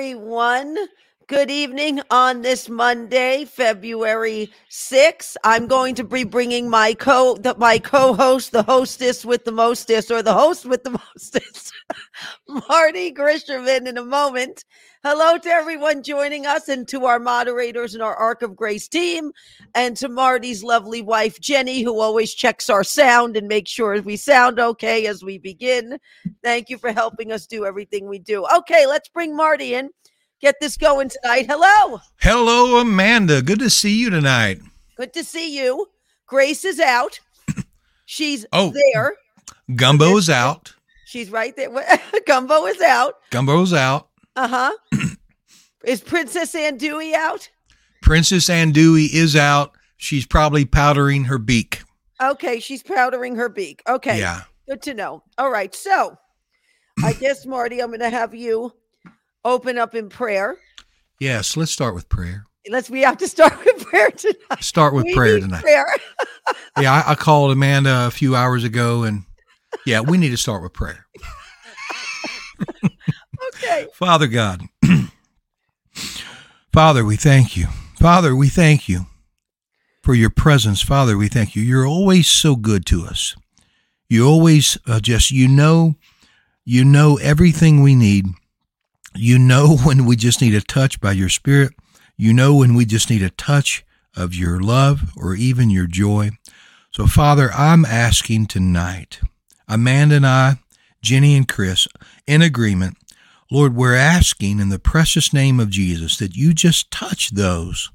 [0.00, 0.78] Everyone.
[1.30, 5.36] Good evening on this Monday, February 6th.
[5.44, 10.10] I'm going to be bringing my co the, my co-host, the hostess with the mostest,
[10.10, 11.72] or the host with the mostest,
[12.68, 14.64] Marty Grisherman, in a moment.
[15.04, 19.30] Hello to everyone joining us, and to our moderators and our Ark of Grace team,
[19.76, 24.16] and to Marty's lovely wife Jenny, who always checks our sound and makes sure we
[24.16, 25.96] sound okay as we begin.
[26.42, 28.44] Thank you for helping us do everything we do.
[28.58, 29.90] Okay, let's bring Marty in
[30.40, 31.46] get this going tonight.
[31.48, 32.00] Hello.
[32.20, 33.42] Hello, Amanda.
[33.42, 34.60] Good to see you tonight.
[34.96, 35.86] Good to see you.
[36.26, 37.20] Grace is out.
[38.06, 38.72] She's Oh.
[38.92, 39.14] there.
[39.74, 40.74] Gumbo is out.
[41.06, 41.70] She's right there.
[42.26, 43.14] Gumbo is out.
[43.30, 44.08] Gumbo's out.
[44.36, 45.08] Uh huh.
[45.84, 47.48] is Princess Andouille out?
[48.02, 49.72] Princess Andouille is out.
[49.96, 51.82] She's probably powdering her beak.
[52.22, 53.82] Okay, she's powdering her beak.
[53.88, 54.18] Okay.
[54.18, 54.42] Yeah.
[54.68, 55.22] Good to know.
[55.36, 55.74] All right.
[55.74, 56.16] So
[57.02, 58.72] I guess, Marty, I'm going to have you
[59.44, 60.56] open up in prayer.
[61.18, 62.44] Yes, let's start with prayer.
[62.68, 64.62] Let's, we have to start with prayer tonight.
[64.62, 65.62] Start with We prayer tonight.
[65.62, 65.86] Prayer.
[66.78, 69.24] Yeah, I, I called Amanda a few hours ago and
[69.86, 71.06] yeah, we need to start with prayer.
[73.54, 73.86] Okay.
[73.94, 74.62] Father God,
[76.72, 77.66] Father, we thank you.
[77.98, 79.06] Father, we thank you
[80.02, 80.82] for your presence.
[80.82, 81.62] Father, we thank you.
[81.62, 83.34] You're always so good to us.
[84.08, 85.94] You always uh, just, you know,
[86.64, 88.26] you know everything we need.
[89.14, 91.72] You know when we just need a touch by your spirit.
[92.16, 93.84] You know when we just need a touch
[94.16, 96.30] of your love or even your joy.
[96.90, 99.20] So, Father, I'm asking tonight,
[99.68, 100.56] Amanda and I,
[101.02, 101.86] Jenny and Chris,
[102.26, 102.96] in agreement,
[103.50, 107.90] Lord, we're asking in the precious name of Jesus that you just touch those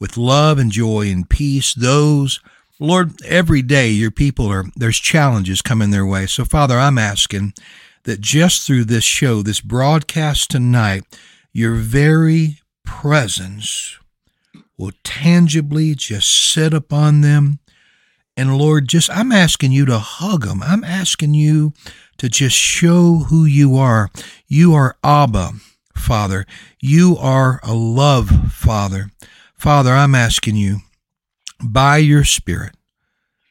[0.00, 1.74] with love and joy and peace.
[1.74, 2.40] Those,
[2.80, 6.26] Lord, every day your people are, there's challenges coming their way.
[6.26, 7.54] So, Father, I'm asking
[8.04, 11.04] that just through this show, this broadcast tonight,
[11.52, 13.98] your very presence
[14.76, 17.58] will tangibly just sit upon them.
[18.36, 20.62] And Lord, just I'm asking you to hug them.
[20.62, 21.72] I'm asking you
[22.18, 24.10] to just show who you are.
[24.46, 25.52] You are Abba,
[25.94, 26.46] Father.
[26.80, 29.10] You are a love, Father.
[29.54, 30.78] Father, I'm asking you
[31.62, 32.74] by your Spirit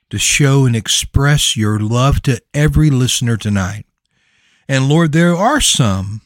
[0.09, 3.85] to show and express your love to every listener tonight.
[4.71, 6.21] And Lord, there are some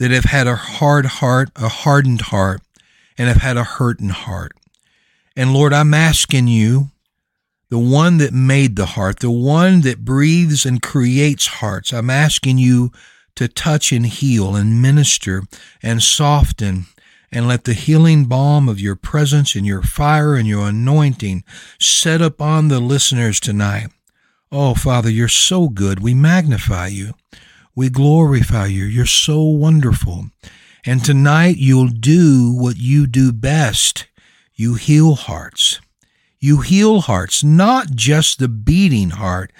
[0.00, 2.62] that have had a hard heart, a hardened heart,
[3.16, 4.50] and have had a hurting heart.
[5.36, 6.90] And Lord, I'm asking you,
[7.70, 12.58] the one that made the heart, the one that breathes and creates hearts, I'm asking
[12.58, 12.90] you
[13.36, 15.44] to touch and heal and minister
[15.80, 16.86] and soften
[17.30, 21.44] and let the healing balm of your presence and your fire and your anointing
[21.78, 23.90] set upon the listeners tonight.
[24.50, 26.00] Oh, Father, you're so good.
[26.00, 27.14] We magnify you.
[27.76, 28.84] We glorify you.
[28.84, 30.26] You're so wonderful.
[30.86, 34.06] And tonight you'll do what you do best.
[34.54, 35.80] You heal hearts.
[36.38, 39.50] You heal hearts, not just the beating heart,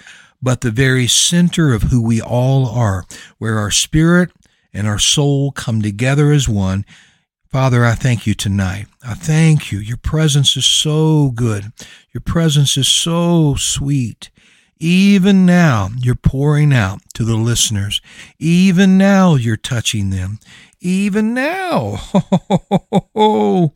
[0.41, 3.05] but the very center of who we all are,
[3.37, 4.31] where our spirit
[4.71, 6.85] and our soul come together as one.
[7.49, 8.85] Father, I thank you tonight.
[9.03, 9.79] I thank you.
[9.79, 11.71] Your presence is so good.
[12.13, 14.29] Your presence is so sweet.
[14.87, 18.03] Even now, you're pouring out to the listeners.
[18.37, 20.37] Even now, you're touching them.
[20.79, 21.97] Even now.
[23.17, 23.73] Oh,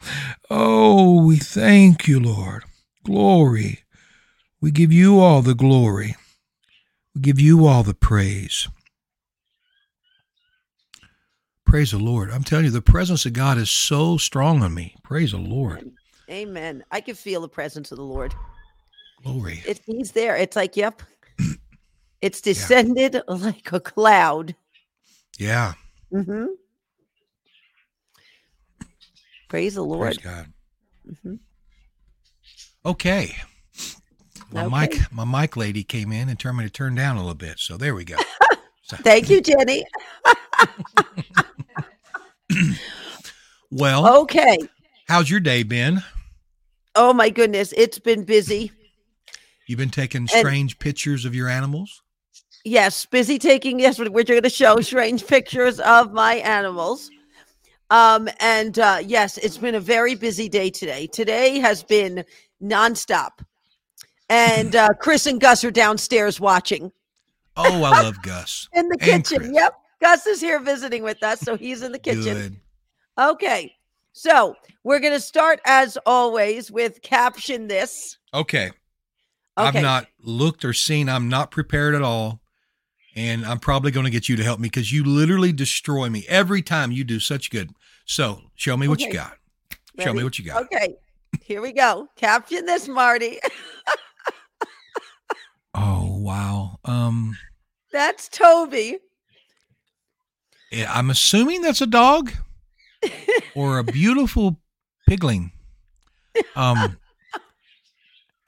[0.51, 2.63] oh, we thank you, Lord.
[3.03, 3.79] Glory.
[4.61, 6.15] We give you all the glory.
[7.15, 8.67] We give you all the praise.
[11.65, 12.29] Praise the Lord.
[12.29, 14.95] I'm telling you, the presence of God is so strong on me.
[15.03, 15.89] Praise the Lord.
[16.29, 16.83] Amen.
[16.91, 18.35] I can feel the presence of the Lord.
[19.24, 19.63] Glory.
[19.66, 20.36] It's he's there.
[20.36, 21.01] It's like, yep.
[22.21, 24.54] It's descended like a cloud.
[25.38, 25.74] Yeah.
[26.12, 26.48] hmm
[29.48, 30.01] Praise the Lord.
[30.01, 30.48] Praise God.
[31.10, 31.39] Mhm.
[32.86, 33.36] Okay.
[34.51, 34.98] My Okay.
[35.00, 37.57] mic, my mic lady came in and told me to turn down a little bit.
[37.60, 38.18] So there we go.
[38.83, 39.86] So- Thank you, Jenny.
[43.71, 44.57] well, Okay.
[45.07, 46.01] how's your day been?
[46.95, 48.71] Oh my goodness, it's been busy.
[49.69, 52.01] You've been taking strange pictures of your animals?
[52.66, 53.80] Yes, busy taking.
[53.80, 57.12] Yes, we're going to show strange pictures of my animals.
[57.92, 61.06] Um, and uh, yes, it's been a very busy day today.
[61.06, 62.25] Today has been
[62.60, 63.30] nonstop.
[64.27, 66.92] And uh, Chris and Gus are downstairs watching
[67.56, 68.68] Oh, I love Gus.
[68.74, 69.38] in the And kitchen.
[69.38, 69.51] Chris.
[69.54, 69.74] Yep.
[70.01, 72.24] Gus is here visiting with us, so he's in the kitchen.
[72.24, 72.60] Good.
[73.19, 73.75] Okay.
[74.13, 78.18] So we're going to start, as always, with caption this.
[78.33, 78.71] Okay.
[79.59, 79.77] Okay.
[79.77, 81.09] I've not looked or seen.
[81.09, 82.39] I'm not prepared at all.
[83.15, 86.25] and I'm probably going to get you to help me because you literally destroy me
[86.29, 87.71] every time you do such good.
[88.06, 89.38] So show me what you got.
[90.00, 90.63] Show me what you got.
[90.63, 90.95] Okay,
[91.44, 92.07] here we go.
[92.15, 93.39] Caption this, Marty.
[95.75, 96.79] Oh wow.
[96.83, 97.38] Um,
[97.91, 98.97] That's Toby.
[100.88, 102.31] I'm assuming that's a dog
[103.56, 104.59] or a beautiful
[105.07, 105.51] pigling.
[106.56, 106.97] Um,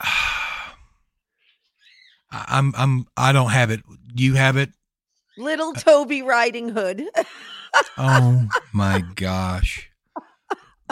[2.32, 3.80] I'm I'm I don't have it.
[4.14, 4.70] Do you have it?
[5.38, 7.04] Little Toby Riding Hood.
[7.96, 9.88] Oh my gosh.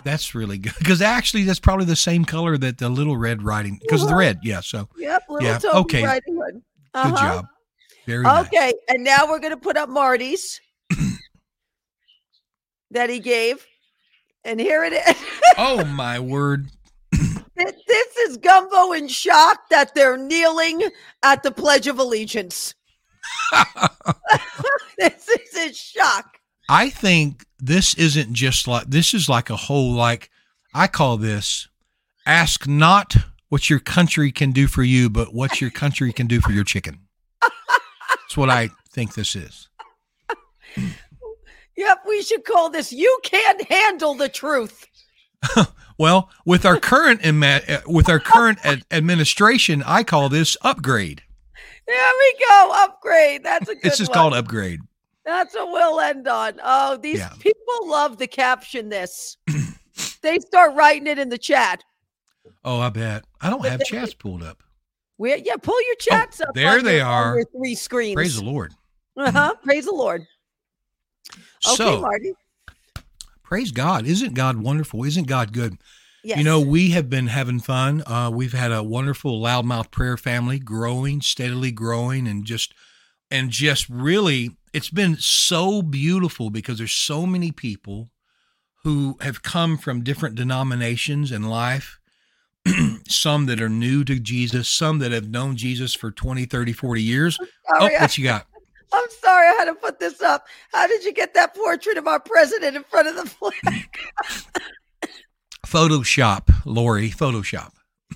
[0.03, 3.79] That's really good because actually that's probably the same color that the little red riding
[3.83, 4.39] because of the red.
[4.43, 4.61] Yeah.
[4.61, 6.05] So Yep, little Yeah, Toby okay.
[6.05, 6.55] Riding Hood.
[6.55, 6.63] good
[6.95, 7.17] Uh-huh.
[7.17, 7.47] job.
[8.07, 8.47] Very nice.
[8.47, 10.59] Okay, and now we're going to put up Marty's
[12.91, 13.67] that he gave.
[14.45, 15.17] And here it is.
[15.59, 16.69] Oh my word.
[17.61, 20.83] Th- this is Gumbo in shock that they're kneeling
[21.23, 22.75] at the Pledge of Allegiance.
[24.99, 26.39] this is in shock.
[26.69, 30.31] I think this isn't just like this is like a whole like
[30.75, 31.69] I call this
[32.27, 33.17] ask not
[33.49, 36.65] what your country can do for you, but what your country can do for your
[36.65, 37.01] chicken.
[37.43, 39.69] That's what I think this is.
[41.77, 44.87] Yep, we should call this You Can't Handle the Truth.
[45.99, 51.23] Well, with our current ima- uh, with our current ad- administration, I call this upgrade.
[51.87, 52.71] There we go.
[52.75, 53.45] Upgrade.
[53.45, 54.17] That's a good It's just one.
[54.17, 54.81] called upgrade.
[55.27, 56.55] That's what we'll end on.
[56.65, 57.29] Oh, these Yeah.
[57.39, 59.37] people love to caption this.
[60.23, 61.85] they start writing it in the chat.
[62.65, 63.25] Oh, I bet.
[63.43, 64.63] I don't But have they- chats pulled up.
[65.19, 66.49] Where yeah, pull your chats up.
[66.49, 67.45] Oh, there on they your- are.
[67.55, 68.15] three screens.
[68.15, 68.73] Praise the Lord.
[69.19, 69.55] Uh-huh.
[69.63, 70.23] Praise the Lord.
[71.31, 72.33] Okay, so, Marty.
[73.51, 74.07] Praise God.
[74.07, 75.05] Isn't God wonderful?
[75.05, 75.77] Isn't God good?
[76.23, 76.39] Yes.
[76.39, 78.03] You know, we have been having fun.
[78.07, 82.73] Uh, we've had a wonderful loudmouth prayer family growing, steadily growing, and just
[83.29, 88.11] and just really, it's been so beautiful because there's so many people
[88.85, 91.99] who have come from different denominations in life.
[93.09, 97.03] some that are new to Jesus, some that have known Jesus for 20, 30, 40
[97.03, 97.39] years.
[97.41, 98.47] Oh, sorry, I, what you got?
[98.93, 100.47] I'm sorry I had to put this up.
[100.73, 103.99] How did you get that portrait of our president in front of the flag?
[105.67, 107.73] Photoshop, Lori, Photoshop.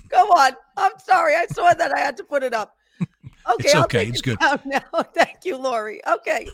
[0.09, 0.51] Go on.
[0.77, 1.35] I'm sorry.
[1.35, 1.93] I saw that.
[1.93, 2.75] I had to put it up.
[3.01, 3.07] Okay,
[3.59, 4.07] It's okay.
[4.07, 4.37] It's it good.
[4.65, 4.81] now.
[5.13, 6.01] Thank you, Lori.
[6.05, 6.47] Okay.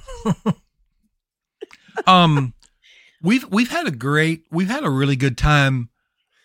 [2.08, 2.54] um
[3.22, 5.90] we've we've had a great we've had a really good time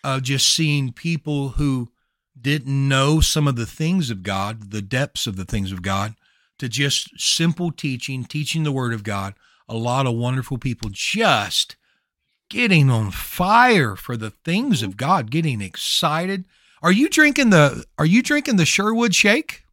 [0.03, 1.89] uh just seeing people who
[2.39, 6.15] didn't know some of the things of God, the depths of the things of God,
[6.59, 9.33] to just simple teaching, teaching the word of God.
[9.69, 11.75] A lot of wonderful people just
[12.49, 16.45] getting on fire for the things of God, getting excited.
[16.81, 19.63] Are you drinking the are you drinking the Sherwood shake?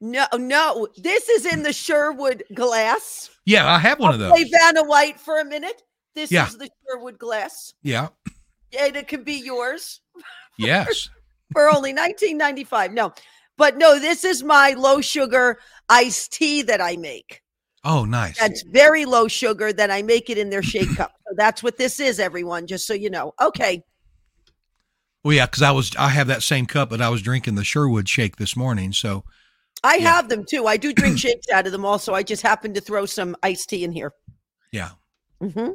[0.00, 0.88] No, no.
[0.96, 3.30] This is in the Sherwood glass.
[3.44, 4.30] Yeah, I have one of those.
[4.32, 5.82] Play Vanna White for a minute.
[6.14, 6.46] This Yeah.
[6.48, 7.72] is the Sherwood glass.
[7.82, 8.08] Yeah.
[8.78, 10.00] And it can be yours
[10.58, 11.08] Yes.
[11.52, 12.92] for only 19.95.
[12.92, 13.12] No.
[13.58, 17.42] But no, this is my low sugar iced tea that I make.
[17.84, 18.38] Oh, nice.
[18.38, 19.72] That's very low sugar.
[19.72, 21.12] Then I make it in their shake cup.
[21.28, 22.66] So that's what this is, everyone.
[22.66, 23.32] Just so you know.
[23.40, 23.82] Okay.
[25.22, 27.64] Well, yeah, because I was I have that same cup, but I was drinking the
[27.64, 28.92] Sherwood shake this morning.
[28.92, 29.24] So
[29.84, 30.14] I Yeah.
[30.14, 30.66] have them too.
[30.66, 32.14] I do drink shakes out of them also.
[32.14, 34.12] I just happened to throw some iced tea in here.
[34.72, 34.90] yeah.
[35.42, 35.72] Mm-hmm.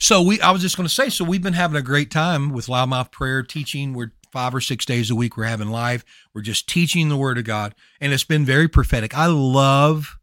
[0.00, 2.50] So we I was just going to say, so we've been having a great time
[2.50, 3.94] with loudmouth prayer teaching.
[3.94, 5.36] We're five or six days a week.
[5.36, 6.04] We're having live.
[6.34, 9.16] We're just teaching the word of God, and it's been very prophetic.
[9.16, 10.18] I love,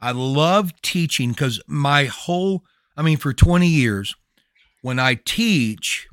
[0.00, 2.64] I love teaching because my whole,
[2.96, 4.14] I mean, for twenty years,
[4.82, 6.08] when I teach,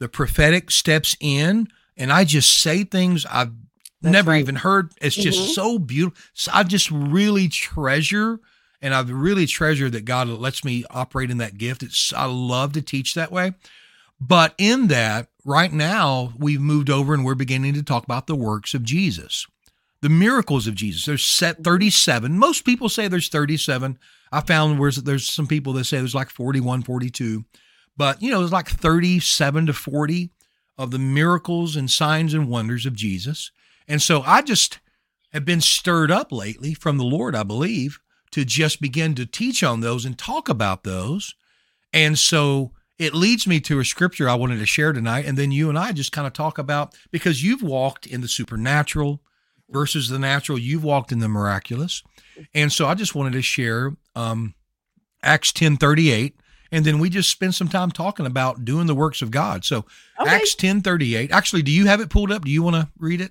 [0.00, 3.52] the prophetic steps in, and I just say things I've
[4.00, 4.40] That's never right.
[4.40, 4.92] even heard.
[5.00, 5.54] It's just Mhm.
[5.54, 6.20] so beautiful.
[6.34, 8.38] So I just really treasure,
[8.80, 11.82] and I've really treasured that God lets me operate in that gift.
[11.82, 13.54] It's I love to teach that way.
[14.20, 18.34] But in that, right now, we've moved over and we're beginning to talk about the
[18.34, 19.46] works of Jesus,
[20.02, 21.04] the miracles of Jesus.
[21.04, 22.38] There's set 37.
[22.38, 23.98] Most people say there's 37.
[24.32, 27.44] I found where there's some people that say there's like 41, 42.
[27.96, 30.30] But, you know, there's like 37 to 40
[30.76, 33.50] of the miracles and signs and wonders of Jesus.
[33.88, 34.80] And so I just
[35.32, 37.98] have been stirred up lately from the Lord, I believe,
[38.30, 41.34] to just begin to teach on those and talk about those.
[41.92, 45.24] And so it leads me to a scripture I wanted to share tonight.
[45.26, 48.28] And then you and I just kind of talk about because you've walked in the
[48.28, 49.22] supernatural
[49.70, 52.02] versus the natural, you've walked in the miraculous.
[52.54, 54.54] And so I just wanted to share um,
[55.22, 56.36] Acts ten thirty eight.
[56.70, 59.64] And then we just spend some time talking about doing the works of God.
[59.64, 59.84] So
[60.20, 60.30] Okay.
[60.30, 61.30] Acts ten thirty eight.
[61.32, 62.44] Actually, do you have it pulled up?
[62.44, 63.30] Do you want to read it?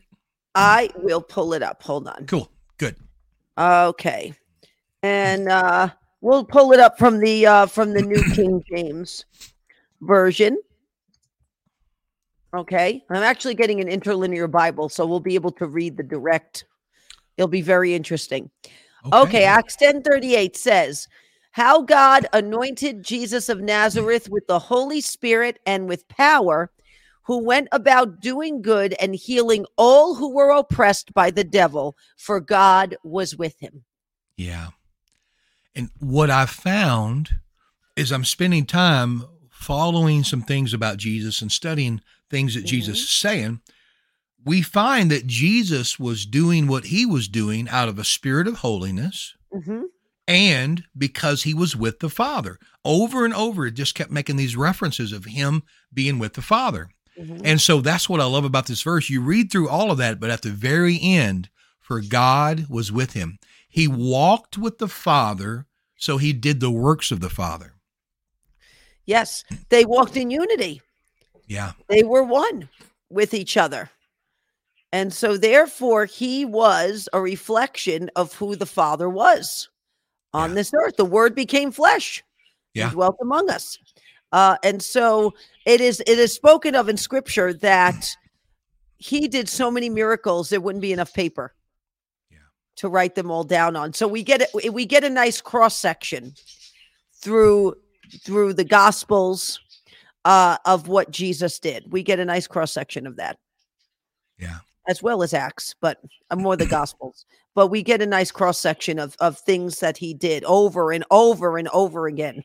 [0.56, 1.84] I will pull it up.
[1.84, 2.26] Hold on.
[2.26, 2.50] Cool.
[2.78, 2.96] Good.
[3.58, 4.34] Okay.
[5.04, 5.90] and uh,
[6.22, 9.26] we'll pull it up from the uh, from the New King James
[10.02, 10.58] version.
[12.54, 16.66] Okay, I'm actually getting an interlinear Bible, so we'll be able to read the direct.
[17.36, 18.50] It'll be very interesting.
[19.06, 21.08] Okay, okay Acts 10:38 says,
[21.52, 26.72] "How God anointed Jesus of Nazareth with the Holy Spirit and with power."
[27.28, 32.40] who went about doing good and healing all who were oppressed by the devil, for
[32.40, 33.84] God was with him.
[34.38, 34.70] Yeah.
[35.76, 37.32] And what I found
[37.98, 39.26] is I'm spending time
[39.58, 42.68] following some things about Jesus and studying things that mm-hmm.
[42.68, 43.62] Jesus is saying.
[44.46, 48.60] We find that Jesus was doing what he was doing out of a spirit of
[48.60, 49.36] holiness.
[49.54, 49.84] Mm-hmm
[50.28, 52.60] and because he was with the Father.
[52.84, 56.90] Over and over, it just kept making these references of him being with the Father.
[57.18, 57.46] Mm-hmm.
[57.46, 59.10] And so that's what I love about this verse.
[59.10, 61.50] You read through all of that, but at the very end,
[61.80, 63.40] for God was with him.
[63.70, 67.74] He walked with the Father, so he did the works of the Father.
[69.08, 70.82] Yes, they walked in unity.
[71.48, 71.72] Yeah.
[71.88, 72.70] They were one
[73.10, 73.90] with each other.
[74.92, 79.70] And so, therefore, he was a reflection of who the Father was
[80.34, 80.56] on yeah.
[80.56, 80.98] this earth.
[80.98, 82.24] The Word became flesh.
[82.74, 82.92] Yeah.
[82.92, 83.80] dwelt among us.
[84.32, 85.34] Uh, and so
[85.66, 88.08] it is it is spoken of in scripture that
[88.98, 91.54] he did so many miracles there wouldn't be enough paper
[92.30, 92.38] yeah.
[92.76, 93.94] to write them all down on.
[93.94, 96.34] So we get it we get a nice cross section
[97.16, 97.76] through
[98.24, 99.60] through the gospels
[100.26, 101.86] uh, of what Jesus did.
[101.92, 103.38] We get a nice cross section of that.
[104.38, 104.60] Yeah.
[104.88, 106.00] As well as Acts, but
[106.30, 107.26] uh, more the gospels.
[107.56, 111.04] But we get a nice cross section of of things that he did over and
[111.12, 112.44] over and over again.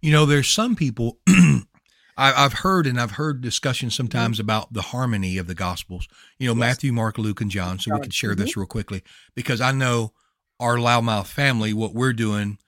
[0.00, 1.18] You know, there's some people
[2.18, 4.46] I, have heard and I've heard discussions sometimes mm-hmm.
[4.46, 6.08] about the harmony of the Gospels.
[6.38, 6.60] You know, yes.
[6.60, 7.78] Matthew, Mark, Luke, and John.
[7.78, 8.40] So we could share mm-hmm.
[8.40, 9.04] this real quickly
[9.36, 10.12] because I know
[10.58, 12.58] our loudmouth family, what we're doing,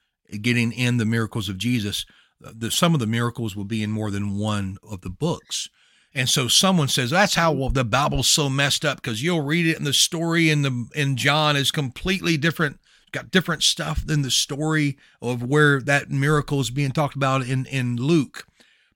[0.41, 2.05] getting in the miracles of Jesus.
[2.39, 5.69] The, some of the miracles will be in more than one of the books.
[6.13, 9.65] And so someone says that's how well, the Bible's so messed up because you'll read
[9.65, 12.79] it and the story in the in John is completely different
[13.11, 17.65] got different stuff than the story of where that miracle is being talked about in,
[17.65, 18.45] in Luke.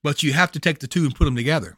[0.04, 1.78] But you have to take the two and put them together.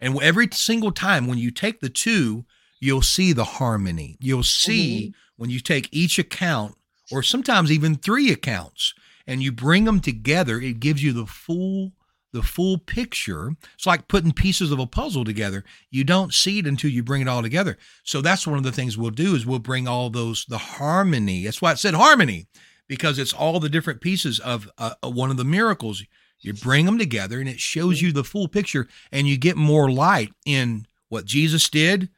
[0.00, 2.44] And every single time when you take the two,
[2.80, 4.16] you'll see the harmony.
[4.20, 5.18] You'll see mm-hmm.
[5.36, 6.76] when you take each account,
[7.10, 8.94] or sometimes even three accounts,
[9.26, 11.92] and you bring them together, it gives you the full
[12.32, 13.52] the full picture.
[13.74, 15.64] It's like putting pieces of a puzzle together.
[15.90, 17.78] You don't see it until you bring it all together.
[18.02, 21.44] So that's one of the things we'll do is we'll bring all those the harmony.
[21.44, 22.46] That's why it said harmony
[22.86, 26.02] because it's all the different pieces of uh, one of the miracles.
[26.40, 29.90] You bring them together and it shows you the full picture and you get more
[29.90, 32.08] light in what Jesus did,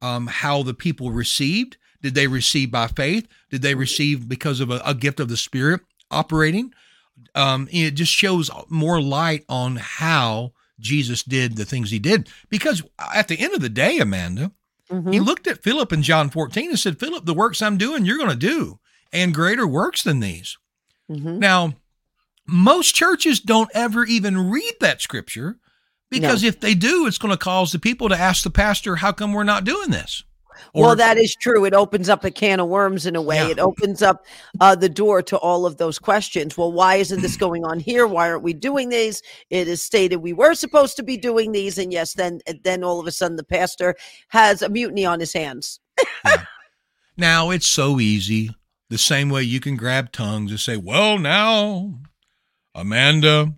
[0.00, 1.76] um, how the people received.
[2.04, 3.26] Did they receive by faith?
[3.50, 5.80] Did they receive because of a, a gift of the Spirit
[6.10, 6.72] operating?
[7.34, 12.28] um, it just shows more light on how Jesus did the things he did.
[12.48, 12.82] Because
[13.14, 14.52] at the end of the day, Amanda,
[14.90, 15.12] mm-hmm.
[15.12, 18.18] he looked at Philip in John 14 and said, Philip, the works I'm doing, you're
[18.18, 18.78] going to do,
[19.12, 20.56] and greater works than these.
[21.10, 21.38] Mm-hmm.
[21.38, 21.74] Now,
[22.46, 25.58] most churches don't ever even read that scripture
[26.10, 26.48] because no.
[26.48, 29.32] if they do, it's going to cause the people to ask the pastor, how come
[29.32, 30.24] we're not doing this?
[30.72, 31.64] Or, well, that is true.
[31.64, 33.36] It opens up a can of worms in a way.
[33.36, 33.48] Yeah.
[33.48, 34.24] It opens up
[34.60, 36.56] uh, the door to all of those questions.
[36.56, 38.06] Well, why isn't this going on here?
[38.06, 39.22] Why aren't we doing these?
[39.50, 43.00] It is stated we were supposed to be doing these, and yes, then then all
[43.00, 43.94] of a sudden the pastor
[44.28, 45.80] has a mutiny on his hands.
[46.24, 46.44] yeah.
[47.16, 48.50] Now it's so easy.
[48.90, 52.00] The same way you can grab tongues and say, "Well, now,
[52.74, 53.54] Amanda,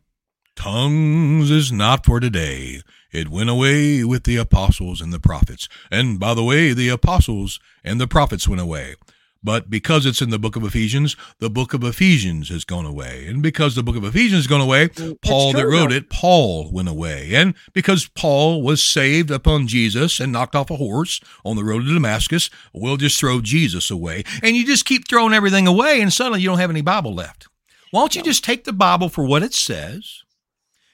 [0.54, 2.82] tongues is not for today."
[3.16, 5.70] It went away with the apostles and the prophets.
[5.90, 8.94] And by the way, the apostles and the prophets went away.
[9.42, 13.26] But because it's in the book of Ephesians, the book of Ephesians has gone away.
[13.26, 16.70] And because the book of Ephesians has gone away, mm, Paul that wrote it, Paul
[16.70, 17.30] went away.
[17.32, 21.86] And because Paul was saved upon Jesus and knocked off a horse on the road
[21.86, 24.24] to Damascus, we'll just throw Jesus away.
[24.42, 27.48] And you just keep throwing everything away, and suddenly you don't have any Bible left.
[27.92, 30.24] Why don't you just take the Bible for what it says?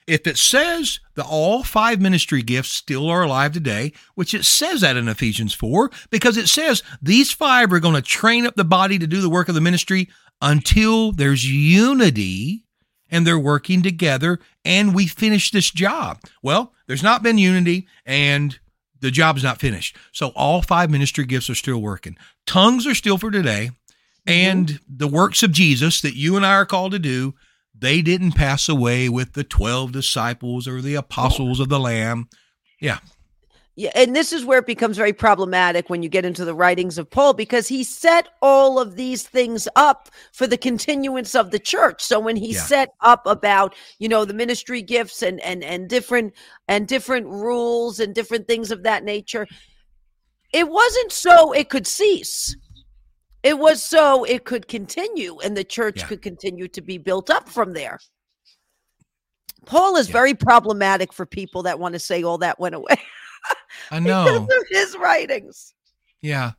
[0.07, 4.81] If it says that all five ministry gifts still are alive today, which it says
[4.81, 8.65] that in Ephesians 4, because it says these five are going to train up the
[8.65, 10.09] body to do the work of the ministry
[10.41, 12.65] until there's unity
[13.11, 16.19] and they're working together and we finish this job.
[16.43, 18.59] Well, there's not been unity and
[19.01, 19.97] the job's not finished.
[20.13, 22.17] So all five ministry gifts are still working.
[22.47, 23.71] Tongues are still for today.
[24.27, 24.97] And mm-hmm.
[24.97, 27.35] the works of Jesus that you and I are called to do
[27.83, 32.29] they didn't pass away with the 12 disciples or the apostles of the Lamb.
[32.81, 33.01] Yeah.
[33.75, 36.99] Yeah, and this is where it becomes very problematic when you get into the writings
[36.99, 41.59] of Paul because he set all of these things up for the continuance of the
[41.59, 42.03] church.
[42.03, 42.61] So when he Yeah.
[42.61, 46.35] set up about, you know, the ministry gifts and and and different
[46.69, 49.47] and different rules and different things of that nature,
[50.53, 52.55] it wasn't so it could cease.
[53.43, 56.07] It was so it could continue and the church Yeah.
[56.07, 57.99] could continue to be built up from there.
[59.67, 60.13] Paul is Yeah.
[60.13, 62.97] very problematic for people that want to say all that went away
[63.91, 64.45] I because know.
[64.45, 65.75] of his writings.
[66.21, 66.53] Yeah.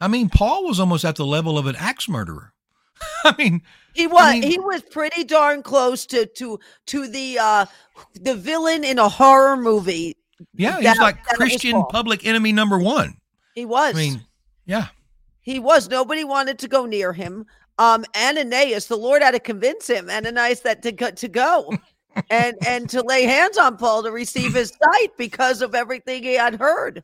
[0.00, 2.52] I mean, Paul was almost at the level of an axe murderer.
[3.24, 3.62] I mean,
[3.94, 7.66] He was mean- he was pretty darn close to to to the uh
[8.14, 10.16] the villain in a horror movie.
[10.54, 13.16] yeah, he's like Christian public enemy number one.
[13.54, 13.94] He was.
[13.94, 14.24] I mean,
[14.64, 14.88] yeah.
[15.42, 15.88] He was.
[15.88, 17.46] Nobody wanted to go near him.
[17.78, 21.76] Um Ananias, the Lord had to convince him, Ananias that to go to go
[22.30, 26.34] and and to lay hands on Paul to receive his sight because of everything he
[26.34, 27.02] had heard.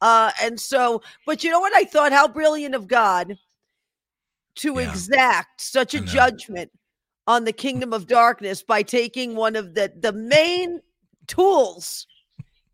[0.00, 2.12] Uh and so, but you know what I thought?
[2.12, 3.36] How brilliant of God
[4.56, 4.84] to Yeah.
[4.84, 6.70] exact such a judgment
[7.26, 10.80] on the kingdom of darkness by taking one of the the main
[11.26, 12.06] tools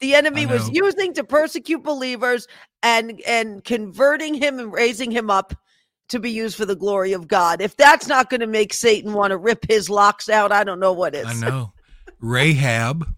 [0.00, 2.46] the enemy was using to persecute believers
[2.84, 5.54] and and converting him and raising him up
[6.08, 7.60] to be used for the glory of God.
[7.60, 10.78] If that's not going to make Satan want to rip his locks out, I don't
[10.78, 11.26] know what is.
[11.26, 11.72] I know.
[12.20, 13.08] Rahab,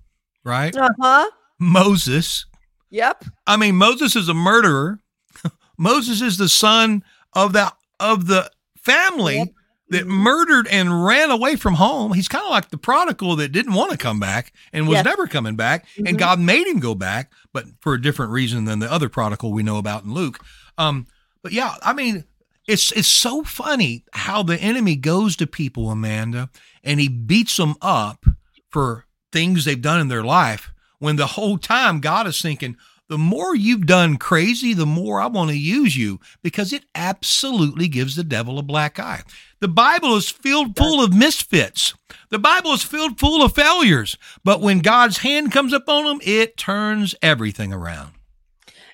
[0.44, 0.74] right?
[0.74, 1.28] Uh-huh.
[1.58, 2.46] Moses.
[2.90, 3.24] Yep.
[3.46, 5.00] I mean, Moses is a murderer.
[5.76, 7.02] Moses is the son
[7.32, 9.48] of the of the family Yep.
[9.88, 10.08] That Mhm.
[10.08, 12.12] murdered and ran away from home.
[12.12, 15.04] He's kind of like the prodigal that didn't want to come back and was Yes.
[15.04, 16.08] never coming back, Mhm.
[16.08, 19.52] and God made him go back, but for a different reason than the other prodigal
[19.52, 20.44] we know about in Luke.
[20.76, 21.06] Um,
[21.42, 22.24] but yeah, I mean,
[22.66, 26.50] it's it's so funny how the enemy goes to people, Amanda,
[26.82, 28.24] and he beats them up
[28.68, 32.76] for things they've done in their life when the whole time God is thinking,
[33.08, 37.86] the more you've done crazy, the more I want to use you because it absolutely
[37.88, 39.22] gives the devil a black eye.
[39.60, 41.94] The Bible is filled full of misfits.
[42.30, 44.18] The Bible is filled full of failures.
[44.44, 48.12] But when God's hand comes upon them, it turns everything around.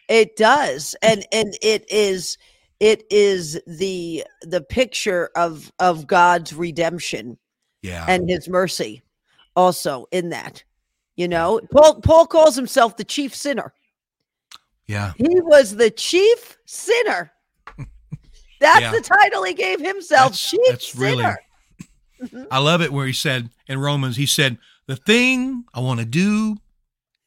[0.08, 0.94] It does.
[1.02, 2.36] And and it is
[2.80, 7.38] it is the the picture of of God's redemption
[7.80, 8.04] Yeah.
[8.08, 9.02] and his mercy
[9.56, 10.64] also in that.
[11.16, 13.72] You know, Paul Paul calls himself the chief sinner.
[14.92, 15.12] Yeah.
[15.16, 17.32] He was the chief sinner.
[18.60, 18.92] That's Yeah.
[18.92, 21.38] the title he gave himself, That's- chief that's really- sinner.
[22.52, 26.06] I love it where he said in Romans, he said, The thing I want to
[26.06, 26.56] do,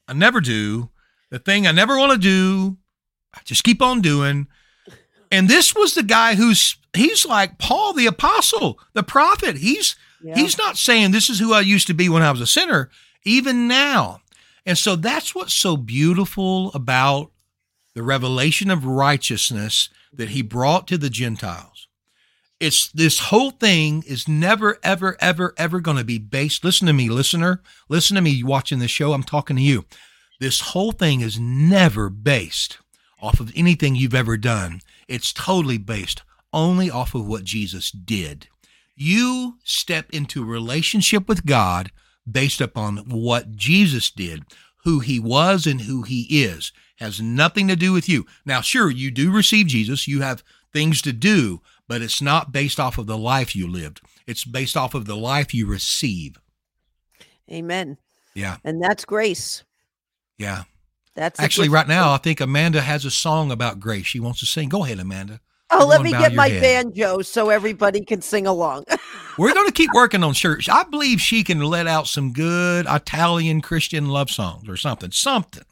[0.07, 0.89] I never do.
[1.31, 2.77] The thing I never want to do,
[3.33, 4.47] I just keep on doing.
[5.31, 9.57] And this was the guy who's, he's like Paul the apostle, the prophet.
[9.57, 10.35] He's, Yeah.
[10.35, 12.89] he's not saying this is who I used to be when I was a sinner,
[13.25, 14.21] even now.
[14.65, 17.31] And so that's what's so beautiful about
[17.95, 21.87] the revelation of righteousness that he brought to the Gentiles.
[22.59, 26.93] It's this whole thing is never ever ever ever going to be based listen to
[26.93, 29.85] me listener listen to me watching this show i'm talking to you.
[30.39, 32.77] This whole thing is never based
[33.21, 34.81] off of anything you've ever done.
[35.07, 38.47] It's totally based only off of what jesus did.
[38.95, 41.91] You step into relationship with god
[42.29, 44.43] based upon what jesus did
[44.85, 48.89] who he was and who he is has nothing to do with you now sure
[48.89, 53.07] you do receive jesus you have things to do but it's not based off of
[53.07, 54.01] the life you lived.
[54.25, 56.39] It's based off of the life you receive.
[57.51, 57.97] Amen.
[58.33, 59.63] Yeah, And that's grace.
[60.37, 60.63] yeah.
[61.13, 62.11] That's Actually, right now.
[62.11, 64.05] I think Amanda has a song about grace.
[64.05, 64.67] She wants to sing.
[64.67, 65.39] Go ahead, Amanda.
[65.71, 66.61] Oh, let me get my head.
[66.61, 68.83] banjo so everybody can sing along.
[69.37, 70.67] We're going to keep working on church.
[70.67, 75.11] I believe she can let out some good Italian Christian love songs or something.
[75.11, 75.63] Something.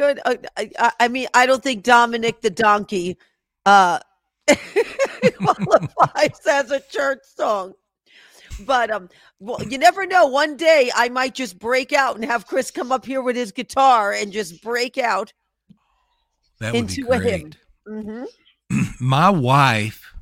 [0.00, 0.18] Good.
[0.24, 3.18] Uh, I, I- I mean, I don't think Dominic the donkey
[3.66, 3.98] uh
[5.36, 7.74] qualifies as a church song.
[8.60, 9.10] But um,
[9.40, 10.26] well, you never know.
[10.26, 13.52] One day I might just break out and have Chris come up here with his
[13.52, 15.34] guitar and just break out.
[16.60, 17.50] That would Into be a hymn.
[17.86, 18.04] great.
[18.04, 18.24] hmm
[19.00, 20.14] My wife,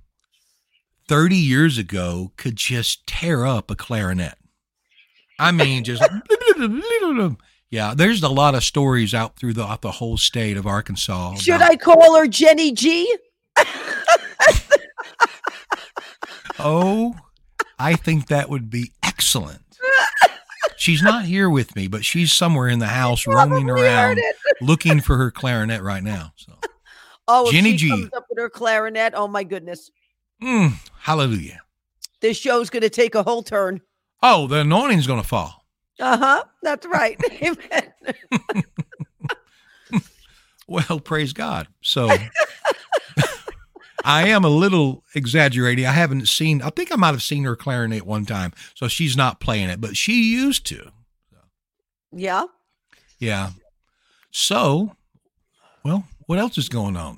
[1.06, 4.34] 30 years ago, could just tear up a clarinet.
[5.38, 6.02] I mean, just.
[7.70, 11.34] yeah, there's a lot of stories out through the, out the whole state of Arkansas.
[11.36, 13.16] Should about- I call her Jenny G?
[16.60, 17.14] Oh,
[17.78, 19.62] I think that would be excellent.
[20.76, 24.20] She's not here with me, but she's somewhere in the house roaming around
[24.60, 26.32] looking for her clarinet right now.
[26.36, 26.54] So,
[27.28, 27.90] Oh, Jenny she G.
[27.90, 29.12] comes up with her clarinet.
[29.14, 29.90] Oh my goodness,
[30.42, 31.60] mm, hallelujah.
[32.22, 33.80] this show's going to take a whole turn.
[34.22, 35.57] Oh, the anointing's going to fall.
[36.00, 36.44] Uh huh.
[36.62, 37.18] That's right.
[37.42, 38.64] Amen.
[40.70, 41.66] Well, praise God.
[41.80, 42.10] So
[44.04, 45.86] I am a little exaggerating.
[45.86, 48.52] I haven't seen, I think I might have seen her clarinet one time.
[48.74, 50.90] So she's not playing it, but she used to.
[52.12, 52.44] Yeah.
[53.18, 53.52] Yeah.
[54.30, 54.94] So,
[55.84, 57.16] well, what else is going on?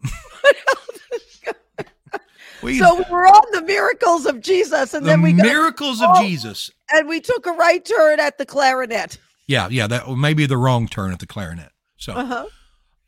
[2.62, 6.16] We, so we're on the miracles of Jesus, and the then we miracles got, of
[6.18, 9.18] oh, Jesus, and we took a right turn at the clarinet.
[9.46, 11.72] Yeah, yeah, that maybe the wrong turn at the clarinet.
[11.96, 12.46] So, uh-huh.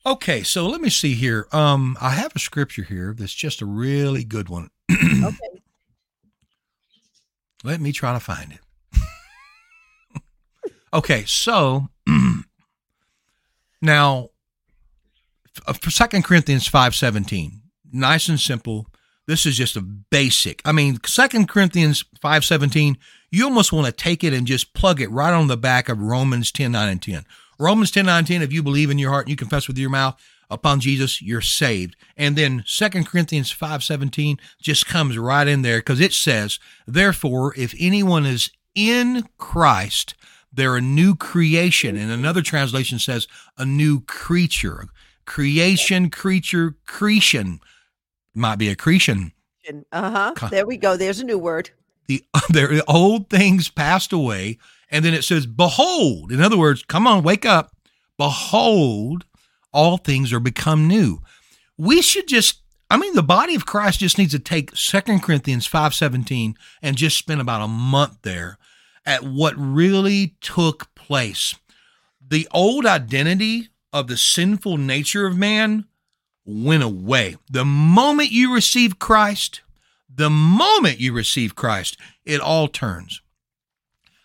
[0.07, 1.47] okay, so let me see here.
[1.53, 4.71] Um, I have a scripture here that's just a really good one.
[4.93, 5.39] okay.
[7.65, 10.23] Let me try to find it.
[10.93, 11.89] okay, so
[13.81, 14.31] now
[15.67, 17.63] uh, for Second Corinthians five seventeen,
[17.93, 18.89] nice and simple.
[19.27, 20.61] This is just a basic.
[20.65, 22.99] I mean, Second Corinthians five seventeen.
[23.31, 25.99] You almost want to take it and just plug it right on the back of
[25.99, 27.25] Romans 10, 9, and 10.
[27.59, 29.89] Romans 10, 9, 10, if you believe in your heart and you confess with your
[29.89, 31.97] mouth upon Jesus, you're saved.
[32.17, 37.75] And then Second Corinthians 5:17 just comes right in there because it says, Therefore, if
[37.79, 40.15] anyone is in Christ,
[40.53, 41.97] they're a new creation.
[41.97, 44.89] And another translation says a new creature.
[45.25, 47.61] Creation, creature, creation.
[48.35, 49.33] Might be accretion.
[49.93, 50.49] Uh huh.
[50.49, 50.97] There we go.
[50.97, 51.71] There's a new word
[52.07, 54.59] the, the old things passed away.
[54.91, 56.33] And then it says, Behold.
[56.33, 57.75] In other words, come on, wake up.
[58.19, 59.25] Behold,
[59.73, 61.21] all things are become new.
[61.79, 65.67] We should just, I mean, the body of Christ just needs to take Second Corinthians
[65.67, 68.59] 5.17 and just spend about a month there
[69.07, 71.55] at what really took place.
[72.27, 75.87] The old identity of the sinful nature of man
[76.45, 77.37] went away.
[77.51, 79.63] The moment you receive Christ,
[80.13, 83.23] the moment you receive Christ, it all turns.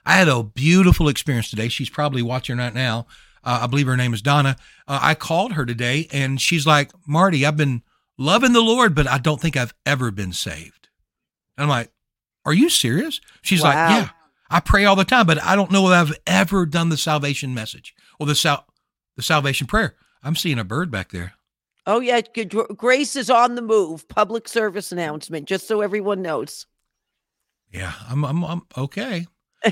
[0.06, 1.68] I had a beautiful experience today.
[1.68, 3.08] She's probably watching right now.
[3.44, 4.56] Uh, I believe her name is Donna.
[4.88, 7.84] Uh, I called her today and she's like, Marty, I've been
[8.18, 10.90] loving the Lord, but I don't think I've ever been saved.
[11.58, 11.92] And I'm like,
[12.46, 13.22] Are you serious?
[13.42, 13.70] She's wow.
[13.70, 14.10] like, Yeah,
[14.50, 17.54] I pray all the time, but I don't know if I've ever done the salvation
[17.54, 18.66] message or the sal-
[19.16, 19.96] the salvation prayer.
[20.24, 21.34] I'm seeing a bird back there.
[21.88, 24.08] Oh yeah, Grace is on the move.
[24.10, 26.68] Public service announcement, just so everyone knows.
[27.72, 29.26] Yeah, I'm, I'm, I'm okay.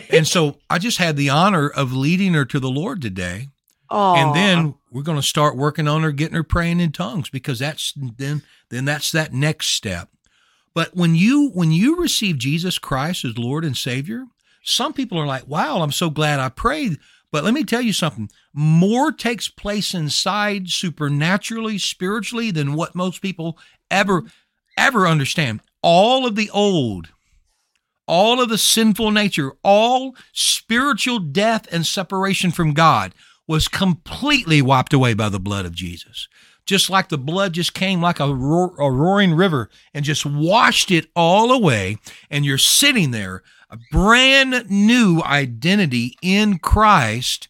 [0.09, 3.49] and so I just had the honor of leading her to the Lord today.
[3.91, 4.17] Aww.
[4.17, 7.59] And then we're going to start working on her, getting her praying in tongues because
[7.59, 10.09] that's then then that's that next step.
[10.73, 14.25] But when you when you receive Jesus Christ as Lord and Savior,
[14.63, 16.97] some people are like, "Wow, I'm so glad I prayed."
[17.35, 23.21] But let me tell you something more takes place inside supernaturally, spiritually, than what most
[23.21, 23.59] people
[23.91, 24.23] ever,
[24.77, 25.59] ever understand.
[25.81, 27.09] All of the old,
[28.07, 33.13] all of the sinful nature, all spiritual death and separation from God
[33.49, 36.29] was completely wiped away by the blood of Jesus.
[36.65, 40.89] Just like the blood just came like a, roar, a roaring river and just washed
[40.89, 41.97] it all away,
[42.29, 43.43] and you're sitting there
[43.75, 47.47] a brand new identity in Christ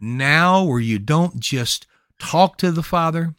[0.00, 1.86] now where you don't just
[2.18, 3.34] talk to the Father,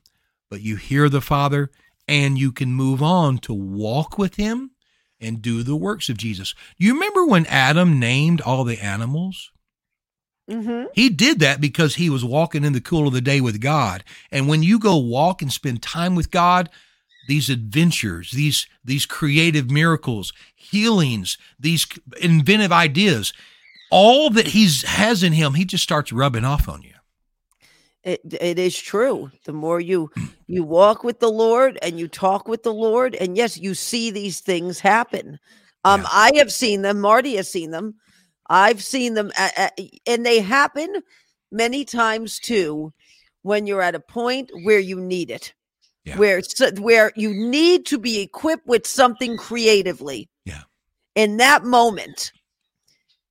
[0.50, 1.72] but you hear the Father
[2.08, 4.72] and you can move on to walk with Him
[5.20, 6.54] and do the works of Jesus.
[6.78, 9.52] You remember when Adam named all the animals?
[10.50, 10.86] Mm-hmm.
[10.94, 14.04] He did that because he was walking in the cool of the day with God.
[14.32, 16.70] And when you go walk and spend time with God,
[17.28, 21.86] these adventures, these these creative miracles, healings, these
[22.22, 23.34] inventive ideas,
[23.92, 26.94] all that he's has in him, he just starts rubbing off on you.
[28.04, 29.32] It, it is true.
[29.44, 30.10] The more you
[30.48, 34.12] you walk with the Lord and you talk with the Lord, and yes, you see
[34.12, 35.40] these things happen.
[35.84, 36.08] Um, yeah.
[36.12, 37.02] I have seen them.
[37.02, 37.96] Marty has seen them.
[38.50, 41.02] I've seen them, at, at, and they happen
[41.52, 42.94] many times too
[43.42, 45.54] when you're at a point where you need it
[46.08, 46.18] yeah.
[46.18, 46.42] where
[46.80, 50.30] where you need to be equipped with something creatively.
[50.46, 50.62] Yeah.
[51.16, 52.32] In that moment,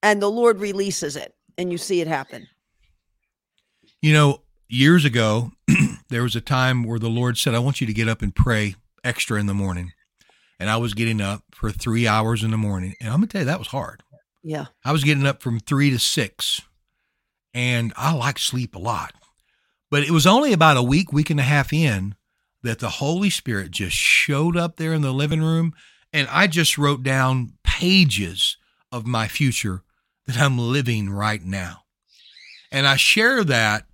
[0.03, 2.47] and the Lord releases it, and you see it happen.
[4.03, 5.53] You know, years ago,
[6.11, 8.35] there was a time where the Lord said, "I want you to get up and
[8.35, 9.93] pray extra in the morning,"
[10.61, 13.41] and I was getting up for three hours in the morning, and I'm gonna tell
[13.41, 14.03] you that was hard.
[14.43, 14.67] Yeah.
[14.85, 16.61] I was getting up from three to six,
[17.55, 19.15] and I like sleep a lot.
[19.91, 22.17] But it was only about a week, week and a half in
[22.67, 25.73] that the Holy Spirit just showed up there in the living room.
[26.13, 28.57] And I just wrote down pages
[28.93, 29.83] of my future
[30.27, 31.85] that I'm living right now.
[32.71, 33.87] And I share that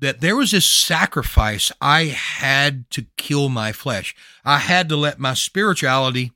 [0.00, 4.16] that there was this sacrifice I had to kill my flesh.
[4.44, 6.32] I had to let my spirituality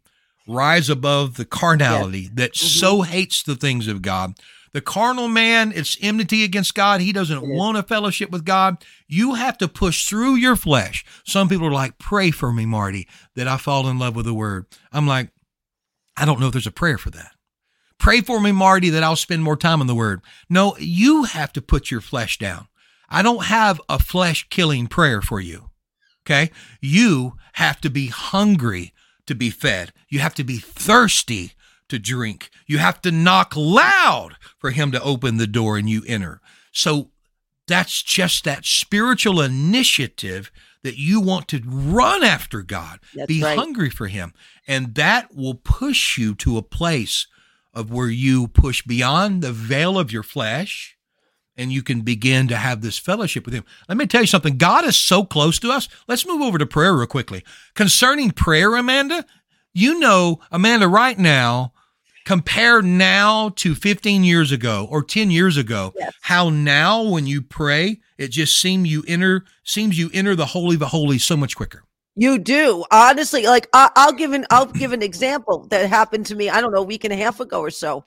[0.46, 2.30] rise above the carnality yeah.
[2.34, 2.66] that mm-hmm.
[2.66, 4.34] so hates the things of God
[4.76, 7.00] The carnal man, it's enmity against God.
[7.00, 8.84] He doesn't want a fellowship with God.
[9.08, 11.02] You have to push through your flesh.
[11.24, 14.34] Some people are like, pray for me, Marty, that I fall in love with the
[14.34, 14.66] word.
[14.92, 15.30] I'm like,
[16.14, 17.30] I don't know if there's a prayer for that.
[17.98, 20.20] Pray for me, Marty, that I'll spend more time in the word.
[20.50, 22.68] No, you have to put your flesh down.
[23.08, 25.70] I don't have a flesh killing prayer for you.
[26.26, 26.50] Okay.
[26.82, 28.92] You have to be hungry
[29.26, 29.94] to be fed.
[30.10, 31.52] You have to be thirsty
[31.88, 32.50] to drink.
[32.66, 36.40] You have to knock loud for him to open the door and you enter.
[36.72, 37.10] So
[37.66, 40.50] that's just that spiritual initiative
[40.82, 43.58] that you want to run after God, That's be right.
[43.58, 44.32] hungry for him.
[44.68, 47.26] And that will push you to a place
[47.74, 50.96] of where you push beyond the veil of your flesh
[51.56, 53.64] and you can begin to have this fellowship with him.
[53.88, 54.58] Let me tell you something.
[54.58, 55.88] God is so close to us.
[56.06, 57.42] Let's move over to prayer real quickly.
[57.74, 59.24] Concerning prayer, Amanda,
[59.72, 61.72] you know, Amanda, right now,
[62.26, 66.12] compare now to 15 years ago or 10 years ago, Yes.
[66.22, 70.74] how now when you pray, it just seems you enter seems you enter the holy
[70.74, 71.84] of the holy so much quicker.
[72.16, 73.46] You do honestly.
[73.46, 76.50] Like I, I'll give an I'll give an example that happened to me.
[76.50, 78.04] I don't know a week and a half ago or so,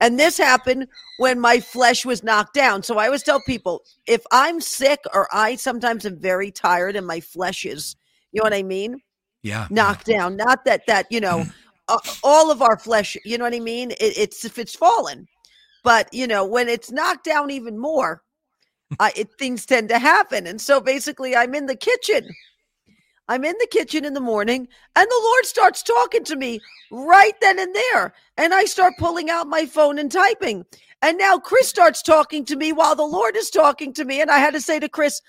[0.00, 0.86] and this happened
[1.18, 2.82] when my flesh was knocked down.
[2.82, 7.06] So I always tell people if I'm sick or I sometimes am very tired and
[7.06, 7.96] my flesh is,
[8.32, 9.00] you know what I mean,
[9.42, 9.66] Yeah.
[9.70, 10.36] knocked down.
[10.36, 11.44] Not that that you know,
[11.88, 13.16] uh, all of our flesh.
[13.24, 13.92] You know what I mean.
[13.92, 15.26] It, it's if it's fallen,
[15.82, 18.22] but you know when it's knocked down even more,
[18.98, 20.46] uh, it, things tend to happen.
[20.46, 22.28] And so basically, I'm in the kitchen.
[23.26, 27.32] I'm in the kitchen in the morning, and the Lord starts talking to me right
[27.40, 28.12] then and there.
[28.36, 30.66] And I start pulling out my phone and typing.
[31.00, 34.20] And now Chris starts talking to me while the Lord is talking to me.
[34.20, 35.22] And I had to say to Chris,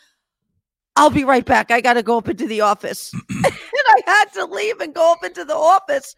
[0.96, 1.72] I'll be right back.
[1.72, 3.14] I got to go up into the office.
[3.30, 6.16] and I had to leave and go up into the office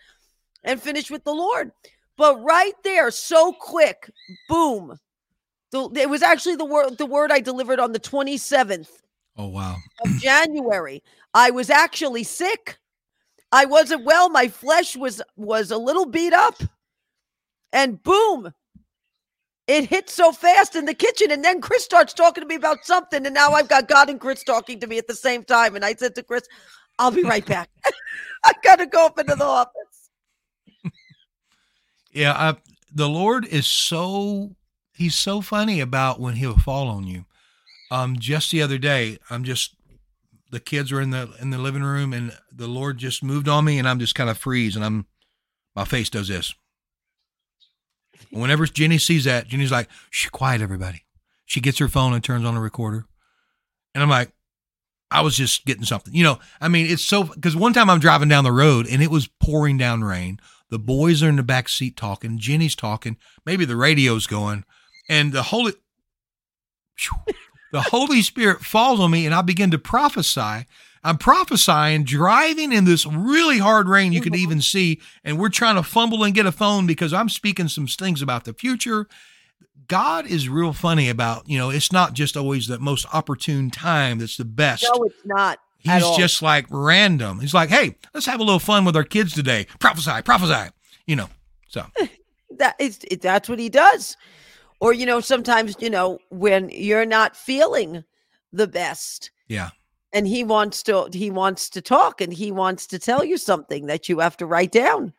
[0.67, 1.71] and finish with the Lord.
[2.17, 4.09] But right there, so quick,
[4.49, 4.99] boom.
[5.71, 8.89] The, it was actually the word the word I delivered on the 27th
[9.37, 9.75] Oh wow.
[10.05, 11.03] of January.
[11.33, 12.77] I was actually sick.
[13.51, 14.29] I wasn't well.
[14.29, 16.61] My flesh was was a little beat up.
[17.73, 18.53] And boom.
[19.67, 21.29] It hit so fast in the kitchen.
[21.31, 23.25] And then Chris starts talking to me about something.
[23.25, 25.75] And now I've got God and Chris talking to me at the same time.
[25.75, 26.47] And I said to Chris,
[26.97, 27.69] I'll be right back.
[28.45, 29.73] I gotta go up into the office.
[32.11, 32.55] Yeah, I,
[32.93, 34.55] the Lord is so
[34.93, 37.25] he's so funny about when he'll fall on you.
[37.91, 39.75] Um just the other day, I'm just
[40.51, 43.65] the kids were in the in the living room and the Lord just moved on
[43.65, 45.05] me and I'm just kind of freeze and I'm
[45.75, 46.53] my face does this.
[48.31, 51.03] Whenever Jenny sees that, Jenny's like, Shh, quiet everybody.
[51.45, 53.05] She gets her phone and turns on the recorder.
[53.93, 54.31] And I'm like,
[55.09, 56.13] I was just getting something.
[56.13, 59.01] You know, I mean, it's so because one time I'm driving down the road and
[59.01, 60.39] it was pouring down rain.
[60.69, 62.37] The boys are in the back seat talking.
[62.37, 63.17] Jenny's talking.
[63.45, 64.65] Maybe the radio's going,
[65.09, 65.73] and the Holy,
[67.71, 70.65] the Holy Spirit falls on me, and I begin to prophesy.
[71.03, 74.11] I'm prophesying, driving in this really hard rain.
[74.11, 74.43] You could mm-hmm.
[74.43, 77.87] even see, and we're trying to fumble and get a phone because I'm speaking some
[77.87, 79.07] things about the future.
[79.87, 84.17] God is real funny about, you know, it's not just always the most opportune time
[84.19, 84.85] that's the best.
[84.93, 85.59] No, it's not.
[85.79, 87.39] He's just like random.
[87.39, 89.67] He's like, hey, let's have a little fun with our kids today.
[89.79, 90.71] Prophesy, prophesy.
[91.05, 91.29] You know,
[91.67, 91.85] so
[92.57, 94.17] that is it, that's what he does
[94.79, 98.03] or you know sometimes you know when you're not feeling
[98.53, 99.69] the best yeah.
[100.13, 103.87] and he wants to he wants to talk and he wants to tell you something
[103.87, 105.13] that you have to write down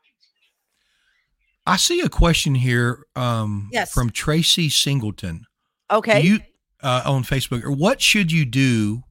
[1.66, 3.92] I see a question here um, Yes.
[3.92, 5.44] from Tracy Singleton.
[5.90, 6.40] okay You
[6.82, 7.62] uh, on Facebook.
[7.76, 9.02] What should you do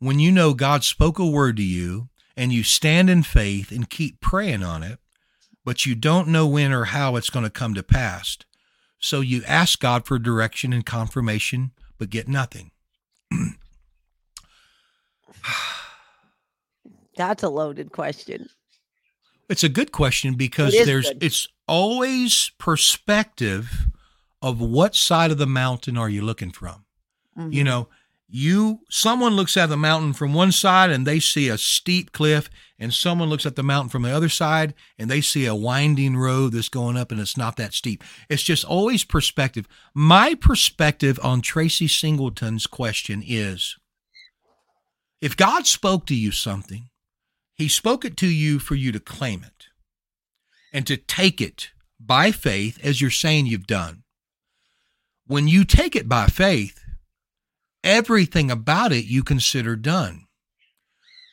[0.00, 3.88] when you know God spoke a word to you and you stand in faith and
[3.88, 4.98] keep praying on it,
[5.64, 8.36] but you don't know when or how it's going to come to pass?
[8.98, 12.70] So you ask God for direction and confirmation, but get nothing.
[17.16, 18.48] that's a loaded question
[19.48, 21.22] It's a good question because It there's good.
[21.22, 23.88] it's always perspective
[24.42, 26.84] of what side of the mountain are you looking from.
[27.36, 27.52] Mhm.
[27.52, 27.88] You know,
[28.32, 32.48] you someone looks at the mountain from one side and they see a steep cliff
[32.78, 36.16] and someone looks at the mountain from the other side and they see a winding
[36.16, 38.02] road that's going up and it's not that steep.
[38.28, 39.66] It's just always perspective.
[39.94, 43.76] My perspective on Tracy Singleton's question is
[45.20, 46.88] if God spoke to you something,
[47.54, 49.66] he spoke it to you for you to claim it
[50.72, 54.04] and to take it by faith as you're saying you've done.
[55.26, 56.79] When you take it by faith,
[57.84, 60.26] everything about it you consider done.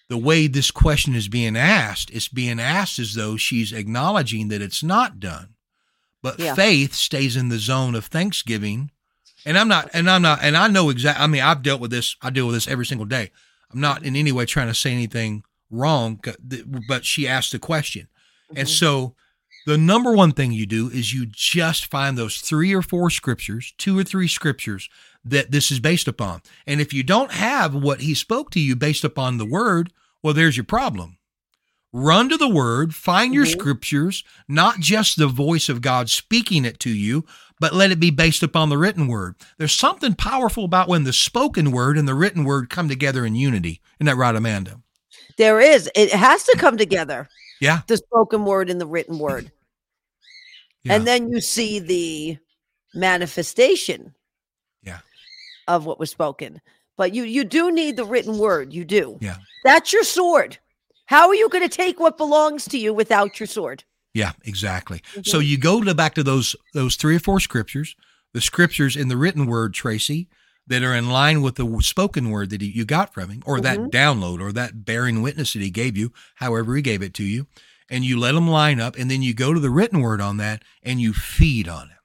[0.10, 4.62] The way this question is being asked, it's being asked as though she's acknowledging that
[4.62, 5.50] it's not done.
[6.24, 6.56] but Yeah.
[6.56, 8.90] faith stays in the zone of thanksgiving.
[9.46, 11.24] And I'm not, and I'm not, and I know exactly.
[11.24, 12.16] I mean, I've dealt with this.
[12.24, 13.32] I deal with this every single day.
[13.72, 16.20] I'm not in any way trying to say anything wrong,
[16.90, 18.08] but she asked the question,
[18.56, 18.78] and Mhm.
[18.80, 19.16] so
[19.68, 23.74] the number one thing you do is you just find those three or four scriptures,
[23.78, 24.90] two or three scriptures
[25.30, 26.42] that this is based upon.
[26.66, 29.92] And if you don't have what he spoke to you based upon the word,
[30.24, 31.18] well, there's your problem.
[31.94, 33.52] Run to the word, find your Mhm.
[33.52, 37.26] scriptures, not just the voice of God speaking it to you,
[37.60, 39.36] but let it be based upon the written word.
[39.58, 43.36] There's something powerful about when the spoken word and the written word come together in
[43.36, 43.82] unity.
[44.00, 44.82] Isn't that right, Amanda?
[45.38, 45.90] There is.
[45.96, 47.30] It has to come together.
[47.60, 47.82] Yeah.
[47.88, 49.52] The spoken word and the written word.
[50.84, 50.96] Yeah.
[50.96, 52.38] And then you see the
[52.94, 54.14] manifestation.
[55.68, 56.62] Of what was spoken.
[56.98, 58.74] But you you do need the written word.
[58.74, 59.18] You do.
[59.22, 59.38] Yeah.
[59.64, 60.58] That's your sword.
[61.06, 63.84] How are you going to take what belongs to you without your sword?
[64.14, 65.00] Yeah, exactly.
[65.12, 65.22] Mm-hmm.
[65.26, 67.96] So you go to back to those those three or four scriptures,
[68.34, 70.28] the scriptures in the written word, Tracy,
[70.66, 73.62] that are in line with the spoken word that he, you got from him, or
[73.62, 73.92] that Mhm.
[73.92, 77.48] download, or that bearing witness that he gave you, however he gave it to you,
[77.90, 80.38] and you let them line up, and then you go to the written word on
[80.38, 81.97] that, and you feed on it.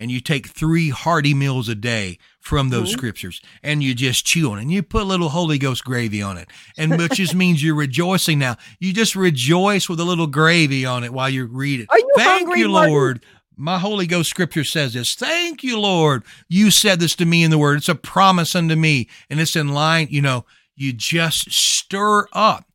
[0.00, 2.92] And you take three hearty meals a day from those Mhm.
[2.92, 4.62] scriptures, and you just chew on it.
[4.62, 7.74] And you put a little Holy Ghost gravy on it, and which just means you're
[7.74, 8.56] rejoicing now.
[8.78, 11.86] You just rejoice with a little gravy on it while you read it.
[11.90, 12.92] Are you Thank hungry, you, Martin?
[12.92, 13.24] Lord.
[13.60, 15.16] My Holy Ghost scripture says this.
[15.16, 16.22] Thank you, Lord.
[16.48, 17.78] You said this to me in the word.
[17.78, 19.08] It's a promise unto me.
[19.28, 22.66] And it's in line, you know, you just stir up.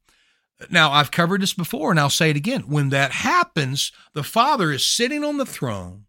[0.70, 2.64] Now, I've covered this before and I'll say it again.
[2.68, 6.04] When that happens, the Father is sitting on the throne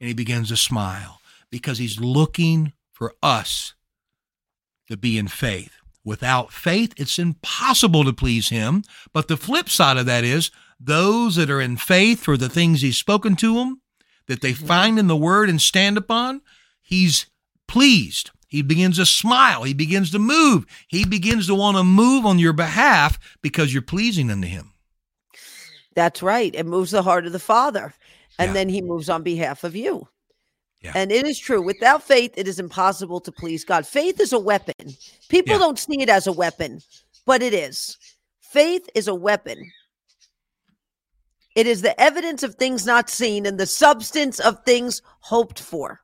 [0.00, 3.74] and he begins to smile because he's looking for us
[4.88, 5.72] to be in faith.
[6.04, 8.84] Without faith, it's impossible to please him.
[9.12, 12.80] But the flip side of that is those that are in faith for the things
[12.80, 13.80] he's spoken to them,
[14.28, 14.66] that they mm-hmm.
[14.66, 16.42] find in the word and stand upon,
[16.80, 17.26] he's
[17.66, 18.30] pleased.
[18.46, 19.64] He begins to smile.
[19.64, 20.66] He begins to move.
[20.86, 24.72] He begins to want to move on your behalf because you're pleasing unto him.
[25.94, 26.54] That's right.
[26.54, 27.94] It moves the heart of the Father.
[28.38, 28.52] And Yeah.
[28.54, 30.08] then he moves on behalf of you.
[30.82, 30.92] Yeah.
[30.94, 31.62] And it is true.
[31.62, 33.86] Without faith, it is impossible to please God.
[33.86, 34.74] Faith is a weapon.
[35.28, 35.58] People Yeah.
[35.58, 36.82] don't see it as a weapon,
[37.24, 37.96] but it is.
[38.40, 39.72] Faith is a weapon.
[41.54, 46.02] It is the evidence of things not seen and the substance of things hoped for.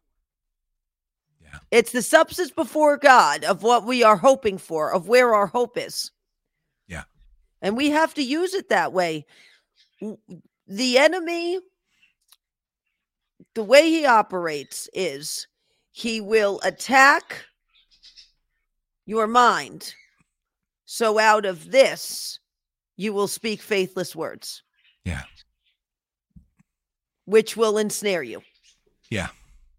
[1.43, 1.59] Yeah.
[1.71, 5.77] It's the substance before God of what we are hoping for, of where our hope
[5.77, 6.11] is.
[6.89, 7.05] Yeah.
[7.61, 9.27] And we have to use it that way.
[10.67, 11.61] The enemy,
[13.55, 15.47] the way he operates is
[15.93, 17.45] he will attack
[19.07, 19.95] your mind.
[20.85, 22.39] So out of this,
[22.97, 24.63] you will speak faithless words,
[25.05, 25.23] Yeah.
[27.25, 28.43] which will ensnare you.
[29.11, 29.29] Yeah.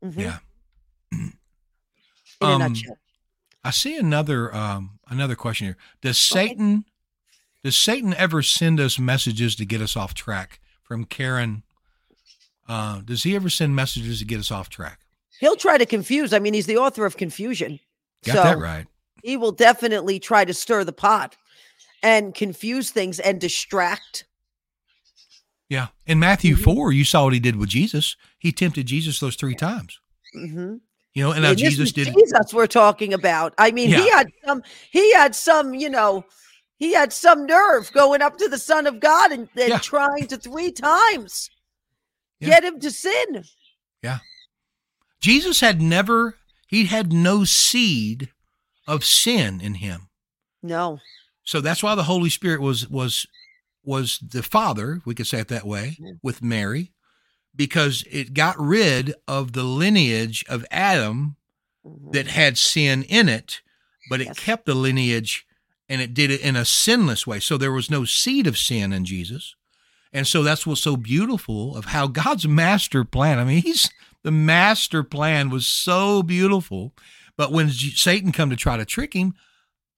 [0.03, 0.19] Mhm.
[0.19, 0.39] Yeah.
[1.11, 1.33] In
[2.41, 2.97] Um, a nutshell.
[3.63, 5.77] I see another um another question here.
[6.01, 6.85] Does Satan
[7.63, 10.59] does Satan ever send us messages to get us off track?
[10.83, 11.63] From Karen.
[12.67, 14.99] Uh, does he ever send messages to get us off track?
[15.39, 16.33] He'll try to confuse.
[16.33, 17.79] I mean, he's the author of confusion.
[18.25, 18.85] Got so that right.
[19.21, 21.35] he will definitely try to stir the pot
[22.01, 24.25] and confuse things and distract.
[25.69, 25.87] Yeah.
[26.05, 26.63] In Matthew Mhm.
[26.63, 28.15] 4, you saw what he did with Jesus.
[28.37, 29.99] He tempted Jesus those three times.
[30.33, 30.75] hmm
[31.13, 33.53] You know, and now And Jesus did Jesus we're talking about.
[33.57, 36.25] I mean, he had some, he had some, you know,
[36.77, 39.79] he had some nerve going up to the Son of God and, and Yeah.
[39.79, 41.49] trying to three times
[42.43, 42.49] Yeah.
[42.49, 43.43] get him to sin.
[44.01, 44.19] Yeah.
[45.21, 46.35] Jesus had never
[46.67, 48.29] he had no seed
[48.87, 50.09] of sin in him.
[50.61, 50.99] No.
[51.43, 53.25] So that's why the Holy Spirit was was
[53.83, 56.19] was the Father, we could say it that way, Mhm.
[56.23, 56.93] with Mary,
[57.55, 61.35] because it got rid of the lineage of Adam
[61.85, 62.13] Mhm.
[62.13, 63.61] that had sin in it,
[64.09, 64.39] but it Yes.
[64.39, 65.45] kept the lineage
[65.89, 67.41] and it did it in a sinless way.
[67.41, 69.53] So there was no seed of sin in Jesus.
[70.13, 73.39] And so that's what's so beautiful of how God's master plan.
[73.39, 73.89] I mean, he's
[74.23, 76.93] the master plan was so beautiful.
[77.35, 79.33] But when Satan come to try to trick him,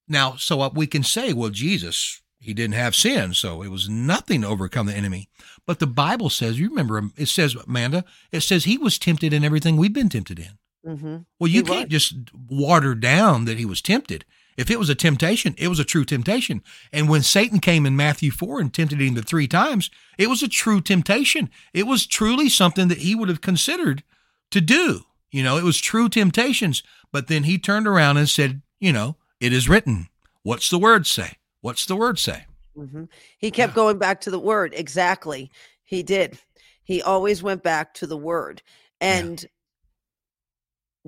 [0.08, 3.88] now so what we can say, well, Jesus, he didn't have sin, so it was
[3.90, 5.28] nothing to overcome the enemy.
[5.66, 9.44] But the Bible says, you remember, it says, Amanda, it says he was tempted in
[9.44, 10.58] everything we've been tempted in.
[10.86, 11.26] Mhm.
[11.38, 12.04] Well, you He can't was.
[12.04, 12.14] just
[12.48, 14.24] water down that he was tempted.
[14.56, 16.62] If it was a temptation, it was a true temptation.
[16.92, 20.42] And when Satan came in Matthew 4 and tempted him the three times, it was
[20.42, 21.50] a true temptation.
[21.74, 24.02] It was truly something that he would have considered
[24.50, 25.02] to do.
[25.30, 26.82] You know, it was true temptations.
[27.12, 30.08] But then he turned around and said, you know, it is written.
[30.42, 31.34] What's the word say?
[31.60, 32.46] What's the word say?
[32.78, 33.08] Mhm.
[33.36, 33.74] He kept Yeah.
[33.76, 34.72] going back to the word.
[34.76, 35.50] Exactly.
[35.84, 36.38] He did.
[36.82, 38.62] He always went back to the word.
[39.00, 39.44] And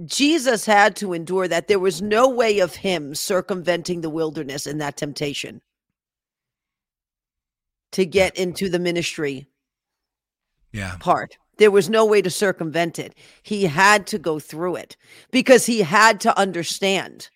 [0.05, 1.69] Jesus had to endure that.
[1.69, 5.61] There was no way of him circumventing the wilderness in that temptation
[7.93, 9.47] to get into the ministry
[10.73, 10.97] Yeah.
[11.01, 11.39] part.
[11.57, 13.17] There was no way to circumvent it.
[13.43, 14.97] He had to go through it
[15.33, 17.31] because he had to understand.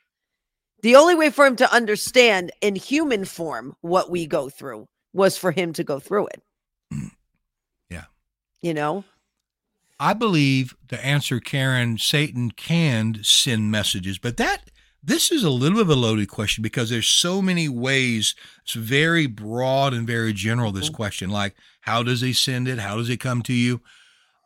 [0.83, 5.37] The only way for him to understand in human form what we go through was
[5.37, 6.43] for him to go through it.
[6.93, 7.11] Mm.
[7.91, 8.05] Yeah.
[8.61, 9.05] You know?
[10.03, 14.69] I believe to answer Karen, Satan can send messages, but that
[15.01, 18.35] this is a little bit of a loaded question because there's so many ways.
[18.65, 20.73] It's very broad and very general.
[20.73, 20.95] This Mhm.
[20.95, 22.81] question, like how does he send it?
[22.81, 23.81] How does it come to you?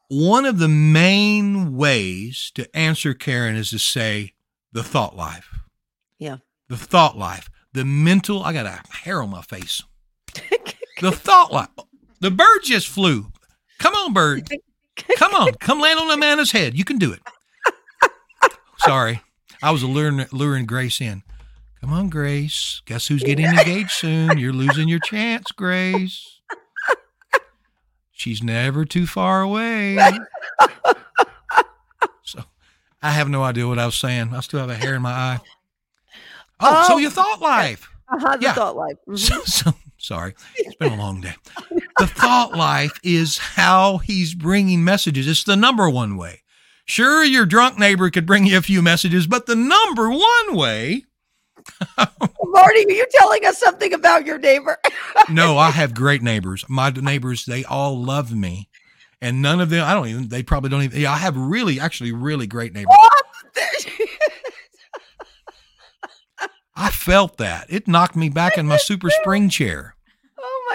[0.08, 4.34] One of the main ways to answer Karen is to say
[4.72, 5.48] the thought life.
[6.18, 6.36] Yeah.
[6.68, 8.42] The thought life, the mental.
[8.44, 9.80] I got a hair on my face.
[11.00, 11.68] The thought life.
[12.20, 13.32] The bird just flew.
[13.78, 14.48] Come on, bird.
[15.18, 16.76] Come on, come land on Amanda's head.
[16.76, 17.20] You can do it.
[18.78, 19.20] Sorry,
[19.62, 21.22] I was luring, luring Grace in.
[21.80, 22.82] Come on, Grace.
[22.86, 24.38] Guess who's getting engaged soon?
[24.38, 26.40] You're losing your chance, Grace.
[28.12, 29.98] She's never too far away.
[32.22, 32.40] So
[33.02, 34.32] I have no idea what I was saying.
[34.34, 35.40] I still have a hair in my eye.
[36.60, 37.88] Oh, so Oh, your thought life.
[38.08, 38.52] Uh-huh, the Yeah.
[38.54, 38.96] thought life.
[39.08, 39.18] Mhm.
[39.18, 39.72] So, so
[40.06, 41.34] sorry, it's been a long day.
[41.98, 45.26] The thought life is how he's bringing messages.
[45.26, 46.42] It's the number one way.
[46.84, 51.04] Sure, your drunk neighbor could bring you a few messages, but the number one way.
[51.98, 54.78] Marty, are you telling us something about your neighbor?
[55.28, 56.64] No, I have great neighbors.
[56.68, 58.68] My neighbors, they all love me,
[59.20, 59.84] and none of them.
[59.84, 60.28] I don't even.
[60.28, 61.00] They probably don't even.
[61.00, 62.94] Yeah, I have really, actually, really great neighbors.
[66.76, 67.66] I felt that.
[67.70, 69.95] It knocked me back in my super spring chair.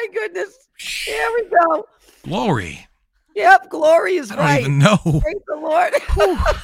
[0.02, 0.56] My goodness.
[0.78, 1.88] Here we go.
[2.24, 2.88] Glory.
[3.36, 4.62] Yep, glory is I don't right.
[4.62, 4.98] even know.
[4.98, 5.94] Praise the Lord.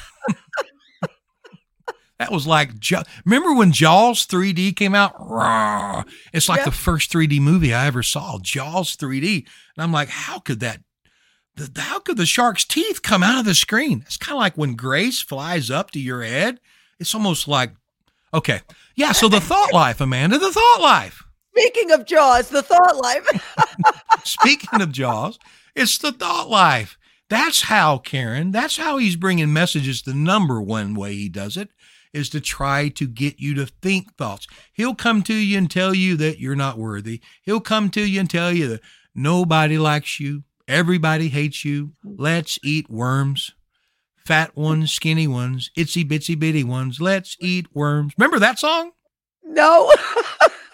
[2.18, 2.70] That was like,
[3.24, 5.16] remember when Jaws 3D came out?
[5.20, 6.04] Rawr.
[6.32, 6.64] It's like Yeah.
[6.64, 9.46] the first 3D movie I ever saw, Jaws 3D.
[9.76, 10.80] And I'm like, how could that,
[11.54, 14.02] the, how could the shark's teeth come out of the screen?
[14.04, 16.58] It's kind of like when Grace flies up to your head.
[16.98, 17.70] It's almost like,
[18.34, 18.62] okay.
[18.96, 19.12] Yeah.
[19.12, 21.22] So the thought life, Amanda, the thought life.
[21.58, 23.26] Speaking of Jaws, the thought life.
[24.24, 25.38] Speaking of Jaws,
[25.74, 26.96] it's the thought life.
[27.28, 30.02] That's how, Karen, that's how he's bringing messages.
[30.02, 31.70] The number one way he does it
[32.12, 34.46] is to try to get you to think thoughts.
[34.72, 37.20] He'll come to you and tell you that you're not worthy.
[37.42, 38.80] He'll come to you and tell you that
[39.14, 40.44] nobody likes you.
[40.66, 41.92] Everybody hates you.
[42.04, 43.52] Let's eat worms.
[44.24, 47.00] Fat ones, skinny ones, itsy bitsy bitty ones.
[47.00, 48.12] Let's eat worms.
[48.16, 48.92] Remember that song?
[49.44, 49.92] no.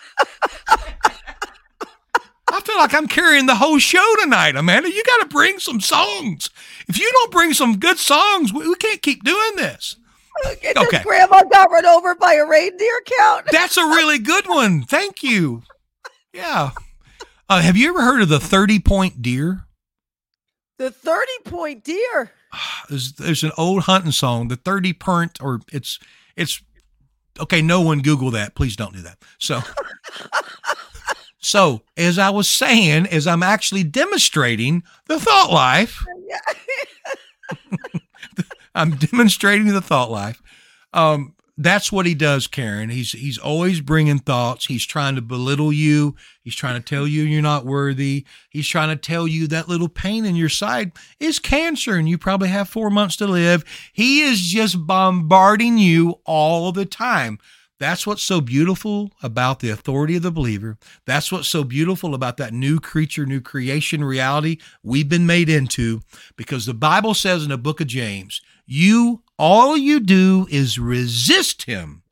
[2.54, 4.90] I feel like I'm carrying the whole show tonight, Amanda.
[4.90, 6.50] You got to bring some songs.
[6.86, 9.96] If you don't bring some good songs, we, we can't keep doing this.
[10.46, 11.02] Okay.
[11.02, 13.46] grandma got run over by a reindeer count?
[13.52, 14.82] That's a really good one.
[14.82, 15.62] Thank you.
[16.32, 16.70] Yeah.
[17.48, 19.64] Uh, have you ever heard of the 30 point deer?
[20.78, 22.32] The 30 point deer.
[22.88, 25.98] There's, there's an old hunting song, the 30 point, or it's,
[26.36, 26.62] it's,
[27.40, 28.54] okay, no one Google that.
[28.54, 29.18] Please don't do that.
[29.38, 29.60] So,
[31.38, 36.04] so as I was saying, as I'm actually demonstrating the thought life,
[38.74, 40.42] I'm demonstrating the thought life.
[40.92, 42.90] Um, that's what he does, Karen.
[42.90, 44.66] He's he's always bringing thoughts.
[44.66, 46.16] He's trying to belittle you.
[46.42, 48.24] He's trying to tell you you're not worthy.
[48.50, 52.18] He's trying to tell you that little pain in your side is cancer and you
[52.18, 53.64] probably have four months to live.
[53.92, 57.38] He is just bombarding you all the time.
[57.80, 60.78] That's what's so beautiful about the authority of the believer.
[61.06, 66.00] That's what's so beautiful about that new creature, new creation reality we've been made into
[66.36, 71.64] because the Bible says in the book of James, you all you do is resist
[71.64, 72.02] him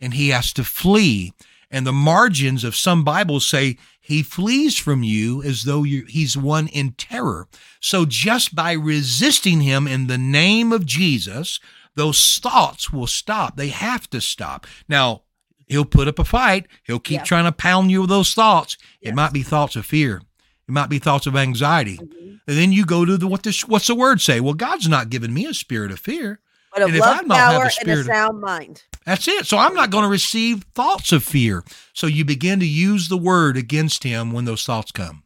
[0.00, 1.34] and he has to flee.
[1.70, 6.36] And the margins of some Bibles say he flees from you as though you he's
[6.36, 7.46] one in terror.
[7.78, 11.60] So just by resisting him in the name of Jesus,
[12.00, 13.56] those thoughts will stop.
[13.56, 14.66] They have to stop.
[14.88, 15.22] Now,
[15.66, 16.66] he'll put up a fight.
[16.84, 17.24] He'll keep Yeah.
[17.24, 18.76] trying to pound you with those thoughts.
[19.02, 20.22] It might be thoughts of fear.
[20.68, 21.98] It might be thoughts of anxiety.
[21.98, 22.40] Mhm.
[22.48, 24.40] And then you go to the what the what's the word say?
[24.40, 26.40] Well, God's not giving me a spirit of fear.
[26.72, 28.82] But of And love, I don't have a power, and spirit a of- sound mind.
[29.04, 29.46] That's it.
[29.46, 31.64] So I'm not going to receive thoughts of fear.
[31.92, 35.24] So you begin to use the word against him when those thoughts come.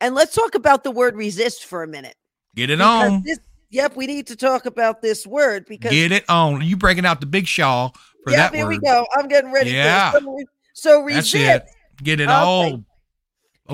[0.00, 2.16] And let's talk about the word resist for a minute.
[2.56, 3.22] Get it Because on.
[3.24, 3.38] this-
[3.70, 6.62] yep, we need to talk about this word because Get it on.
[6.62, 7.94] You breaking out the big shawl
[8.24, 8.70] for yep, that here word.
[8.70, 9.06] we go.
[9.16, 9.70] I'm getting ready.
[9.70, 10.12] Yeah.
[10.12, 11.64] So, re- so That's resist.
[11.64, 12.04] it.
[12.04, 12.32] Get it Okay.
[12.32, 12.84] all.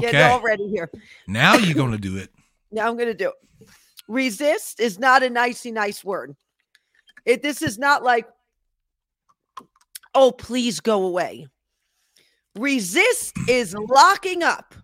[0.01, 0.91] Get it all ready here.
[1.27, 2.31] Now you're going to do it.
[2.73, 3.69] Now I'm going to do it.
[4.09, 6.37] Resist is not a nicey nice word.
[7.25, 8.27] It this is not like,
[10.15, 11.47] oh, please go away.
[12.57, 14.75] Resist is locking up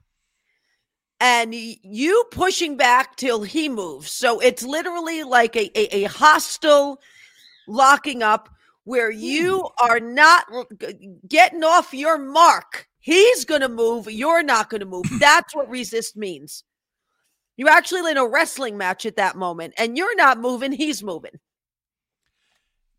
[1.23, 4.11] and you pushing back till he moves.
[4.11, 7.01] So it's literally like a, a, a hostile
[7.69, 8.49] locking up
[8.83, 10.47] where you are not
[11.29, 12.89] getting off your mark.
[12.99, 14.11] He's going to move.
[14.11, 15.05] You're not going to move.
[15.21, 16.65] That's what resist means.
[17.57, 20.73] You're actually in a wrestling match at that moment, and you're not moving.
[20.73, 21.39] He's moving.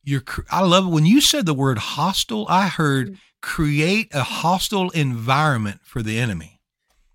[0.01, 0.23] You're.
[0.49, 2.45] I love it when you said the word hostile.
[2.47, 3.17] I heard mm.
[3.41, 6.52] create a hostile environment for the enemy.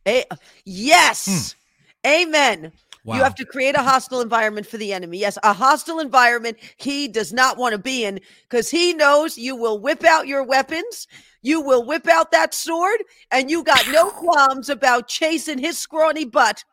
[0.08, 0.24] A-
[0.64, 1.28] yes.
[1.28, 1.54] Mm.
[2.06, 2.72] Amen.
[3.04, 3.16] Wow.
[3.16, 5.18] You have to create a hostile environment for the enemy.
[5.18, 9.56] Yes, a hostile environment he does not want to be in because he knows you
[9.56, 11.06] will whip out your weapons,
[11.40, 16.24] you will whip out that sword, and you got no qualms about chasing his scrawny
[16.24, 16.64] butt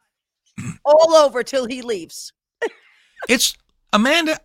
[0.83, 2.33] all over till he leaves.
[3.29, 3.55] it's
[3.93, 4.39] Amanda,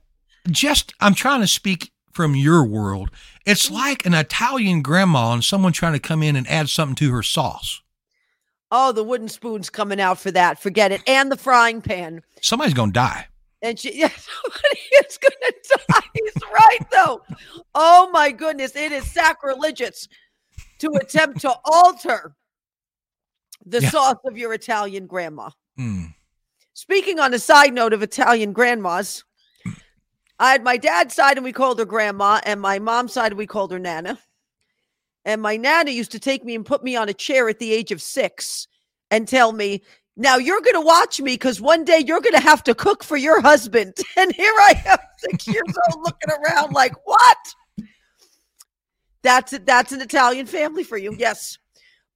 [0.48, 3.10] just I'm trying to speak from your world.
[3.46, 3.72] It's mm.
[3.72, 7.22] like an Italian grandma and someone trying to come in and add something to her
[7.22, 7.82] sauce.
[8.70, 10.60] Oh, the wooden spoon's coming out for that.
[10.60, 11.02] Forget it.
[11.06, 12.22] And the frying pan.
[12.40, 13.26] Somebody's going to die.
[13.62, 16.00] And she, yeah, somebody is going to die.
[16.14, 17.22] He's right, though.
[17.74, 18.76] Oh, my goodness.
[18.76, 20.08] It is sacrilegious
[20.78, 22.34] to attempt to alter
[23.66, 23.90] the yeah.
[23.90, 25.50] sauce of your Italian grandma.
[25.78, 26.14] Mm.
[26.74, 29.24] Speaking on a side note of Italian grandmas,
[30.38, 33.38] I had my dad's side and we called her grandma, and my mom's side and
[33.38, 34.18] we called her Nana.
[35.24, 37.72] And my nana used to take me and put me on a chair at the
[37.72, 38.66] age of six
[39.10, 39.82] and tell me,
[40.16, 43.02] now you're going to watch me because one day you're going to have to cook
[43.02, 43.94] for your husband.
[44.16, 47.36] And here I am, six years old, looking around like, what?
[49.22, 51.14] That's that's an Italian family for you.
[51.16, 51.58] Yes.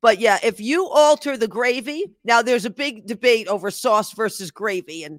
[0.02, 4.50] But yeah, if you alter the gravy, now there's a big debate over sauce versus
[4.50, 5.04] gravy.
[5.04, 5.18] And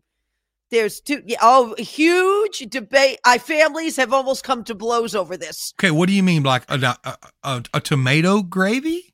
[0.72, 3.20] there's two, yeah, oh, huge debate.
[3.26, 5.74] I families have almost come to blows over this.
[5.80, 9.14] Okay, what do you mean, like a, a, a, a tomato gravy?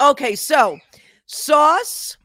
[0.00, 0.78] Okay, so
[1.26, 2.16] sauce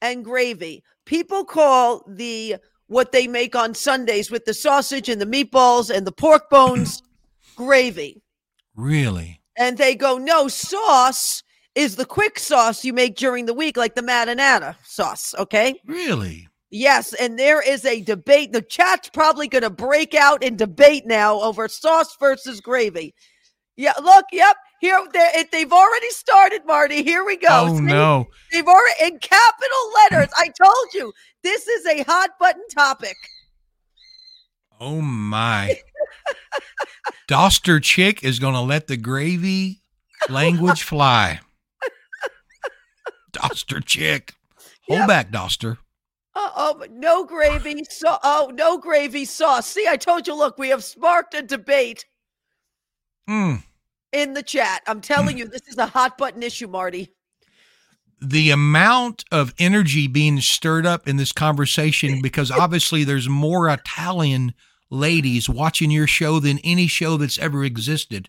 [0.00, 0.82] and gravy.
[1.04, 2.56] People call the
[2.86, 7.02] what they make on Sundays with the sausage and the meatballs and the pork bones
[7.56, 8.22] gravy.
[8.74, 9.40] Really?
[9.56, 11.42] And they go, no, sauce
[11.74, 15.34] is the quick sauce you make during the week, like the marinara sauce.
[15.38, 15.80] Okay.
[15.86, 16.47] Really?
[16.70, 18.52] Yes, and there is a debate.
[18.52, 23.14] The chat's probably going to break out in debate now over sauce versus gravy.
[23.76, 24.56] Yeah, look, yep.
[24.80, 25.00] Here
[25.50, 27.02] they've already started, Marty.
[27.02, 27.48] Here we go.
[27.50, 27.82] Oh See?
[27.82, 28.26] no.
[28.52, 30.28] They've already in capital letters.
[30.36, 31.12] I told you.
[31.42, 33.16] This is a hot button topic.
[34.80, 35.78] Oh my.
[37.28, 39.82] Doster Chick is going to let the gravy
[40.28, 41.40] language fly.
[43.32, 44.34] Doster Chick.
[44.88, 45.08] Hold yep.
[45.08, 45.78] back, Doster.
[46.40, 47.84] Oh, no gravy.
[47.88, 49.66] So, oh, no gravy sauce.
[49.66, 50.36] See, I told you.
[50.36, 52.06] Look, we have sparked a debate
[53.28, 53.62] mm.
[54.12, 54.82] in the chat.
[54.86, 55.40] I'm telling mm.
[55.40, 57.12] you, this is a hot button issue, Marty.
[58.20, 64.54] The amount of energy being stirred up in this conversation, because obviously there's more Italian
[64.90, 68.28] ladies watching your show than any show that's ever existed.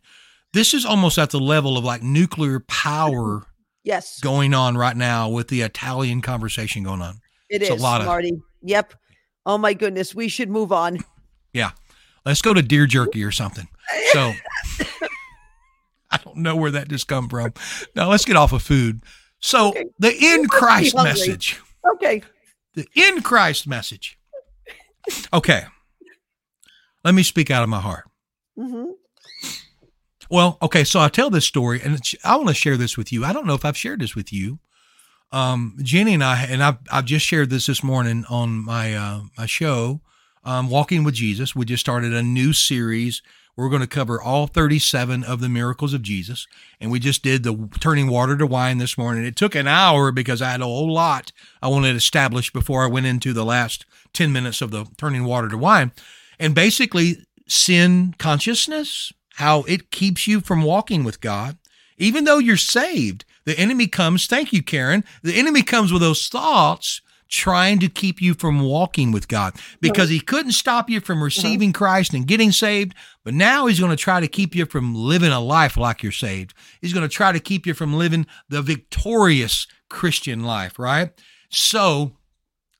[0.54, 3.44] This is almost at the level of like nuclear power.
[3.82, 4.20] Yes.
[4.20, 7.22] Going on right now with the Italian conversation going on.
[7.50, 8.32] It it's is, a lot Marty.
[8.32, 8.94] Of, yep.
[9.46, 11.00] Oh my goodness, we should move on.
[11.54, 11.72] Yeah.
[12.26, 13.68] Let's go to deer jerky or something.
[14.12, 14.34] So
[16.12, 17.54] I don't know where that just come from.
[17.96, 19.02] Now let's get off of food.
[19.40, 19.86] So okay.
[20.00, 21.60] the in Christ message.
[21.96, 22.22] Okay.
[22.76, 24.20] The in Christ message.
[25.34, 25.64] Okay.
[27.04, 28.06] Let me speak out of my heart.
[28.58, 28.92] Mm-hmm.
[30.30, 33.26] Well, okay, so I tell this story, and I want to share this with you.
[33.26, 34.60] I don't know if I've shared this with you
[35.32, 39.22] um, Jenny and I, and I've, I've just shared this this morning on my, uh,
[39.38, 40.02] my show,
[40.44, 41.56] um, Walking with Jesus.
[41.56, 43.22] We just started a new series.
[43.56, 46.48] We're going to cover all 37 of the miracles of Jesus.
[46.80, 49.26] And we just did the turning water to wine this morning.
[49.26, 52.84] It took an hour because I had a whole lot I wanted to establish before
[52.84, 55.92] I went into the last 10 minutes of the turning water to wine.
[56.40, 57.18] And basically,
[57.48, 61.58] sin consciousness, how it keeps you from walking with God,
[61.98, 65.04] even though you're saved the enemy comes, thank you, Karen.
[65.24, 70.10] The enemy comes with those thoughts trying to keep you from walking with God because
[70.10, 72.94] he couldn't stop you from receiving Christ and getting saved.
[73.24, 76.12] But now he's going to try to keep you from living a life like you're
[76.12, 76.54] saved.
[76.80, 81.10] He's going to try to keep you from living the victorious Christian life, right?
[81.50, 82.18] So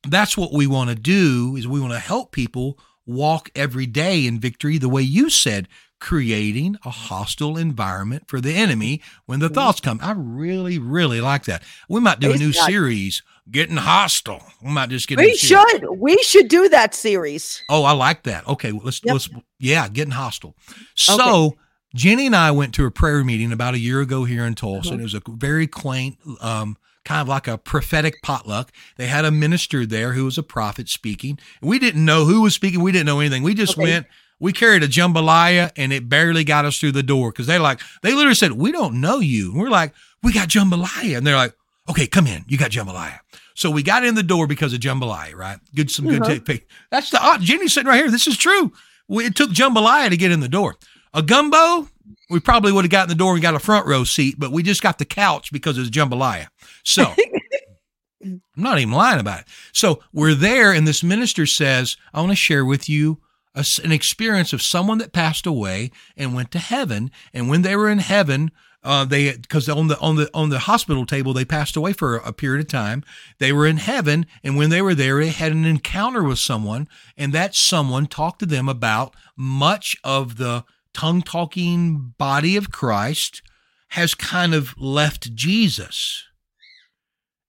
[0.08, 4.28] that's what we want to do is we want to help people walk every day
[4.28, 5.68] in victory the way you said
[6.00, 9.54] creating a hostile environment for the enemy when the Mhm.
[9.54, 10.00] thoughts come.
[10.02, 11.64] I really, really like that.
[11.88, 13.22] We might do a new series,
[13.52, 14.46] Getting Hostile.
[14.62, 15.18] We might just get.
[15.18, 15.86] We should.
[15.98, 17.62] We should do that series.
[17.68, 18.48] Oh, I like that.
[18.48, 19.14] Okay, let's Yep.
[19.14, 19.30] let's
[19.60, 20.56] yeah, getting hostile.
[20.96, 21.56] So
[21.96, 24.90] Jenny and I went to a prayer meeting about a year ago here in Tulsa,
[24.90, 24.92] Mhm.
[24.94, 28.72] and it was a very quaint, um, kind of like a prophetic potluck.
[28.98, 31.40] They had a minister there who was a prophet speaking.
[31.62, 32.82] We didn't know who was speaking.
[32.82, 33.42] We didn't know anything.
[33.42, 33.82] We just Okay.
[33.84, 34.06] went.
[34.40, 37.82] We carried a jambalaya, and it barely got us through the door because they like
[38.02, 41.36] they literally said, "We don't know you." And we're like, "We got jambalaya," and they're
[41.36, 41.56] like,
[41.90, 42.46] "Okay, come in.
[42.48, 43.20] You got jambalaya."
[43.56, 45.60] So we got in the door because of jambalaya, right?
[45.76, 46.40] Good, some good Uh-huh.
[46.46, 46.68] take.
[46.92, 48.10] That's the uh, Jenny's sitting right here.
[48.10, 48.72] This is true.
[49.10, 50.78] We, it took jambalaya to get in the door.
[51.14, 51.90] A gumbo,
[52.30, 54.52] we probably would have gotten in the door and got a front row seat, but
[54.54, 56.48] we just got the couch because it's jambalaya.
[56.86, 57.14] So
[58.24, 59.48] I'm not even lying about it.
[59.74, 63.20] So we're there, and this minister says, I want to share with you
[63.56, 67.12] a an experience of someone that passed away and went to heaven.
[67.34, 68.52] And when they were in heaven,
[68.84, 72.18] uh, they because on the on the on the hospital table they passed away for
[72.18, 73.04] a period of time.
[73.40, 76.88] They were in heaven, and when they were there, they had an encounter with someone,
[77.18, 83.42] and that someone talked to them about much of the tongue talking body of Christ
[83.90, 86.26] has kind of left Jesus.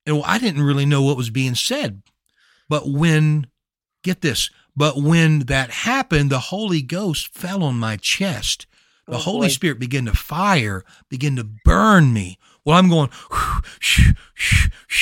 [0.06, 2.02] And well, I didn't really know what was being said.
[2.68, 3.46] But when,
[4.02, 8.66] get this, but when that happened, the Holy Ghost fell on my chest.
[9.06, 9.52] The Oh, Holy boy.
[9.52, 12.38] Spirit began to fire, began to burn me.
[12.64, 13.10] Well, I'm going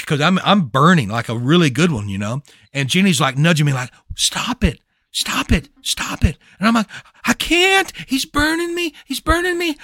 [0.00, 2.42] because I'm I'm burning like a really good one, you know.
[2.72, 4.80] And Jenny's like nudging me, like, "Stop it,
[5.12, 6.88] stop it, stop it." And I'm like,
[7.24, 7.92] "I can't.
[8.08, 8.94] He's burning me.
[9.06, 9.76] He's burning me.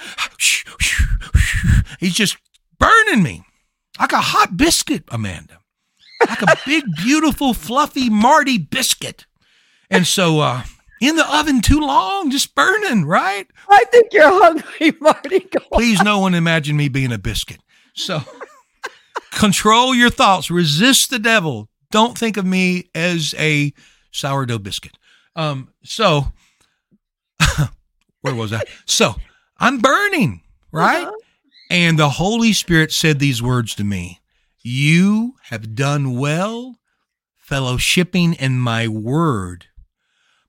[1.99, 2.35] He's just
[2.79, 3.43] burning me
[3.99, 5.59] like a hot biscuit, Amanda,
[6.27, 9.25] like a big, beautiful, fluffy Marty biscuit."
[9.89, 10.63] And so, uh,
[11.01, 13.47] in the oven too long, just burning, right?
[13.69, 15.39] I think you're hungry, Marty.
[15.39, 15.79] Go on.
[15.79, 17.59] Please, no one imagine me being a biscuit.
[17.93, 18.21] So,
[19.31, 21.69] control your thoughts, resist the devil.
[21.91, 23.73] Don't think of me as a
[24.11, 24.97] sourdough biscuit.
[25.35, 26.31] Um, so,
[28.21, 28.61] where was I?
[28.85, 29.15] So,
[29.57, 31.03] I'm burning, right?
[31.03, 31.11] Uh-huh.
[31.69, 34.21] And the Holy Spirit said these words to me
[34.61, 36.79] You have done well
[37.49, 39.67] fellowshipping in my word.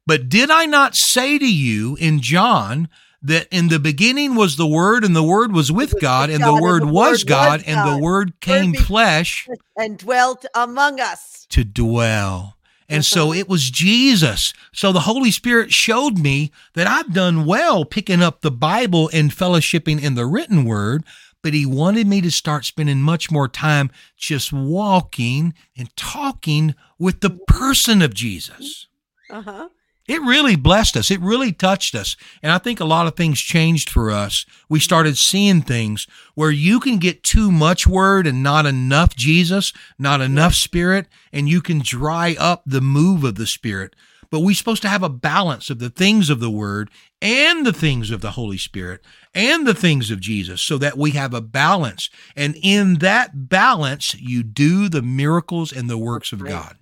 [0.06, 2.88] But did I not say to you in John
[3.22, 6.36] that in the beginning was the Word, and the Word was with was God, with
[6.36, 9.48] and God, the and Word the was Word God, was and the Word came flesh
[9.76, 11.46] And dwelt among us.
[11.50, 12.56] to dwell.
[12.88, 13.40] And so Uh-huh.
[13.40, 14.52] it was Jesus.
[14.72, 19.32] So the Holy Spirit showed me that I've done well picking up the Bible and
[19.32, 21.02] fellowshipping in the written word,
[21.42, 27.22] but He wanted me to start spending much more time just walking and talking with
[27.22, 28.86] the person of Jesus.
[29.30, 29.68] Uh huh.
[30.08, 31.10] It really blessed us.
[31.10, 32.16] It really touched us.
[32.42, 34.46] And I think a lot of things changed for us.
[34.68, 39.72] We started seeing things where you can get too much word and not enough Jesus,
[39.98, 43.96] not enough spirit, and you can dry up the move of the spirit.
[44.30, 46.90] But we're supposed to have a balance of the things of the word
[47.22, 49.04] and the things of the Holy Spirit
[49.34, 52.10] and the things of Jesus so that we have a balance.
[52.34, 56.76] And in that balance, you do the miracles and the works of God.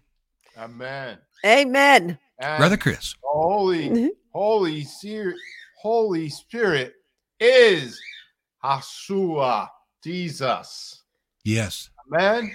[0.58, 1.18] Amen.
[1.44, 2.18] Amen.
[2.44, 3.14] And Brother Chris.
[3.14, 4.10] the Holy.
[4.34, 5.36] Holy Spirit,
[5.80, 6.94] Holy Spirit
[7.40, 7.98] is
[8.62, 9.68] Yeshua,
[10.02, 11.02] Jesus.
[11.44, 11.88] Yes.
[12.12, 12.54] Amen.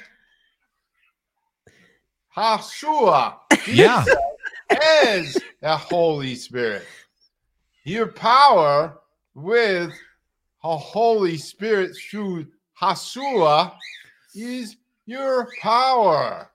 [2.37, 3.35] Yeshua,
[3.67, 4.03] Yeah.
[4.03, 4.17] Jesus
[5.05, 6.85] is the Holy Spirit.
[7.85, 8.99] Your power
[9.33, 9.91] with
[10.63, 12.45] a Holy Spirit through
[12.81, 13.73] Yeshua
[14.35, 14.75] is
[15.05, 16.51] your power.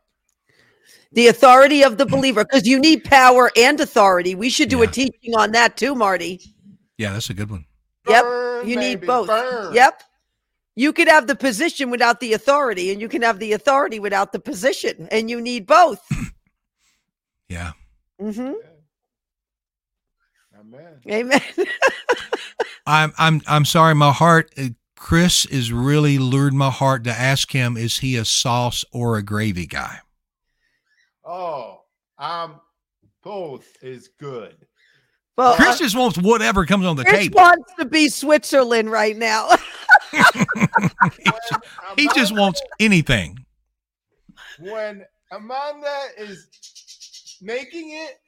[1.14, 4.34] The authority of the believer, because you need power and authority.
[4.34, 6.40] We should do a teaching on that too, Marty.
[6.98, 7.64] Yeah, that's a good one.
[8.08, 9.28] Yep, Burn, You need baby, both.
[9.28, 9.74] burn.
[9.74, 10.02] Yep.
[10.76, 14.32] You could have the position without the authority, and you can have the authority without
[14.32, 16.00] the position, and you need both.
[17.48, 17.72] Yeah.
[18.20, 18.54] Mm-hmm.
[20.58, 21.00] Amen.
[21.08, 21.40] Amen.
[22.86, 23.94] I'm I'm I'm sorry.
[23.94, 28.24] My heart, uh, Chris, is really lured my heart to ask him: Is he a
[28.24, 29.98] sauce or a gravy guy?
[31.24, 31.80] Oh,
[32.18, 32.60] um,
[33.22, 34.56] both is good.
[35.36, 37.36] well, Chris uh, just wants whatever comes on the Chris table.
[37.36, 39.48] wants to be Switzerland right now.
[41.96, 43.38] he just wants anything.
[44.60, 46.46] when Amanda is
[47.42, 48.18] making it,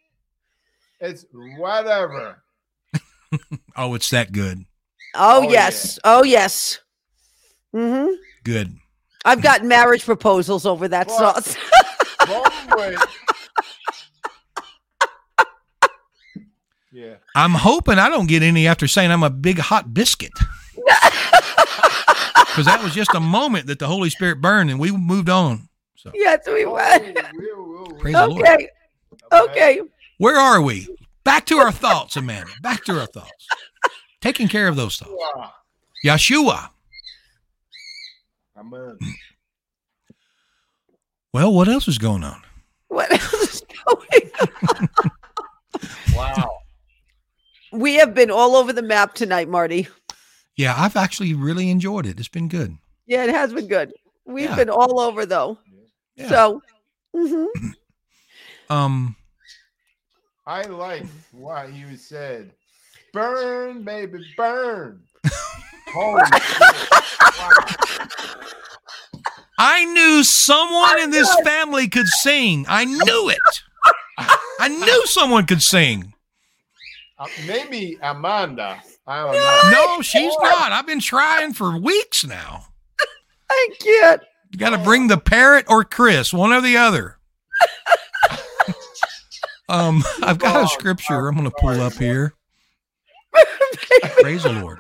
[1.01, 1.25] it's
[1.59, 2.43] whatever.
[3.77, 4.65] Oh, it's that good.
[5.15, 5.99] oh, Oh, yes.
[6.05, 6.79] Oh yes.
[7.75, 8.15] Mm-hmm.
[8.45, 8.73] Good.
[9.27, 11.45] I've gotten marriage proposals over that What?
[11.45, 11.57] sauce.
[12.29, 12.97] Long way.
[16.93, 17.17] Yeah.
[17.35, 20.33] I'm hoping I don't get any after saying I'm a big hot biscuit.
[22.49, 25.69] Because that was just a moment that the Holy Spirit burned and we moved on.
[25.97, 27.19] So Yes, we Oh, went.
[27.35, 28.47] we'll- we'll- Praise the Lord.
[28.49, 28.69] Okay.
[29.31, 29.81] Okay.
[30.17, 30.89] where are we?
[31.23, 32.51] Back to our thoughts, Amanda.
[32.63, 33.47] Back to our thoughts.
[34.23, 35.13] Taking care of those thoughts.
[36.03, 36.71] Yeshua.
[38.57, 38.97] Amen.
[41.37, 42.41] Well, what else is going on?
[42.89, 45.11] What else is going on?
[46.15, 46.51] Wow.
[47.73, 49.87] We have been all over the map tonight, Marty.
[50.57, 52.19] Yeah, I've actually really enjoyed it.
[52.19, 52.79] It's been good.
[53.07, 53.93] Yeah, it has been good.
[54.25, 54.57] We've Yeah.
[54.57, 55.59] been all over though.
[56.15, 56.29] Yeah.
[56.31, 56.63] So,
[57.15, 57.47] mhm.
[58.71, 59.15] Um,
[60.47, 62.51] I like what you said.
[63.13, 65.03] Burn, baby, burn.
[65.89, 66.91] Holy shit.
[67.39, 67.51] Wow.
[69.59, 72.67] I knew someone in this family could sing.
[72.69, 73.63] I knew it.
[74.59, 76.13] I knew someone could sing.
[77.19, 78.83] Uh, maybe Amanda.
[79.07, 79.71] I don't know.
[79.71, 80.73] No, she's not.
[80.73, 82.67] I've been trying for weeks now.
[83.51, 84.23] I can't.
[84.53, 87.19] You got to bring the parrot or Chris, one or the other.
[89.69, 92.35] um, I've got a scripture I'm going to pull up here.
[94.21, 94.79] Praise the Lord.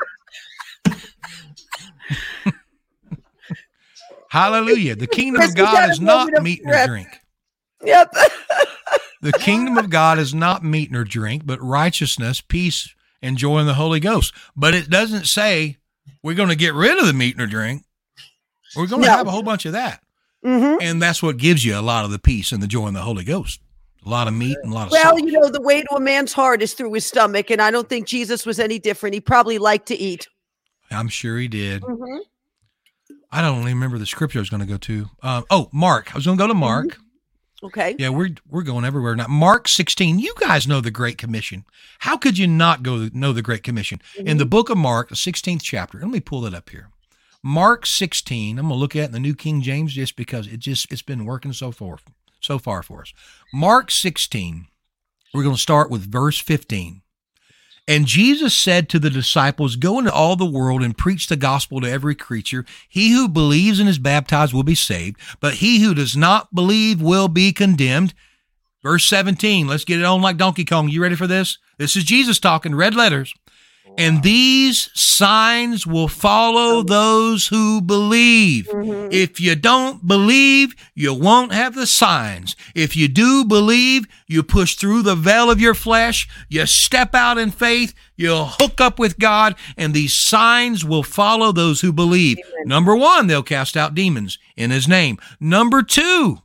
[4.30, 4.96] Hallelujah.
[4.96, 7.08] The kingdom Chris, of God is not meat nor drink.
[7.84, 8.12] Yep.
[9.22, 13.66] The kingdom of God is not meat nor drink, but righteousness, peace, and joy in
[13.66, 14.32] the Holy Ghost.
[14.54, 15.78] But it doesn't say
[16.22, 17.82] we're going to get rid of the meat nor drink.
[18.76, 19.16] We're going to No.
[19.16, 20.00] have a whole bunch of that.
[20.44, 22.94] hmm And that's what gives you a lot of the peace and the joy in
[22.94, 23.58] the Holy Ghost.
[24.04, 25.20] A lot of meat and a lot of Well, sauce.
[25.20, 27.88] you know, the way to a man's heart is through his stomach, and I don't
[27.88, 29.14] think Jesus was any different.
[29.14, 30.28] He probably liked to eat.
[30.90, 31.82] I'm sure he did.
[31.82, 32.18] Mhm.
[33.30, 35.10] I don't even remember the scripture I was going to go to.
[35.22, 36.12] Um, oh, Mark.
[36.12, 36.98] I was going to go to Mark.
[37.62, 37.96] Okay.
[37.98, 39.26] Yeah, we're we're going everywhere now.
[39.28, 40.18] Mark 16.
[40.18, 41.64] You guys know the Great Commission.
[42.00, 44.00] How could you not go know the Great Commission?
[44.18, 45.98] In the book of Mark, the 16th chapter.
[45.98, 46.90] Let me pull it up here.
[47.42, 48.58] Mark 16.
[48.58, 50.92] I'm going to look at it in the New King James just because it just
[50.92, 51.98] it's been working so far
[52.40, 53.12] so far for us.
[53.52, 54.68] Mark 16.
[55.34, 57.02] We're going to start with verse 15.
[57.88, 61.80] And Jesus said to the disciples, Go into all the world and preach the gospel
[61.80, 62.64] to every creature.
[62.88, 67.00] He who believes and is baptized will be saved, but he who does not believe
[67.00, 68.12] will be condemned.
[68.82, 70.88] Verse 17, let's get it on like Donkey Kong.
[70.88, 71.58] You ready for this?
[71.78, 73.34] This is Jesus talking, red letters.
[73.98, 78.66] And these signs will follow those who believe.
[78.66, 79.08] Mhm.
[79.10, 82.54] If you don't believe, you won't have the signs.
[82.74, 87.38] If you do believe, you push through the veil of your flesh, you step out
[87.38, 92.36] in faith, you'll hook up with God, and these signs will follow those who believe.
[92.38, 92.68] Amen.
[92.68, 95.18] Number one, they'll cast out demons in his name.
[95.40, 96.42] Number two,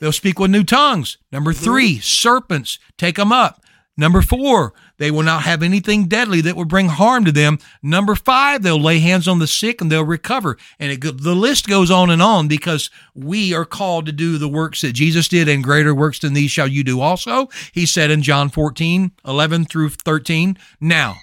[0.00, 1.18] they'll speak with new tongues.
[1.30, 3.62] Number three, serpents, take them up.
[3.96, 7.58] Number four, they will not have anything deadly that will bring harm to them.
[7.82, 10.58] Number five, they'll lay hands on the sick and they'll recover.
[10.78, 14.48] And it, the list goes on and on because we are called to do the
[14.48, 17.48] works that Jesus did and greater works than these shall you do also.
[17.72, 20.58] He said in John 14, 11 through 13.
[20.80, 21.16] Now,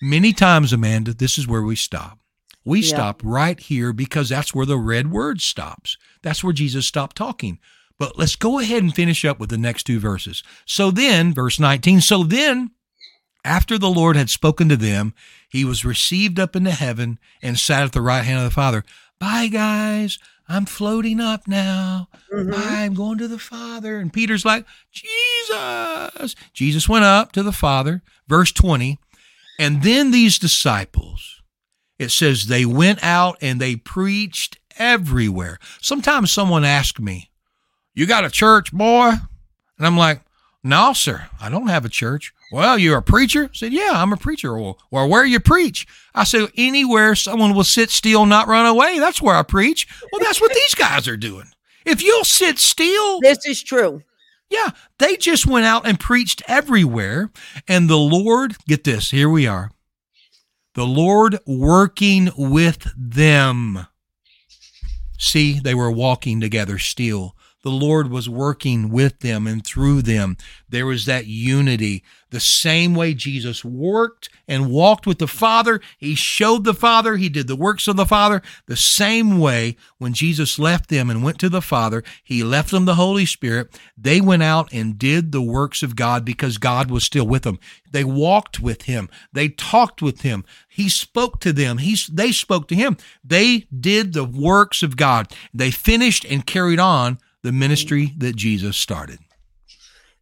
[0.00, 2.18] many times, Amanda, this is where we stop.
[2.66, 2.88] We Yeah.
[2.88, 5.96] stop right here because that's where the red word stops.
[6.22, 7.58] That's where Jesus stopped talking.
[7.98, 10.42] But let's go ahead and finish up with the next two verses.
[10.66, 12.70] So then, verse 19, so then,
[13.44, 15.14] after the Lord had spoken to them,
[15.48, 18.84] he was received up into heaven and sat at the right hand of the Father.
[19.20, 20.18] Bye, guys.
[20.48, 22.08] I'm floating up now.
[22.32, 22.52] Mhm.
[22.54, 23.98] I'm going to the Father.
[23.98, 26.34] And Peter's like, Jesus.
[26.52, 28.02] Jesus went up to the Father.
[28.28, 28.98] Verse 20.
[29.58, 31.42] And then these disciples,
[31.98, 35.58] it says they went out and they preached everywhere.
[35.80, 37.30] Sometimes someone asks me,
[37.94, 39.10] You got a church, boy?
[39.78, 40.20] And I'm like,
[40.62, 42.32] No, sir, I don't have a church.
[42.52, 43.44] Well, you're a preacher?
[43.44, 44.56] I said, Yeah, I'm a preacher.
[44.56, 45.86] Well, well, where you preach?
[46.14, 48.98] I said, Anywhere someone will sit still, not run away.
[48.98, 49.86] That's where I preach.
[50.12, 51.46] Well, that's what these guys are doing.
[51.84, 54.02] If you'll sit still, This is true.
[54.50, 57.30] yeah, they just went out and preached everywhere.
[57.68, 59.70] And the Lord, get this, here we are.
[60.74, 63.86] The Lord working with them.
[65.18, 67.36] See, they were walking together still.
[67.64, 70.36] The Lord was working with them and through them.
[70.68, 72.04] There was that unity.
[72.28, 77.30] The same way Jesus worked and walked with the Father, He showed the Father, He
[77.30, 78.42] did the works of the Father.
[78.66, 82.84] The same way when Jesus left them and went to the Father, He left them
[82.84, 83.80] the Holy Spirit.
[83.96, 87.58] They went out and did the works of God because God was still with them.
[87.90, 89.08] They walked with Him.
[89.32, 90.44] They talked with Him.
[90.68, 91.78] He spoke to them.
[91.78, 92.98] He, they spoke to Him.
[93.24, 95.32] They did the works of God.
[95.54, 99.18] They finished and carried on the ministry that Jesus started.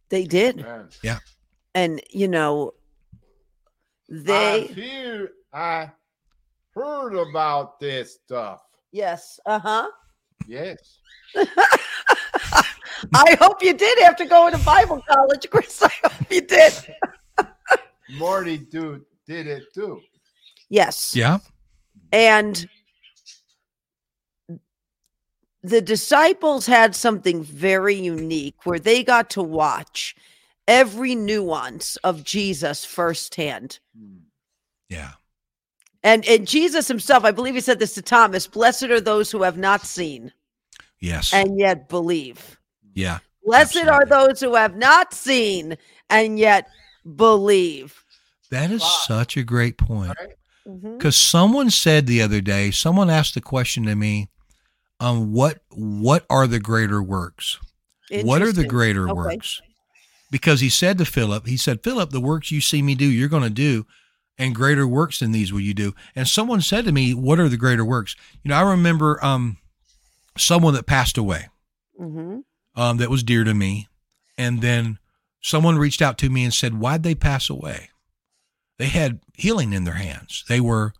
[0.09, 0.57] They did.
[0.57, 0.89] Man.
[1.01, 1.19] Yeah.
[1.73, 2.73] and you know
[4.09, 5.89] they I hear I
[6.75, 8.61] heard about this stuff.
[8.91, 9.87] yes uh-huh
[10.47, 10.99] Yes.
[13.15, 16.73] i hope you did after going to bible college chris i hope you did
[18.19, 20.01] Marty dude did it too.
[20.69, 21.37] yes Yeah.
[22.11, 22.67] and
[25.63, 30.15] the disciples had something very unique where they got to watch
[30.67, 34.17] every nuance of jesus firsthand Hmm.
[34.89, 35.11] Yeah.
[36.03, 39.41] and and jesus himself i believe he said this to thomas blessed are those who
[39.43, 40.31] have not seen
[40.99, 41.33] Yes.
[41.33, 42.59] and yet believe
[42.95, 43.19] yeah.
[43.45, 45.77] Blessed are those who have not seen
[46.09, 46.69] and yet
[47.17, 48.01] believe.
[48.51, 48.87] That is Wow.
[49.05, 50.13] such a great point.
[50.17, 50.35] Right?
[50.65, 50.97] Mhm.
[50.97, 54.29] Because someone said the other day, someone asked the question to me,
[55.03, 57.59] um, what what are the greater works?
[58.11, 59.13] What are the greater Okay.
[59.13, 59.61] works?
[60.31, 63.29] Because he said to Philip, he said, Philip, the works you see me do, you're
[63.29, 63.85] going to do,
[64.37, 65.93] and greater works than these will you do.
[66.15, 68.15] And someone said to me, What are the greater works?
[68.43, 69.57] You know, I remember um,
[70.37, 71.49] someone that passed away
[71.99, 72.43] Mhm.
[72.75, 73.87] um, that was dear to me.
[74.37, 74.97] And then
[75.41, 77.89] someone reached out to me and said, Why'd they pass away?
[78.79, 80.43] They had healing in their hands.
[80.49, 80.93] They were,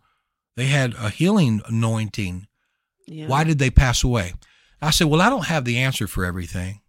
[0.56, 2.46] they had a healing anointing.
[3.06, 3.26] Yeah.
[3.28, 4.32] Why did they pass away?
[4.80, 6.80] I said, Well, I don't have the answer for everything.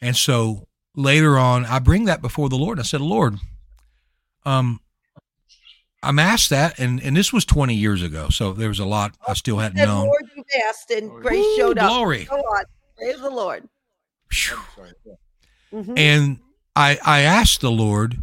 [0.00, 2.78] And so later on, I bring that before the Lord.
[2.78, 3.36] I said, Lord,
[4.44, 4.80] um,
[6.02, 8.28] I'm asked that, and, and this was 20 years ago.
[8.28, 10.06] So there was a lot I still hadn't And known.
[10.06, 11.88] Lord, you asked, and Oh, grace Ooh, showed up.
[11.90, 12.24] glory.
[12.26, 12.64] Go on.
[12.96, 13.68] Praise the Lord.
[14.30, 14.56] Phew.
[14.56, 14.92] I'm sorry.
[15.04, 15.14] Yeah.
[15.80, 15.98] Mhm.
[15.98, 16.38] And
[16.76, 18.16] I I asked the Lord,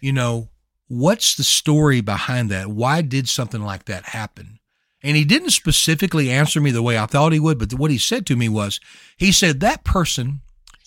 [0.00, 0.48] you know,
[0.88, 2.68] what's the story behind that?
[2.68, 4.57] Why did something like that happen?
[5.02, 7.98] And he didn't specifically answer me the way I thought he would, but what he
[7.98, 8.80] said to me was,
[9.16, 10.40] he said that person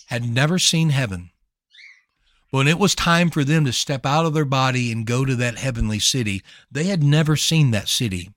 [0.06, 1.30] had never seen heaven.
[2.50, 5.34] When it was time for them to step out of their body and go to
[5.36, 8.28] that heavenly city, they had never seen that city.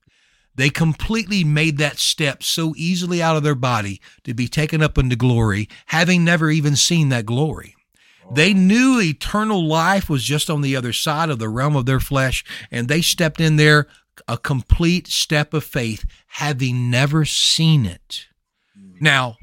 [0.55, 4.97] They completely made that step so easily out of their body to be taken up
[4.97, 7.75] into glory, having never even seen that glory.
[8.31, 8.57] They oh.
[8.57, 12.45] knew eternal life was just on the other side of the realm of their flesh,
[12.71, 13.87] and they stepped in there
[14.27, 18.27] a complete step of faith, having never seen it.
[18.99, 19.37] Now,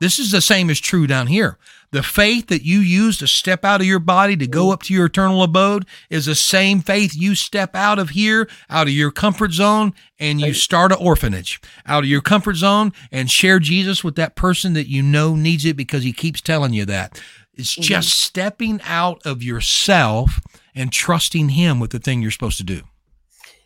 [0.00, 1.58] this is the same as true down here.
[1.92, 4.94] The faith that you use to step out of your body to go up to
[4.94, 9.10] your eternal abode is the same faith you step out of here, out of your
[9.10, 14.04] comfort zone, and you start an orphanage out of your comfort zone and share Jesus
[14.04, 17.20] with that person that you know needs it because he keeps telling you that.
[17.54, 17.82] It's mm-hmm.
[17.82, 20.38] just stepping out of yourself
[20.74, 22.82] and trusting him with the thing you're supposed to do.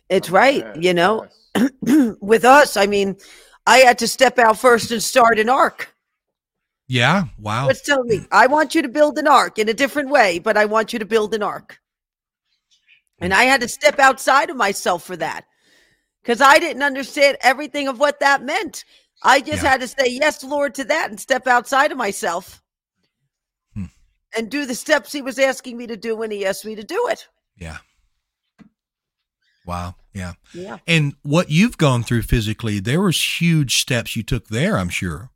[0.09, 0.65] It's right.
[0.65, 1.71] Yes, You know, yes.
[2.21, 3.17] with us, I mean,
[3.65, 5.93] I had to step out first and start an ark.
[6.87, 7.25] Yeah.
[7.39, 7.65] Wow.
[7.67, 8.25] What's telling me?
[8.31, 10.99] I want you to build an ark in a different way, but I want you
[10.99, 11.79] to build an ark.
[13.19, 15.45] And I had to step outside of myself for that
[16.21, 18.83] because I didn't understand everything of what that meant.
[19.23, 19.69] I just Yeah.
[19.71, 22.61] had to say yes, Lord, to that and step outside of myself
[23.73, 23.85] Hmm.
[24.35, 26.83] and do the steps He was asking me to do when He asked me to
[26.83, 27.27] do it.
[27.57, 27.77] Yeah.
[29.65, 29.95] Wow.
[30.13, 30.33] Yeah.
[30.53, 30.77] Yeah.
[30.87, 35.29] And what you've gone through physically, there was huge steps you took there, I'm sure.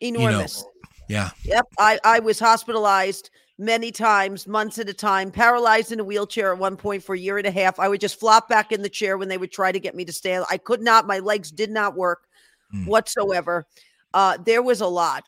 [0.00, 0.64] Enormous.
[1.08, 1.30] Yeah.
[1.44, 1.66] Yep.
[1.78, 6.58] I, I was hospitalized many times, months at a time, paralyzed in a wheelchair at
[6.58, 7.78] one point for a year and a half.
[7.80, 10.04] I would just flop back in the chair when they would try to get me
[10.04, 10.44] to stand.
[10.50, 12.24] I could not, my legs did not work
[12.74, 12.86] Mm.
[12.86, 13.66] whatsoever.
[14.12, 15.24] Uh, there was a lot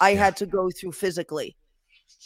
[0.00, 0.26] I Yeah.
[0.26, 1.56] had to go through physically.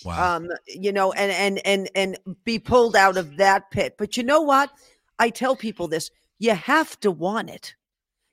[0.04, 0.36] Wow.
[0.36, 3.94] Um, you know, and and and and be pulled out of that pit.
[3.96, 4.70] But you know what?
[5.18, 7.74] I tell people this, you have to want it.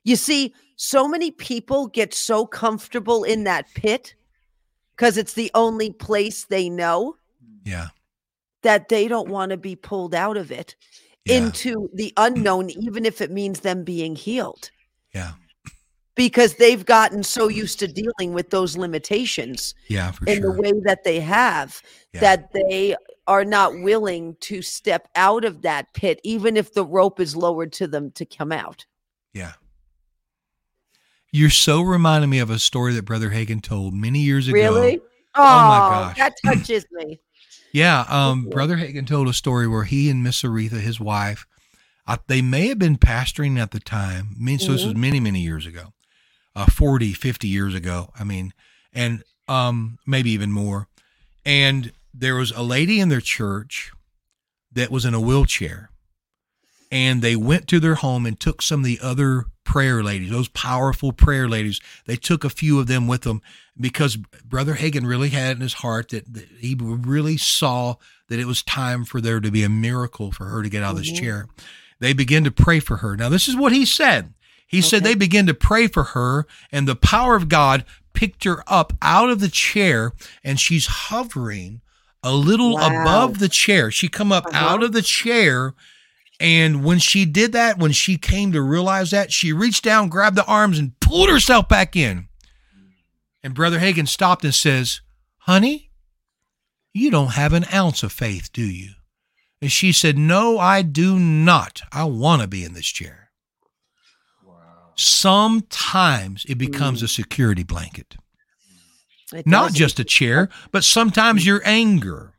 [0.04, 4.14] You see, so many people get so comfortable in that pit
[4.94, 7.16] because it's the only place they know
[7.64, 7.88] yeah.
[8.62, 10.76] that they don't want to be pulled out of it
[11.24, 11.38] Yeah.
[11.38, 14.70] into the unknown, even if it means them being healed,
[15.12, 15.32] yeah.
[16.14, 20.52] because they've gotten so used to dealing with those limitations Yeah, in sure.
[20.54, 21.82] the way that they have
[22.12, 22.20] Yeah.
[22.20, 22.94] that they
[23.26, 27.72] are not willing to step out of that pit, even if the rope is lowered
[27.74, 28.86] to them to come out.
[29.32, 29.52] yeah.
[31.32, 34.54] You're so reminding me of a story that Brother Hagin told many years ago.
[34.54, 35.00] Really?
[35.34, 36.16] Oh, my gosh.
[36.16, 37.20] That touches me.
[37.72, 41.46] Yeah, um, Brother Hagin told a story where he and Miss Oretha, his wife,
[42.06, 44.28] uh, they may have been pastoring at the time.
[44.40, 45.00] I mean, so this was Mm-hmm.
[45.00, 45.92] many, many years ago,
[46.54, 48.12] uh, 40, 50 years ago.
[48.18, 48.54] I mean,
[48.94, 50.88] and um, maybe even more.
[51.44, 53.92] And there was a lady in their church
[54.72, 55.90] that was in a wheelchair.
[56.90, 60.48] And they went to their home and took some of the other prayer ladies, those
[60.48, 61.80] powerful prayer ladies.
[62.06, 63.42] They took a few of them with them
[63.78, 67.96] because Brother Hagin really had in his heart that, that he really saw
[68.28, 70.92] that it was time for there to be a miracle for her to get out
[70.92, 71.18] of this Mhm.
[71.20, 71.48] chair.
[71.98, 73.16] They began to pray for her.
[73.16, 74.34] Now, this is what he said.
[74.66, 78.62] He said they began to pray for her, and the power of God picked her
[78.66, 80.12] up out of the chair,
[80.42, 81.80] and she's hovering
[82.26, 83.02] a little Wow.
[83.02, 83.90] above the chair.
[83.90, 84.58] She come up Uh-huh.
[84.66, 85.74] out of the chair,
[86.40, 90.36] and when she did that, when she came to realize that, she reached down, grabbed
[90.36, 92.28] the arms, and pulled herself back in.
[93.42, 95.00] And Brother Hagin stopped and says,
[95.38, 95.90] Honey,
[96.92, 98.90] you don't have an ounce of faith, do you?
[99.62, 101.82] And she said, No, I do not.
[101.92, 103.30] I want to be in this chair.
[104.44, 104.92] Wow.
[104.96, 108.16] Sometimes it becomes a security blanket.
[109.32, 109.76] It Not does.
[109.78, 112.34] just a chair, but sometimes your anger,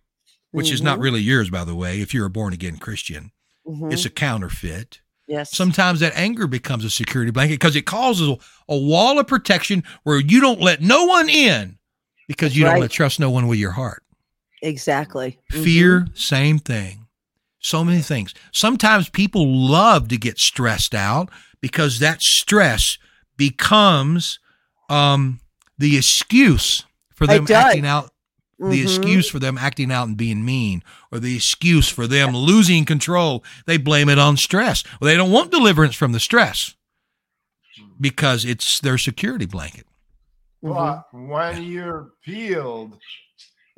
[0.52, 1.04] which is not Mhm.
[1.04, 3.32] really yours, by the way, if you're a born again Christian.
[3.68, 3.92] Mhm.
[3.92, 5.02] It's a counterfeit.
[5.28, 5.52] yes.
[5.52, 8.38] Sometimes that anger becomes a security blanket because it causes a,
[8.70, 11.78] a wall of protection where you don't let no one in
[12.30, 12.80] because you Right.
[12.80, 14.04] don't trust no one with your heart.
[14.64, 15.38] exactly.
[15.52, 15.64] Mhm.
[15.64, 17.06] Fear, same thing.
[17.60, 18.34] So many things.
[18.54, 21.30] Sometimes people love to get stressed out
[21.62, 22.98] because that stress
[23.36, 24.40] becomes
[24.90, 25.42] um,
[25.78, 28.12] the excuse for them acting out.
[28.60, 28.84] The Mhm.
[28.84, 33.44] excuse for them acting out and being mean, or the excuse for them losing control,
[33.68, 34.84] they blame it on stress.
[35.00, 36.74] Well, they don't want deliverance from the stress
[38.02, 39.86] because it's their security blanket.
[40.64, 40.74] Mhm.
[40.74, 42.98] But when you're peeled,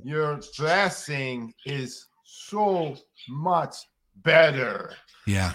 [0.02, 2.98] your dressing is so
[3.28, 3.76] much
[4.16, 4.96] better.
[5.26, 5.54] Yeah,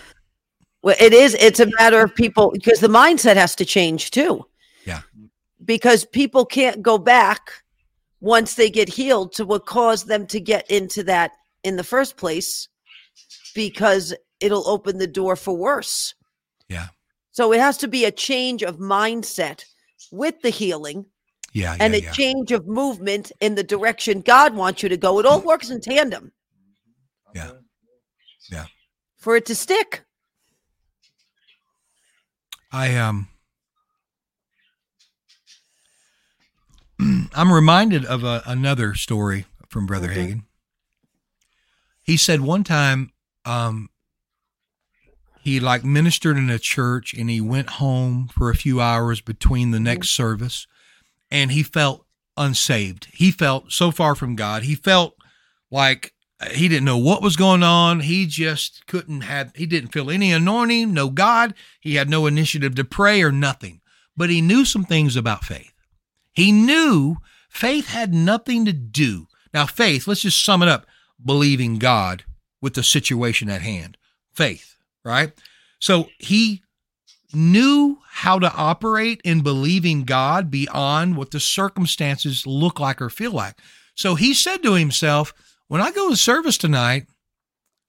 [0.83, 1.33] Well, it is.
[1.41, 4.47] It's a matter of people because the mindset has to change too.
[4.85, 5.01] Yeah.
[5.65, 7.51] Because people can't go back
[8.21, 12.17] once they get healed to what caused them to get into that in the first
[12.17, 12.69] place
[13.55, 16.15] because it'll open the door for worse.
[16.69, 16.89] Yeah.
[17.33, 19.65] So it has to be a change of mindset
[20.13, 21.07] with the healing
[21.53, 22.13] yeah, and yeah, a yeah.
[22.13, 25.19] change of movement in the direction God wants you to go.
[25.21, 26.33] It all works in tandem
[27.35, 27.53] Yeah.
[28.51, 28.67] Yeah.
[29.19, 30.05] for it to stick.
[32.73, 33.29] I um
[37.35, 40.15] I'm reminded of a, another story from Brother Mhm.
[40.17, 40.43] Hagin.
[42.03, 43.13] He said one time
[43.45, 43.89] um
[45.41, 49.71] he like ministered in a church and he went home for a few hours between
[49.73, 50.67] the next service
[51.31, 53.09] and he felt unsaved.
[53.13, 54.63] He felt so far from God.
[54.63, 55.15] He felt
[55.71, 56.15] like
[56.53, 58.01] he didn't know what was going on.
[58.01, 61.55] He just couldn't have, he didn't feel any anointing, no God.
[61.81, 63.81] He had no initiative to pray or nothing.
[64.17, 65.74] But he knew some things about faith.
[66.35, 67.17] He knew
[67.49, 69.29] faith had nothing to do.
[69.53, 70.87] Now, faith, let's just sum it up
[71.25, 72.25] believing God
[72.61, 73.97] with the situation at hand.
[74.35, 75.33] Faith, right?
[75.79, 76.63] So he
[77.33, 83.33] knew how to operate in believing God beyond what the circumstances look like or feel
[83.33, 83.57] like.
[83.95, 85.33] So he said to himself,
[85.69, 87.07] when I go to service tonight,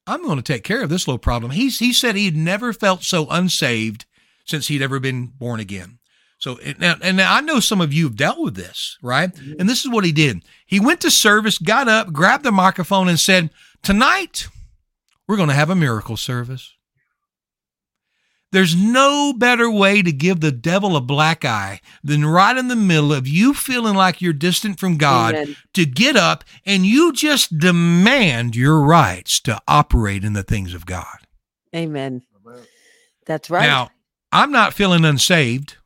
[0.08, 1.52] I'm going to take care of this little problem.
[1.52, 4.06] He's, he said he'd never felt so unsaved
[4.46, 5.98] since he'd ever been born again.
[6.46, 9.36] So, now, and now I know some of you have dealt with this, right?
[9.58, 10.44] And this is what he did.
[10.68, 13.50] He went to service, got up, grabbed the microphone, and said,
[13.82, 14.48] Tonight,
[15.28, 16.76] we're going to have a miracle service.
[18.52, 22.76] There's no better way to give the devil a black eye than right in the
[22.76, 25.56] middle of you feeling like you're distant from God Amen.
[25.74, 30.86] to get up and you just demand your rights to operate in the things of
[30.86, 31.18] God.
[31.76, 32.22] Amen.
[33.26, 33.66] That's right.
[33.66, 33.90] Now,
[34.32, 35.78] I'm not feeling unsaved.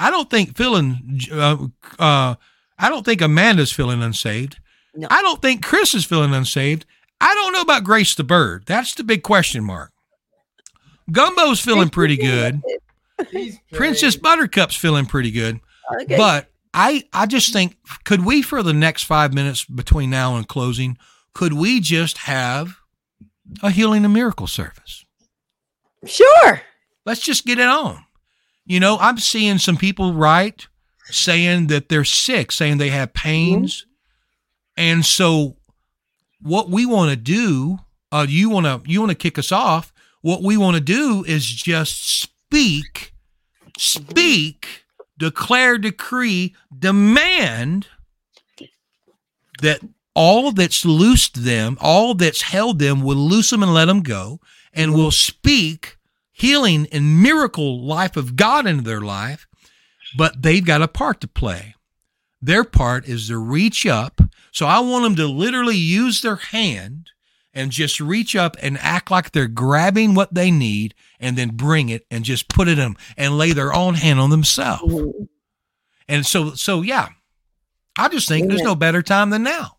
[0.00, 1.20] I don't think feeling.
[1.30, 1.66] Uh,
[1.98, 2.34] uh,
[2.78, 4.58] I don't think Amanda's feeling unsaved.
[4.94, 5.06] No.
[5.10, 6.86] I don't think Chris is feeling unsaved.
[7.20, 8.64] I don't know about Grace the Bird.
[8.66, 9.92] That's the big question mark.
[11.12, 12.62] Gumbo's feeling pretty good.
[13.72, 14.16] Princess.
[14.16, 15.60] Buttercup's feeling pretty good.
[16.02, 16.16] Okay.
[16.16, 20.48] But I, I just think, could we, for the next five minutes between now and
[20.48, 20.96] closing,
[21.34, 22.76] could we just have
[23.62, 25.04] a healing and miracle service?
[26.06, 26.62] sure.
[27.04, 28.04] Let's just get it on.
[28.70, 30.68] You know, I'm seeing some people write
[31.06, 33.84] saying that they're sick, saying they have pains.
[34.76, 35.56] And so
[36.40, 37.80] what we want to do,
[38.12, 39.92] uh, you want to you want to kick us off.
[40.22, 43.12] What we want to do is just speak,
[43.76, 44.84] speak,
[45.18, 47.88] declare, decree, demand
[49.62, 49.80] that
[50.14, 54.38] all that's loosed them, all that's held them, will loose them and let them go,
[54.72, 55.96] and will speak
[56.40, 59.46] healing and miracle life of God into their life.
[60.16, 61.74] But they've got a part to play.
[62.42, 64.20] Their part is to reach up.
[64.50, 67.10] So I want them to literally use their hand
[67.52, 71.88] and just reach up and act like they're grabbing what they need and then bring
[71.90, 74.94] it and just put it in and lay their own hand on themselves.
[76.08, 77.08] And so, so yeah,
[77.98, 79.76] I just think there's no better time than now.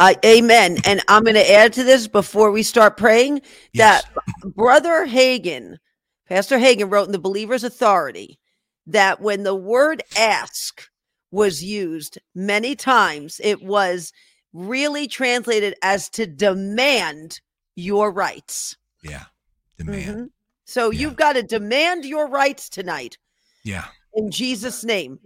[0.00, 0.78] I amen.
[0.84, 3.42] And I'm going to add to this before we start praying
[3.72, 4.02] Yes.
[4.02, 5.78] that Brother Hagin,
[6.28, 8.38] Pastor Hagin wrote in the Believer's Authority
[8.86, 10.88] that when the word ask
[11.30, 14.12] was used many times, it was
[14.52, 17.40] really translated as to demand
[17.76, 18.76] your rights.
[19.02, 19.24] Yeah.
[19.76, 20.16] Demand.
[20.16, 20.30] Mhm.
[20.64, 21.00] So Yeah.
[21.00, 23.16] you've got to demand your rights tonight
[23.62, 23.88] Yeah.
[24.14, 25.18] in Jesus' name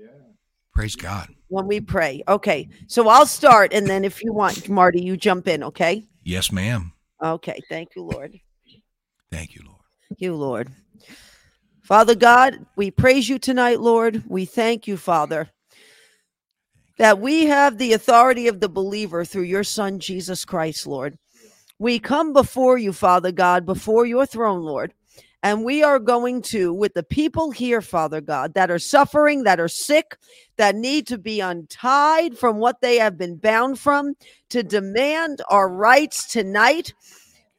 [0.73, 1.35] Praise God.
[1.49, 2.23] when we pray.
[2.29, 2.69] Okay.
[2.89, 3.73] So I'll start.
[3.73, 5.63] And then if you want, Marty, you jump in.
[5.65, 6.05] Okay.
[6.25, 6.93] Yes, ma'am.
[7.23, 7.61] Okay.
[7.69, 8.39] Thank you, Lord.
[9.31, 9.79] Thank you, Lord.
[10.19, 10.71] you, Lord.
[11.83, 14.23] Father God, we praise you tonight, Lord.
[14.29, 15.51] We thank you, Father,
[16.97, 21.19] that we have the authority of the believer through your Son, Jesus Christ, Lord.
[21.81, 24.95] We come before you, Father God, before your throne, Lord.
[25.43, 29.59] And we are going to, with the people here, Father God, that are suffering, that
[29.59, 30.17] are sick,
[30.57, 34.15] that need to be untied from what they have been bound from,
[34.51, 36.95] to demand our rights tonight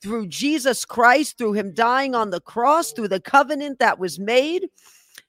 [0.04, 4.68] through Jesus Christ, through him dying on the cross, through the covenant that was made.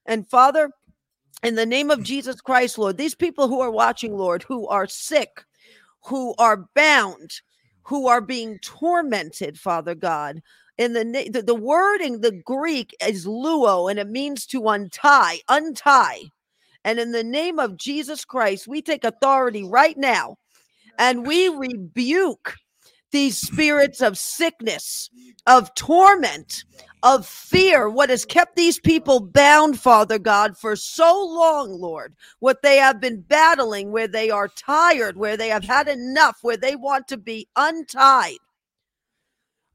[0.04, 0.70] And Father,
[1.44, 4.88] in the name of Jesus Christ, Lord, these people who are watching, Lord, who are
[4.88, 5.44] sick,
[6.04, 7.40] who are bound,
[7.84, 10.42] who are being tormented, Father God.
[10.76, 15.38] In the, the the word in the Greek is luo, and it means to untie,
[15.48, 16.22] untie.
[16.82, 20.36] And in the name of Jesus Christ, we take authority right now
[20.98, 22.56] and we rebuke
[23.14, 25.08] these spirits of sickness,
[25.46, 26.64] of torment,
[27.04, 32.62] of fear, what has kept these people bound, Father God, for so long, Lord, what
[32.62, 36.74] they have been battling, where they are tired, where they have had enough, where they
[36.74, 38.38] want to be untied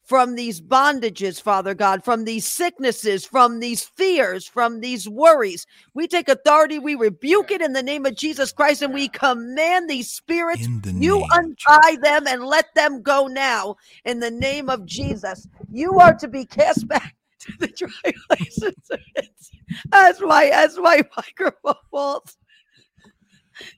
[0.09, 5.67] from these bondages, Father God, from these sicknesses, from these fears, from these worries.
[5.93, 9.87] We take authority, we rebuke it in the name of Jesus Christ, and we command
[9.87, 14.83] these spirits the you untie them and let them go now in the name of
[14.87, 15.47] Jesus.
[15.71, 18.73] You are to be cast back to the dry places
[19.93, 22.35] as my as my microphone falls.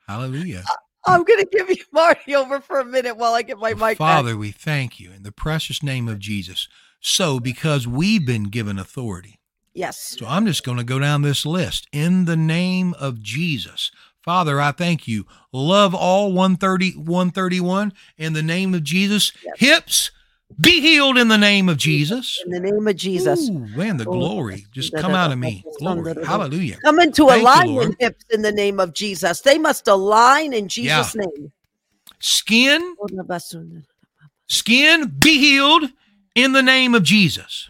[0.08, 0.64] Hallelujah.
[1.06, 3.80] I'm gonna give you Marty over for a minute while I get my mic.
[3.80, 3.97] back.
[3.97, 6.68] Father, we thank you in the precious name of Jesus.
[6.99, 9.39] So, because we've been given authority,
[9.74, 10.16] Yes.
[10.20, 13.89] so I'm just going to go down this list in the name of Jesus.
[14.22, 15.26] Father, I thank you.
[15.52, 19.32] Love all 130, 131 in the name of Jesus.
[19.58, 20.12] Hips,
[20.60, 22.41] be healed in the name of Jesus.
[22.45, 23.49] In the name of Jesus.
[23.49, 25.64] Ooh, man, the Oh, glory just come out of me.
[25.78, 26.14] Glory.
[26.26, 26.78] Hallelujah.
[26.84, 29.41] Come into Thank alignment hips in the name of Jesus.
[29.41, 31.52] They must align in Jesus' name.
[32.19, 33.07] Skin, oh,
[34.48, 35.86] skin, be healed
[36.36, 37.69] in the name of Jesus.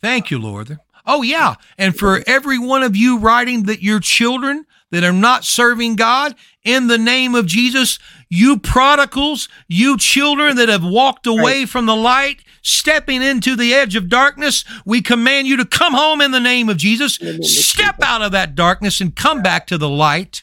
[0.00, 0.78] Thank you, Lord.
[1.06, 1.54] Oh, yeah.
[1.76, 6.34] And for every one of you writing that your children that are not serving God,
[6.62, 7.98] in the name of Jesus,
[8.28, 13.94] you prodigals, you children that have walked away from the light, stepping into the edge
[13.96, 17.18] of darkness, we command you to come home in the name of Jesus.
[17.42, 20.42] Step out of that darkness and come back to the light.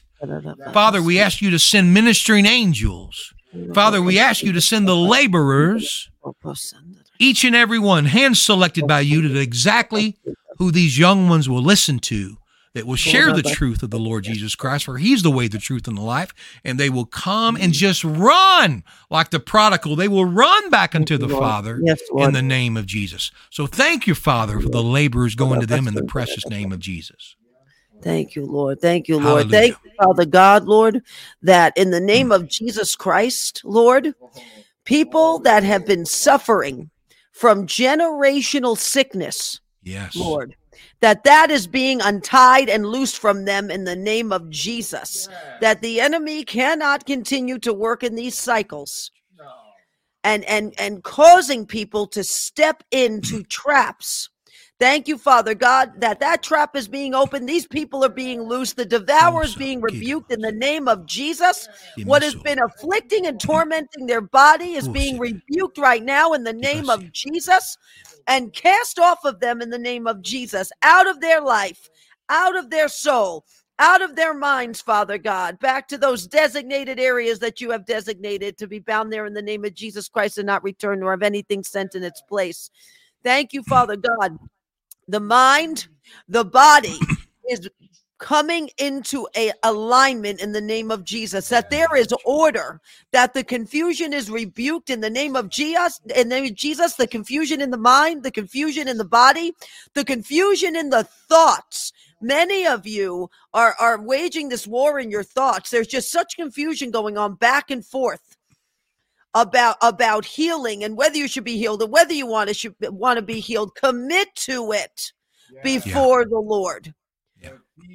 [0.74, 3.34] Father, we ask you to send ministering angels.
[3.74, 6.10] Father, we ask you to send the laborers
[7.20, 10.18] each and every one hand selected by you to exactly
[10.58, 12.38] who these young ones will listen to
[12.74, 15.58] that will share the truth of the Lord Jesus Christ for he's the way the
[15.58, 16.34] truth and the life
[16.64, 17.72] and they will come and mm-hmm.
[17.72, 19.96] just run like the prodigal.
[19.96, 23.32] They will run back unto the Father Yes, in the name of Jesus.
[23.50, 26.80] So thank you Father for the laborers going to them in the precious name of
[26.80, 27.36] Jesus.
[28.02, 28.82] Thank you, Lord.
[28.82, 29.52] Thank you, Lord.
[29.52, 29.52] Hallelujah.
[29.52, 31.04] Thank you, Father God, Lord,
[31.44, 34.16] that in the name of Jesus Christ, Lord,
[34.86, 36.90] people that have been suffering
[37.32, 40.16] from generational sickness, yes.
[40.16, 40.56] Lord,
[41.02, 45.28] that that is being untied and loosed from them in the name of Jesus.
[45.60, 49.12] That the enemy cannot continue to work in these cycles
[50.24, 54.30] and and and causing people to step into traps.
[54.82, 57.48] Thank you, Father God, that that trap is being opened.
[57.48, 58.78] These people are being loosed.
[58.78, 61.70] The devourer is being rebuked in the name of Jesus.
[62.06, 66.54] What has been afflicting and tormenting their body is being rebuked right now in the
[66.54, 67.78] name of Jesus
[68.26, 71.92] and cast off of them in the name of Jesus, out of their life,
[72.30, 73.46] out of their soul,
[73.78, 78.58] out of their minds, Father God, back to those designated areas that you have designated
[78.58, 81.22] to be bound there in the name of Jesus Christ and not return nor have
[81.22, 82.72] anything sent in its place.
[83.24, 84.40] Thank you, Father God.
[85.12, 85.90] The mind,
[86.30, 86.98] the body
[87.50, 87.70] is
[88.18, 92.80] coming into a alignment in the name of Jesus, that there is order,
[93.12, 96.94] that the confusion is rebuked in the name of Jesus, in the name of Jesus,
[96.94, 99.52] the confusion in the mind, the confusion in the body,
[99.96, 101.92] the confusion in the thoughts.
[102.22, 105.72] Many of you are, are waging this war in your thoughts.
[105.72, 108.38] There's just such confusion going on back and forth
[109.34, 112.76] about about healing and whether you should be healed and whether you want to should
[112.82, 113.76] want to be healed.
[113.76, 115.12] Commit to it
[115.64, 116.94] before the Lord.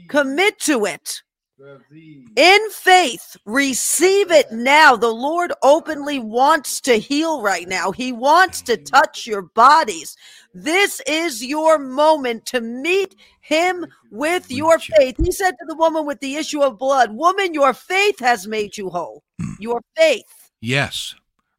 [0.08, 1.22] Commit to it.
[2.36, 4.94] In faith, receive it now.
[4.94, 7.92] The Lord openly wants to heal right now.
[7.92, 10.16] He wants to touch your bodies.
[10.52, 15.16] This is your moment to meet Him with your faith.
[15.22, 18.76] He said to the woman with the issue of blood, Woman, your faith has made
[18.76, 19.22] you whole.
[19.40, 19.56] Mm.
[19.58, 20.50] Your faith.
[20.60, 21.14] Yes.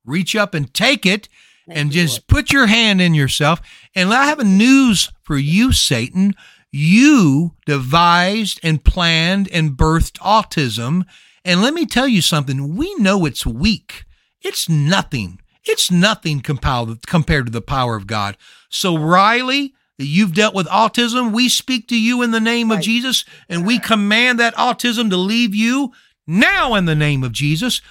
[0.07, 1.29] Reach up and take it
[1.67, 2.27] Thank and just Lord.
[2.27, 3.61] put your hand in yourself.
[3.93, 6.33] And I have a news for you, Satan.
[6.71, 11.03] You devised and planned and birthed autism.
[11.45, 12.75] And let me tell you something.
[12.75, 14.05] We know it's weak.
[14.41, 15.39] It's nothing.
[15.63, 18.37] It's nothing compared to the power of God.
[18.69, 22.81] So, Riley, that you've dealt with autism, we speak to you in the name of
[22.81, 25.91] Jesus and we command that autism to leave you
[26.25, 27.81] now in the name of Jesus.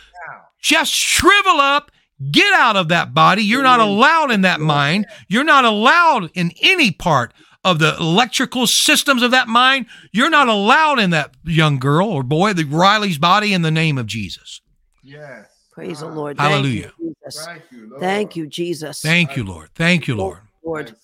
[0.60, 1.90] Just shrivel up,
[2.30, 3.42] get out of that body.
[3.42, 5.06] You're not allowed in that mind.
[5.28, 7.32] You're not allowed in any part
[7.64, 9.86] of the electrical systems of that mind.
[10.12, 13.98] You're not allowed in that young girl or boy, the Riley's body in the name
[13.98, 14.60] of Jesus.
[15.02, 15.46] Yes.
[15.72, 16.38] Praise the Ah, Lord.
[16.38, 16.92] Hallelujah.
[16.94, 17.44] Thank you, Jesus.
[17.44, 18.00] Thank you, Lord.
[18.00, 19.00] Thank you, Jesus.
[19.02, 19.70] Thank you, Lord.
[19.74, 20.38] Thank you, Lord.
[20.64, 20.94] Lord.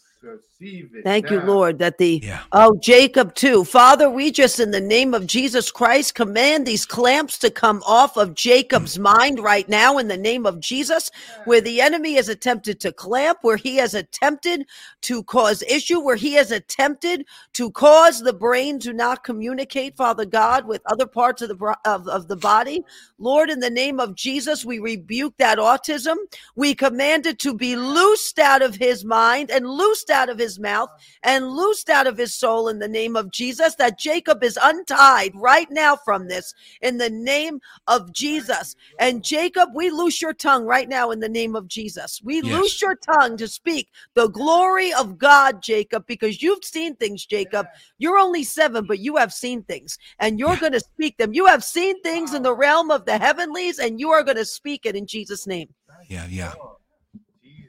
[0.63, 1.41] I receive it Thank you.
[1.41, 2.41] Lord, that the Yeah.
[2.53, 3.65] oh Jacob too.
[3.65, 8.17] Father, we just in the name of Jesus Christ command these clamps to come off
[8.17, 9.03] of Jacob's mm.
[9.03, 11.11] mind right now in the name of Jesus,
[11.45, 14.67] where the enemy has attempted to clamp, where he has attempted
[15.03, 20.25] to cause issue, where he has attempted to cause the brain to not communicate, Father
[20.25, 22.85] God, with other parts of the of, of the body.
[23.19, 26.17] Lord, in the name of Jesus, we rebuke that autism.
[26.57, 30.52] We command it to be loosed out of his mind and loosed out of his
[30.59, 30.91] mouth
[31.23, 33.75] and loosed out of his soul in the name of Jesus.
[33.77, 38.77] That Jacob is untied right now from this in the name of Jesus.
[38.99, 42.21] And Jacob, we loose your tongue right now in the name of Jesus.
[42.23, 42.45] We Yes.
[42.45, 47.67] loose your tongue to speak the glory of God, Jacob, because you've seen things, Jacob.
[47.99, 50.61] You're only seven, but you have seen things and you're Yeah.
[50.61, 51.33] going to speak them.
[51.33, 54.45] You have seen things in the realm of the heavenlies and you are going to
[54.45, 55.69] speak it in Jesus' name.
[56.09, 56.55] Yeah, yeah.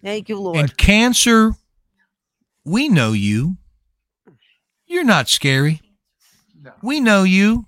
[0.03, 0.57] Thank you, Lord.
[0.57, 1.55] And cancer,
[2.65, 3.57] we know you.
[4.85, 5.81] You're not scary.
[6.61, 6.71] No.
[6.81, 7.65] We know you.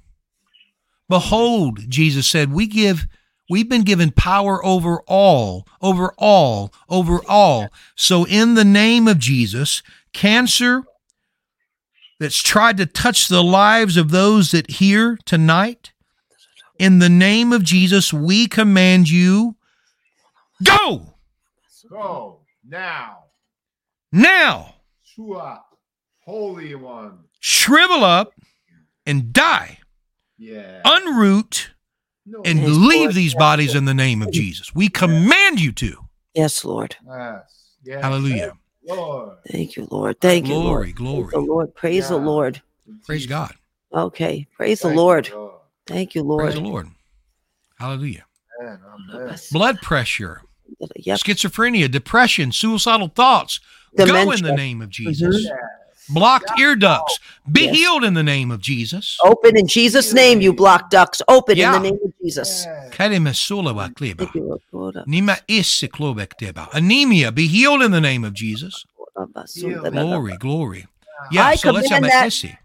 [1.09, 3.07] Behold, Jesus said, we give
[3.49, 7.69] we've been given power over all, over all, over all.
[7.95, 10.84] So in the name of Jesus, cancer
[12.19, 15.91] that's tried to touch the lives of those that hear tonight,
[16.80, 19.55] in the name of Jesus, we command you
[20.63, 21.15] go
[21.89, 23.26] Go now.
[24.11, 24.74] now.
[25.15, 25.63] Shua,
[26.25, 27.19] Holy One.
[27.39, 28.33] shrivel up
[29.05, 29.79] and die,
[30.37, 30.81] Yeah.
[30.85, 31.69] unroot,
[32.25, 32.41] No.
[32.43, 33.13] and leave Lord.
[33.15, 34.73] these bodies in the name of Jesus.
[34.75, 36.05] We command you to.
[36.33, 36.97] Yes, Lord.
[37.07, 37.75] Yes.
[37.83, 38.01] Yes.
[38.03, 38.57] Hallelujah.
[38.87, 39.37] Lord.
[39.49, 40.19] Thank you, Lord.
[40.19, 40.95] Thank you, Glory, Lord.
[40.95, 41.29] Praise glory.
[41.31, 41.75] the Lord.
[41.75, 42.61] Praise the Lord.
[43.05, 43.55] Praise God.
[43.93, 44.45] Okay.
[44.55, 45.29] Praise the Thank you, Lord.
[45.31, 45.51] Lord.
[45.87, 46.41] Thank you, Lord.
[46.43, 46.89] Praise the Lord.
[47.79, 48.25] Hallelujah.
[48.61, 48.79] Amen.
[49.13, 49.37] Amen.
[49.51, 50.41] Blood pressure,
[50.97, 51.19] Yep.
[51.19, 53.59] schizophrenia, depression, suicidal thoughts.
[53.97, 55.43] Go in the name of Jesus.
[55.43, 55.53] Yes.
[56.09, 57.19] Blocked ear ducts.
[57.51, 57.76] Be Yes.
[57.76, 59.17] healed in the name of Jesus.
[59.23, 61.22] Open in Jesus' name, you block ducks.
[61.27, 61.76] Open Yeah.
[61.76, 62.65] in the name of Jesus.
[62.65, 62.93] Yes.
[62.93, 64.17] Kalimesulawa kleba.
[64.17, 64.95] Thank you, Lord.
[65.07, 66.69] Nima isse klobek deba.
[66.73, 67.31] Anemia.
[67.31, 68.85] Be healed in the name of Jesus.
[69.91, 70.85] Glory, glory.
[71.31, 72.41] Yeah, I so let's have command that.
[72.41, 72.59] that-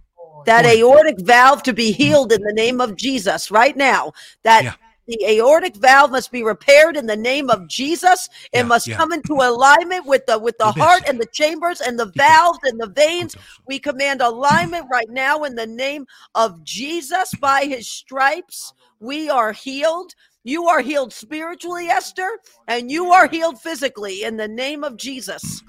[0.46, 1.96] that aortic valve to be mm.
[1.96, 4.12] healed in the name of Jesus right now.
[4.42, 4.74] That Yeah.
[5.10, 8.28] The aortic valve must be repaired in the name of Jesus.
[8.52, 8.96] It Yeah, must yeah.
[8.96, 10.76] come into alignment with the with the Yes.
[10.76, 13.36] heart and the chambers and the valves and the veins.
[13.66, 17.34] We command alignment right now in the name of Jesus.
[17.34, 20.14] By his stripes, we are healed.
[20.44, 22.30] You are healed spiritually, Esther,
[22.66, 25.62] and you are healed physically in the name of Jesus.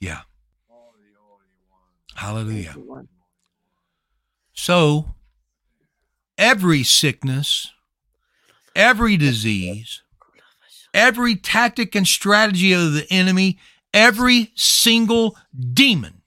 [0.00, 0.22] Yeah.
[2.14, 2.74] Hallelujah.
[4.52, 5.14] So,
[6.36, 7.70] every sickness,
[8.74, 10.02] every disease,
[10.94, 13.58] every tactic and strategy of the enemy,
[13.92, 15.36] every single
[15.72, 16.22] demon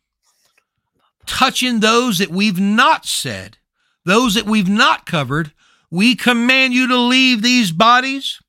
[1.25, 3.57] touching those that we've not said,
[4.05, 5.53] those that we've not covered,
[5.89, 8.39] we command you to leave these bodies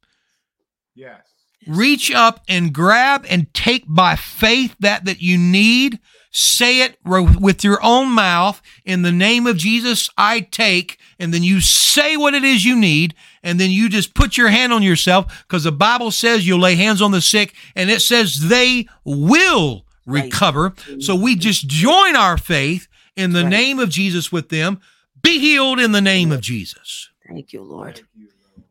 [0.94, 1.20] Yes.
[1.66, 5.98] reach up and grab and take by faith that that you need
[6.32, 8.60] say it with your own mouth.
[8.84, 10.98] In the name of Jesus, I take.
[11.18, 13.14] And then you say what it is you need.
[13.42, 16.76] And then you just put your hand on yourself because the Bible says you'll lay
[16.76, 20.24] hands on the sick and it says they will Right.
[20.24, 20.74] recover.
[21.00, 23.50] So we just join our faith in the Right.
[23.50, 24.80] name of Jesus with them.
[25.22, 27.10] Be healed in the name of Jesus.
[27.28, 28.02] Thank you, Lord.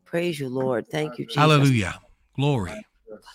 [0.06, 0.90] Praise you, Lord.
[0.90, 1.38] Thank you, Jesus.
[1.38, 2.02] Hallelujah.
[2.36, 2.86] Glory.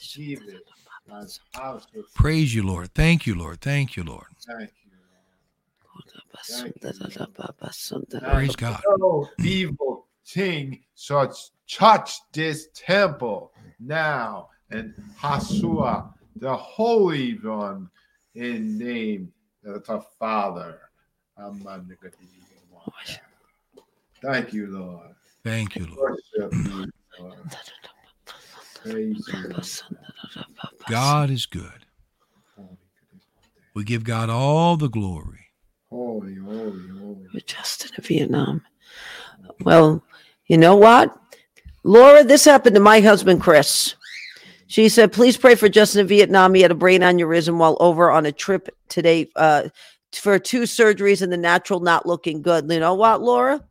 [0.00, 0.62] Receive it.
[1.08, 2.92] God's house of Praise you, Lord.
[2.94, 3.60] Thank you, Lord.
[3.60, 4.26] Thank you, Lord.
[4.46, 4.70] thank
[8.20, 8.82] Praise God.
[10.34, 10.78] You.
[11.10, 14.48] No evil thing touch this temple now.
[14.70, 17.88] And Yeshua, the Holy One,
[18.34, 19.32] in name
[19.64, 20.80] of the Father.
[21.38, 21.96] Amen.
[24.22, 25.14] Thank you, Lord.
[25.44, 26.18] Thank you, Lord.
[26.34, 26.50] You,
[27.18, 27.56] Lord.
[30.88, 31.86] God is good.
[33.74, 35.46] We give God all the glory.
[35.90, 37.26] Holy, holy, holy.
[37.32, 38.62] We're just in Vietnam.
[39.60, 40.02] Well,
[40.46, 41.16] you know what?
[41.84, 43.94] Laura, this happened to my husband, Chris.
[44.66, 46.52] She said, please pray for Justin in Vietnam.
[46.54, 49.68] He had a brain aneurysm while over on a trip today uh,
[50.12, 52.70] for two surgeries and the natural not looking good.
[52.70, 53.62] You know what, Laura?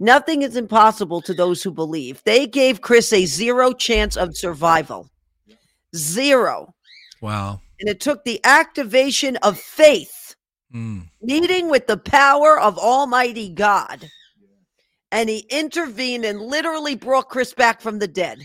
[0.00, 2.20] Nothing is impossible to those who believe.
[2.24, 5.08] They gave Chris a zero chance of survival.
[5.94, 6.74] Zero.
[7.20, 7.60] Wow.
[7.78, 10.18] And it took the activation of faith
[10.74, 11.02] Mm.
[11.20, 14.08] meeting with the power of Almighty God.
[15.12, 18.40] And he intervened and literally brought Chris back from the dead.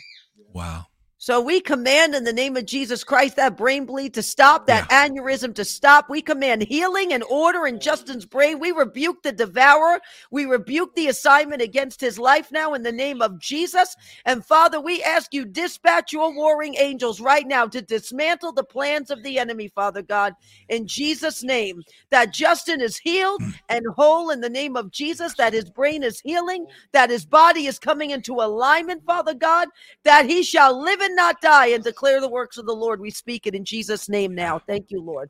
[0.53, 0.85] Wow.
[1.19, 4.87] So we command in the name of Jesus Christ that brain bleed to stop, that
[4.91, 6.11] aneurysm to stop.
[6.11, 8.59] We command healing and order in Justin's brain.
[8.59, 9.99] We rebuke the devourer.
[10.29, 13.95] We rebuke the assignment against his life now in the name of Jesus.
[14.25, 19.09] And Father, we ask you dispatch your warring angels right now to dismantle the plans
[19.09, 20.33] of the enemy, Father God,
[20.69, 21.81] in Jesus' name.
[22.11, 23.49] That Justin is healed hmm.
[23.69, 27.65] and whole in the name of Jesus, that his brain is healing, that his body
[27.65, 29.69] is coming into alignment, Father God,
[30.03, 32.99] that he shall live and not die and declare the works of the Lord.
[32.99, 34.59] We speak it in Jesus' name now.
[34.59, 35.29] Thank you, Lord.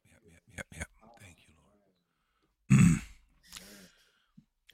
[0.58, 0.88] Yep, yep, yep.
[1.22, 3.02] Thank you, Lord.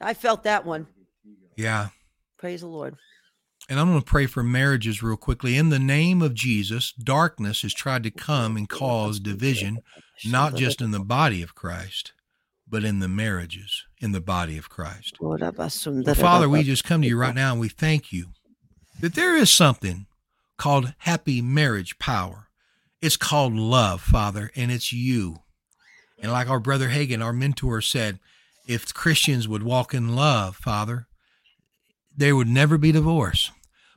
[0.00, 0.86] I felt that one.
[1.56, 1.88] Yeah.
[2.38, 2.96] Praise the Lord.
[3.68, 5.56] And I'm going to pray for marriages real quickly.
[5.56, 9.78] In the name of Jesus, darkness has tried to come and cause division,
[10.26, 12.12] not just in the body of Christ,
[12.68, 15.16] but in the marriages in the body of Christ.
[15.18, 15.38] Well,
[16.14, 18.28] Father, we just come to you right now and we thank you
[19.00, 20.06] that there is something
[20.56, 22.48] called happy marriage power.
[23.00, 25.40] It's called love, Father, and it's you.
[26.18, 28.18] And like our brother Hagin, our mentor, said,
[28.66, 31.06] if Christians would walk in love, Father,
[32.16, 33.50] there would never be divorce.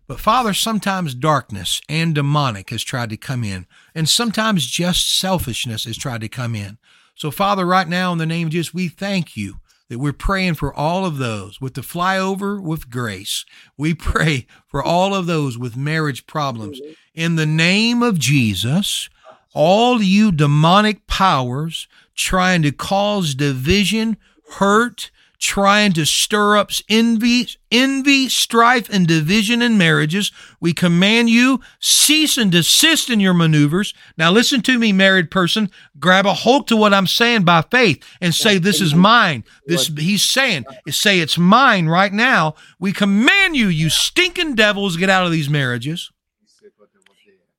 [0.07, 5.85] But Father, sometimes darkness and demonic has tried to come in, and sometimes just selfishness
[5.85, 6.77] has tried to come in.
[7.15, 10.55] So, Father, right now, in the name of Jesus, we thank you that we're praying
[10.55, 13.45] for all of those with the flyover with grace.
[13.77, 16.81] We pray for all of those with marriage problems.
[17.13, 19.09] In the name of Jesus,
[19.53, 24.17] all you demonic powers trying to cause division,
[24.53, 25.09] hurt,
[25.39, 30.31] trying to stir up envy, envy, strife, and division in marriages.
[30.59, 33.93] We command you cease and desist in your maneuvers.
[34.17, 35.69] Now listen to me, married person.
[35.99, 39.91] Grab a hold to what I'm saying by faith and say, "This is mine." This
[39.97, 42.55] he's saying, say it's mine right now.
[42.79, 46.11] We command you, you stinking devils, get out of these marriages.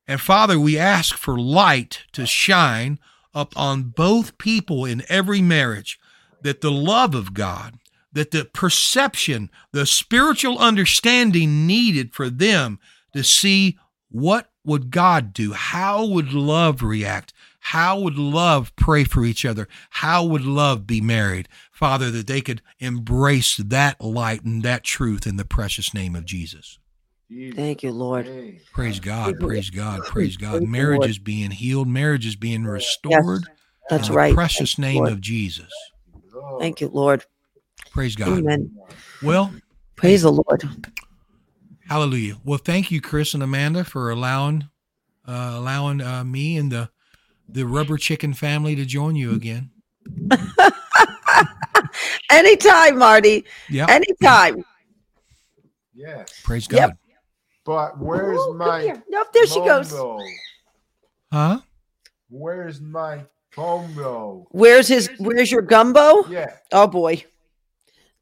[0.07, 2.99] And Father, we ask for light to shine
[3.35, 5.98] up on both people in every marriage
[6.43, 7.75] that the love of God,
[8.11, 12.79] that the perception, the spiritual understanding needed for them
[13.13, 13.77] to see
[14.09, 15.53] what would God do?
[15.53, 17.33] How would love react?
[17.59, 19.67] How would love pray for each other?
[19.89, 21.47] How would love be married?
[21.71, 26.25] Father, that they could embrace that light and that truth in the precious name of
[26.25, 26.79] Jesus.
[27.29, 28.25] Thank you, Lord.
[28.73, 30.51] Praise God, praise God, praise God.
[30.51, 31.09] Thank you, Marriage Lord.
[31.11, 33.43] is being healed, marriage is being restored.
[33.89, 34.33] That's in the right.
[34.33, 35.11] precious Thank name Lord.
[35.11, 35.71] of Jesus.
[36.49, 36.61] Lord.
[36.61, 37.25] Thank you, Lord.
[37.91, 38.39] Praise God.
[38.39, 38.71] Amen.
[39.21, 39.53] Well,
[39.95, 40.63] Praise the Lord.
[41.87, 42.37] hallelujah.
[42.43, 44.69] Well, thank you, Chris and Amanda, for allowing
[45.27, 46.89] uh, allowing uh, me and the
[47.47, 49.71] the rubber chicken family to join you again.
[52.31, 53.45] Anytime, Marty.
[53.69, 53.87] Yeah.
[53.89, 54.63] Anytime.
[55.93, 56.41] Yes.
[56.43, 56.89] Praise Yep.
[56.89, 56.97] God.
[57.65, 59.03] But where's Oh, come my here.
[59.09, 59.91] Nope, there she goes.
[59.91, 60.23] Mongo?
[61.31, 61.59] Huh?
[62.29, 64.45] Where's my Mongo?
[64.51, 66.27] Where's his where's your gumbo?
[66.29, 66.53] Yeah.
[66.71, 67.23] Oh boy.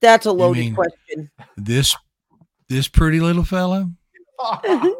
[0.01, 1.29] That's a loaded mean- question.
[1.57, 1.95] This
[2.69, 3.91] this pretty little fella.
[4.39, 4.93] I'm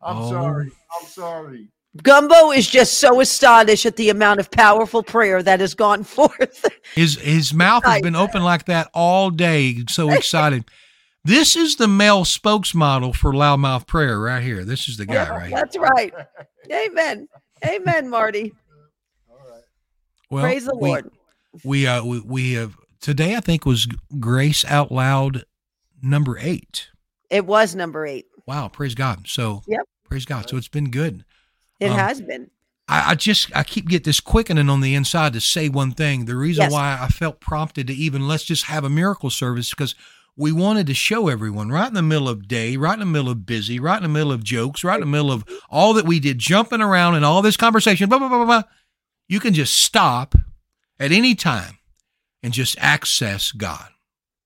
[0.00, 0.30] Oh.
[0.30, 0.70] sorry.
[1.00, 1.68] I'm sorry.
[2.02, 6.64] Gumbo is just so astonished at the amount of powerful prayer that has gone forth.
[6.94, 9.84] His his mouth has been open like that all day.
[9.88, 10.64] So excited.
[11.24, 14.64] This is the male spokesmodel for loudmouth prayer right here.
[14.64, 15.56] This is the guy right here.
[15.56, 16.14] That's right.
[16.72, 17.28] Amen.
[17.66, 18.54] Amen, Marty.
[20.30, 21.10] Well, Praise the we, Lord.
[21.64, 23.86] We uh we, we have today I think was
[24.20, 25.44] Grace Out Loud
[26.02, 26.88] number eight.
[27.30, 28.26] It was number eight.
[28.46, 29.26] Wow, praise God.
[29.26, 29.80] So Yep.
[30.04, 30.48] praise God.
[30.48, 31.24] So it's been good.
[31.80, 32.50] It Um, has been.
[32.88, 36.24] I, I just I keep get this quickening on the inside to say one thing.
[36.26, 36.72] The reason Yes.
[36.72, 39.94] why I felt prompted to even let's just have a miracle service because
[40.36, 43.28] we wanted to show everyone right in the middle of day, right in the middle
[43.30, 46.04] of busy, right in the middle of jokes, right in the middle of all that
[46.06, 48.46] we did, jumping around and all this conversation, blah blah blah blah.
[48.46, 48.62] blah.
[49.28, 50.34] You can just stop
[50.98, 51.78] at any time
[52.42, 53.88] and just access God.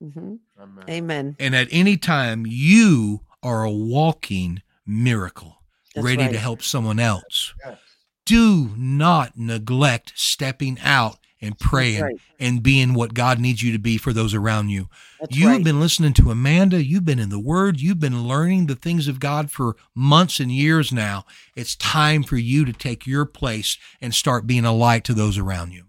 [0.00, 0.84] hmm Amen.
[0.88, 1.36] Amen.
[1.40, 5.62] And at any time, you are a walking miracle,
[5.94, 6.32] That's ready right.
[6.32, 7.78] to help someone else Yes.
[8.26, 12.20] do not neglect stepping out and praying right.
[12.38, 14.88] and being what God needs you to be for those around you.
[15.20, 16.82] That's You've been listening to Amanda.
[16.82, 17.80] You've been in the Word.
[17.80, 21.24] You've been learning the things of God for months and years now.
[21.56, 25.36] It's time for you to take your place and start being a light to those
[25.36, 25.86] around you.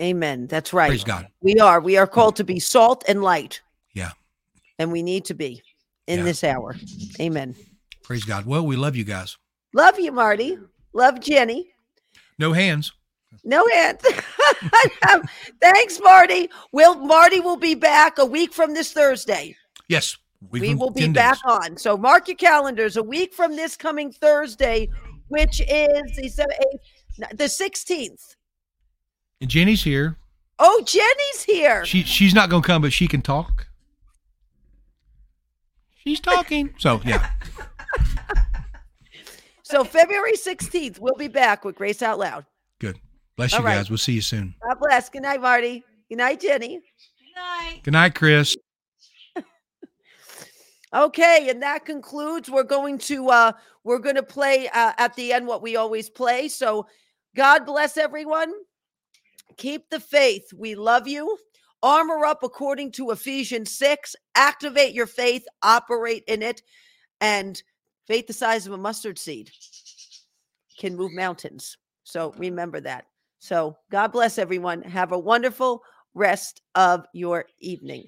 [0.00, 0.46] Amen.
[0.46, 0.88] That's right.
[0.88, 1.28] Praise God.
[1.40, 1.80] We are.
[1.80, 3.62] We are called to be salt and light.
[3.94, 4.10] Yeah.
[4.78, 5.62] And we need to be
[6.06, 6.24] in Yeah.
[6.24, 6.76] this hour.
[7.18, 7.56] Amen.
[8.04, 8.46] Praise God.
[8.46, 9.36] Well, we love you guys.
[9.74, 10.58] Love you, Marty.
[10.92, 11.70] Love Jenny.
[12.38, 12.92] No hands.
[13.44, 14.02] No hands.
[15.60, 16.48] Thanks, Marty.
[16.72, 19.56] Will Marty will be back a week from this Thursday.
[19.88, 20.16] Yes.
[20.50, 21.42] we will be 10 back days.
[21.46, 21.76] on.
[21.76, 22.96] So mark your calendars.
[22.96, 24.88] A week from this coming Thursday,
[25.28, 26.78] which is the
[27.34, 28.36] the sixteenth.
[29.40, 30.16] And Jenny's here.
[30.58, 31.84] Oh, Jenny's here.
[31.84, 33.66] She she's not gonna come, but she can talk.
[36.04, 36.74] She's talking.
[36.78, 37.30] So yeah.
[39.62, 42.46] So February sixteenth, we'll be back with Grace Out Loud.
[42.78, 42.98] Good.
[43.38, 43.76] Bless All you right.
[43.76, 43.88] guys.
[43.88, 44.56] We'll see you soon.
[44.66, 45.08] God bless.
[45.08, 45.84] Good night, Marty.
[46.08, 46.80] Good night, Jenny.
[46.80, 48.56] Good night, Good night, Chris.
[50.94, 52.50] Okay, and that concludes.
[52.50, 53.52] We're going to uh
[53.84, 56.48] we're going to play uh, at the end what we always play.
[56.48, 56.86] So
[57.36, 58.50] God bless everyone.
[59.58, 60.50] Keep the faith.
[60.56, 61.36] We love you.
[61.82, 64.16] Armor up according to Ephesians 6.
[64.34, 66.62] Activate your faith, operate in it,
[67.20, 67.62] and
[68.06, 69.50] faith the size of a mustard seed
[70.78, 71.76] can move mountains.
[72.04, 73.04] So remember that.
[73.38, 74.82] So God bless everyone.
[74.82, 75.82] Have a wonderful
[76.14, 78.04] rest of your evening.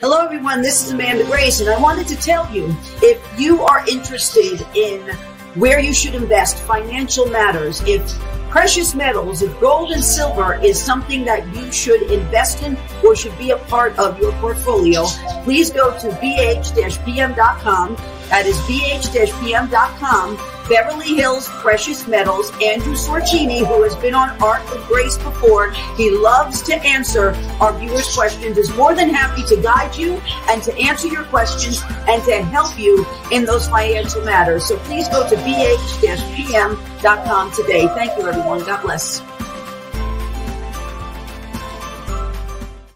[0.00, 0.60] Hello, everyone.
[0.60, 5.00] This is Amanda Grace, and I wanted to tell you if you are interested in
[5.54, 8.02] where you should invest, financial matters, if
[8.50, 13.36] precious metals, if gold and silver is something that you should invest in or should
[13.38, 15.04] be a part of your portfolio,
[15.44, 17.96] please go to bh-pm.com.
[18.30, 20.38] That is bh-pm.com.
[20.68, 25.72] Beverly Hills Precious Metals, Andrew Sorchini, who has been on Ark of Grace before.
[25.96, 30.62] He loves to answer our viewers' questions, is more than happy to guide you and
[30.62, 34.64] to answer your questions and to help you in those financial matters.
[34.64, 35.82] So please go to bh-pm.com
[37.52, 37.86] today.
[37.88, 38.64] Thank you, everyone.
[38.64, 39.33] God bless.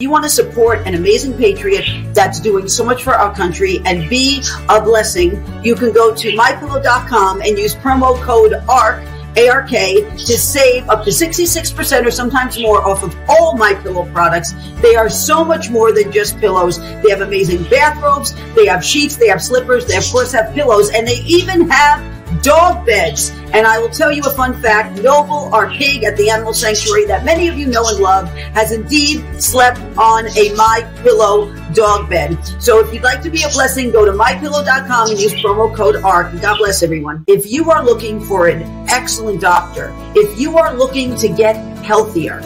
[0.00, 4.08] You want to support an amazing patriot that's doing so much for our country and
[4.08, 5.44] be a blessing.
[5.64, 9.02] You can go to mypillow.com and use promo code ARK,
[9.36, 14.54] ARK, to save up to 66% or sometimes more off of all my pillow products.
[14.80, 16.78] They are so much more than just pillows.
[16.78, 20.90] They have amazing bathrobes, they have sheets, they have slippers, they of course have pillows,
[20.90, 22.07] and they even have
[22.42, 23.30] dog beds.
[23.52, 25.00] And I will tell you a fun fact.
[25.02, 28.72] Noble, our pig at the animal sanctuary that many of you know and love, has
[28.72, 32.38] indeed slept on a My Pillow dog bed.
[32.60, 35.96] So if you'd like to be a blessing, go to mypillow.com and use promo code.
[35.96, 37.24] And God bless everyone.
[37.26, 42.40] If you are looking for an excellent doctor, if you are looking to get healthier,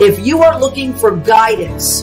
[0.00, 2.02] if you are looking for guidance,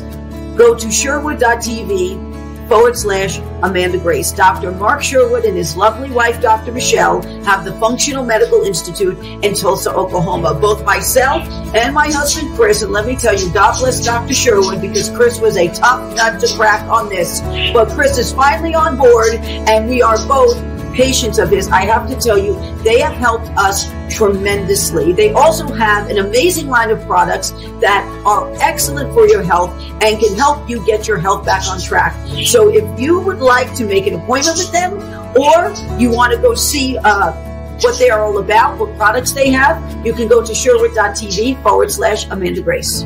[0.56, 2.29] go to Sherwood.tv
[2.70, 4.32] forward slash Amanda Grace.
[4.32, 4.72] Dr.
[4.72, 6.72] Mark Sherwood and his lovely wife, Dr.
[6.72, 10.54] Michelle, have the Functional Medical Institute in Tulsa, Oklahoma.
[10.54, 11.44] Both myself
[11.76, 14.34] and my husband, Chris, and let me tell you, God bless Dr.
[14.34, 17.42] Sherwood because Chris was a tough nut to crack on this.
[17.74, 20.56] But Chris is finally on board and we are both
[20.94, 22.54] patients of his, I have to tell you,
[22.84, 25.14] they have helped us tremendously.
[25.14, 27.52] They also have an amazing line of products
[27.82, 29.72] that are excellent for your health
[30.02, 32.16] and can help you get your health back on track.
[32.46, 34.94] So if you would like to make an appointment with them
[35.38, 37.46] or you want to go see, uh,
[37.82, 41.92] what they are all about, what products they have, you can go to Sherwood.tv forward
[41.92, 43.06] slash Amanda Grace.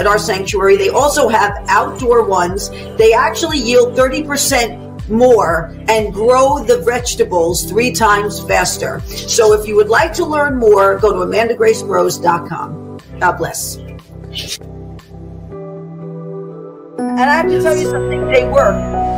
[0.00, 0.76] at our sanctuary.
[0.76, 2.70] They also have outdoor ones.
[2.96, 9.00] They actually yield 30% more and grow the vegetables three times faster.
[9.00, 12.98] So if you would like to learn more, go to amandagracegrows.com.
[13.20, 13.76] God bless.
[16.98, 19.15] And I have to tell you something, they work.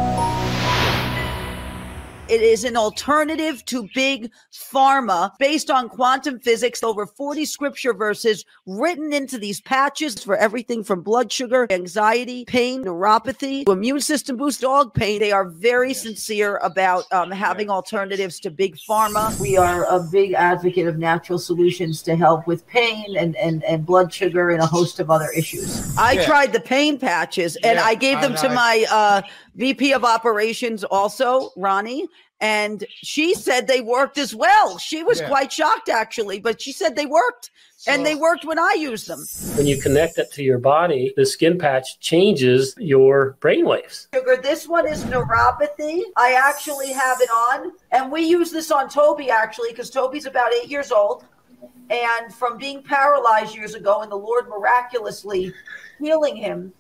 [2.29, 6.83] It is an alternative to big pharma based on quantum physics.
[6.83, 12.85] Over 40 scripture verses written into these patches for everything from blood sugar, anxiety, pain,
[12.85, 15.21] neuropathy, to immune system boost, dog pain.
[15.21, 19.39] They are very sincere about um, having alternatives to big pharma.
[19.41, 23.87] We are a big advocate of natural solutions to help with pain and, and, and
[23.87, 25.97] blood sugar and a host of other issues.
[25.97, 26.27] I yeah.
[26.27, 29.23] tried the pain patches and yeah, I gave them to my uh,
[29.59, 32.07] VP of operations also, Ronnie,
[32.41, 34.79] and she said they worked as well.
[34.79, 35.29] She was yeah.
[35.29, 39.07] quite shocked actually, but she said they worked so, and they worked when I used
[39.07, 39.25] them.
[39.57, 44.09] When you connect it to your body, the skin patch changes your brain waves.
[44.13, 46.03] Sugar, this one is neuropathy.
[46.17, 50.53] I actually have it on, and we use this on Toby actually because Toby's about
[50.53, 51.25] eight years old.
[51.91, 55.55] And from being paralyzed years ago, and the Lord miraculously
[55.99, 56.73] healing him,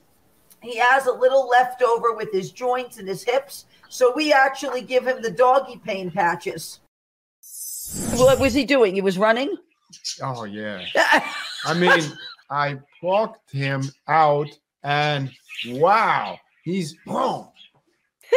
[0.60, 3.66] he has a little leftover with his joints and his hips.
[3.88, 6.80] So we actually give him the doggy pain patches.
[8.14, 8.94] What was he doing?
[8.94, 9.56] He was running?
[10.22, 10.84] Oh, yeah.
[11.64, 12.02] I mean,
[12.50, 14.48] I plucked him out
[14.82, 15.30] and
[15.68, 17.48] wow, he's boom.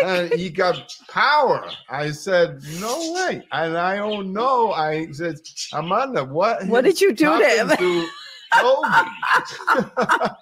[0.04, 1.70] and he got power.
[1.90, 3.44] I said, no way.
[3.52, 4.72] And I don't know.
[4.72, 5.36] I said,
[5.74, 6.66] Amanda, what?
[6.68, 7.70] What did you do to him?
[7.70, 8.08] To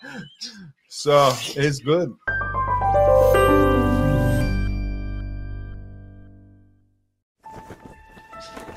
[0.92, 2.14] So it's good.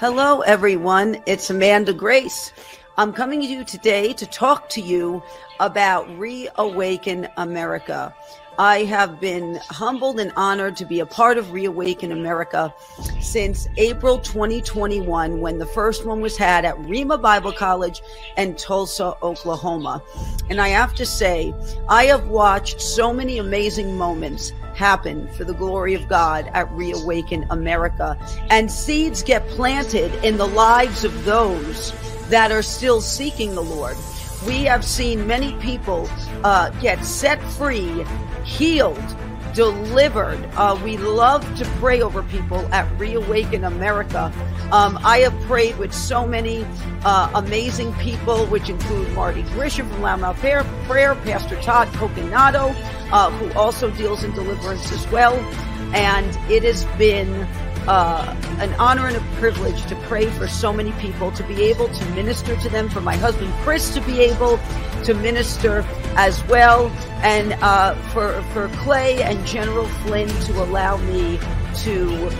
[0.02, 1.22] Hello, everyone.
[1.26, 2.52] It's Amanda Grace.
[2.98, 5.22] I'm coming to you today to talk to you
[5.60, 8.12] about Reawaken America.
[8.58, 12.74] I have been humbled and honored to be a part of Reawaken America
[13.20, 18.02] since April 2021, when the first one was had at Rhema Bible College
[18.36, 20.02] in Tulsa, Oklahoma.
[20.50, 21.54] And I have to say,
[21.88, 27.46] I have watched so many amazing moments happen for the glory of God at Reawaken
[27.50, 28.18] America.
[28.50, 31.92] And seeds get planted in the lives of those
[32.28, 33.96] that are still seeking the Lord.
[34.46, 36.08] We have seen many people
[36.42, 38.04] uh, get set free
[38.44, 38.98] healed,
[39.54, 40.44] delivered.
[40.56, 44.32] Uh, we love to pray over people at Reawaken America.
[44.70, 46.66] Um, I have prayed with so many
[47.04, 52.74] uh, amazing people, which include Marty Grisham from Loudmouth Prayer, Prayer, Pastor Todd Coconato,
[53.12, 55.34] uh, who also deals in deliverance as well.
[55.94, 57.46] And it has been
[57.88, 61.88] uh, an honor and a privilege to pray for so many people, to be able
[61.88, 64.58] to minister to them, for my husband Chris to be able
[65.04, 65.84] to minister
[66.16, 66.88] as well,
[67.22, 71.38] and uh, for for Clay and General Flynn to allow me
[71.78, 72.30] to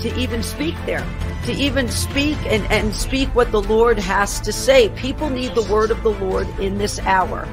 [0.00, 1.04] to even speak there,
[1.44, 4.88] to even speak and, and speak what the Lord has to say.
[4.90, 7.48] People need the word of the Lord in this hour.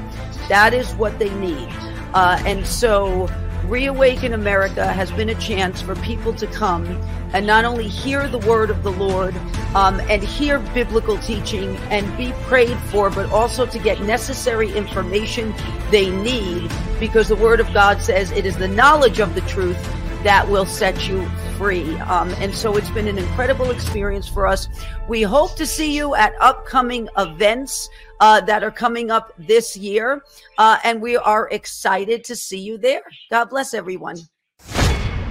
[0.48, 1.68] That is what they need.
[2.14, 3.28] Uh, and so
[3.68, 6.86] Reawaken America has been a chance for people to come
[7.32, 9.34] and not only hear the word of the Lord
[9.74, 15.54] um, and hear biblical teaching and be prayed for, but also to get necessary information
[15.90, 16.70] they need
[17.00, 19.78] because the word of God says it is the knowledge of the truth
[20.24, 21.26] that will set you
[21.56, 21.96] free.
[22.00, 24.68] Um, and so it's been an incredible experience for us.
[25.08, 27.88] We hope to see you at upcoming events
[28.24, 30.22] uh, that are coming up this year.
[30.56, 33.02] Uh, and we are excited to see you there.
[33.30, 34.16] God bless everyone.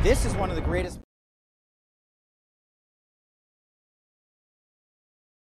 [0.04, 1.00] This is one of the greatest.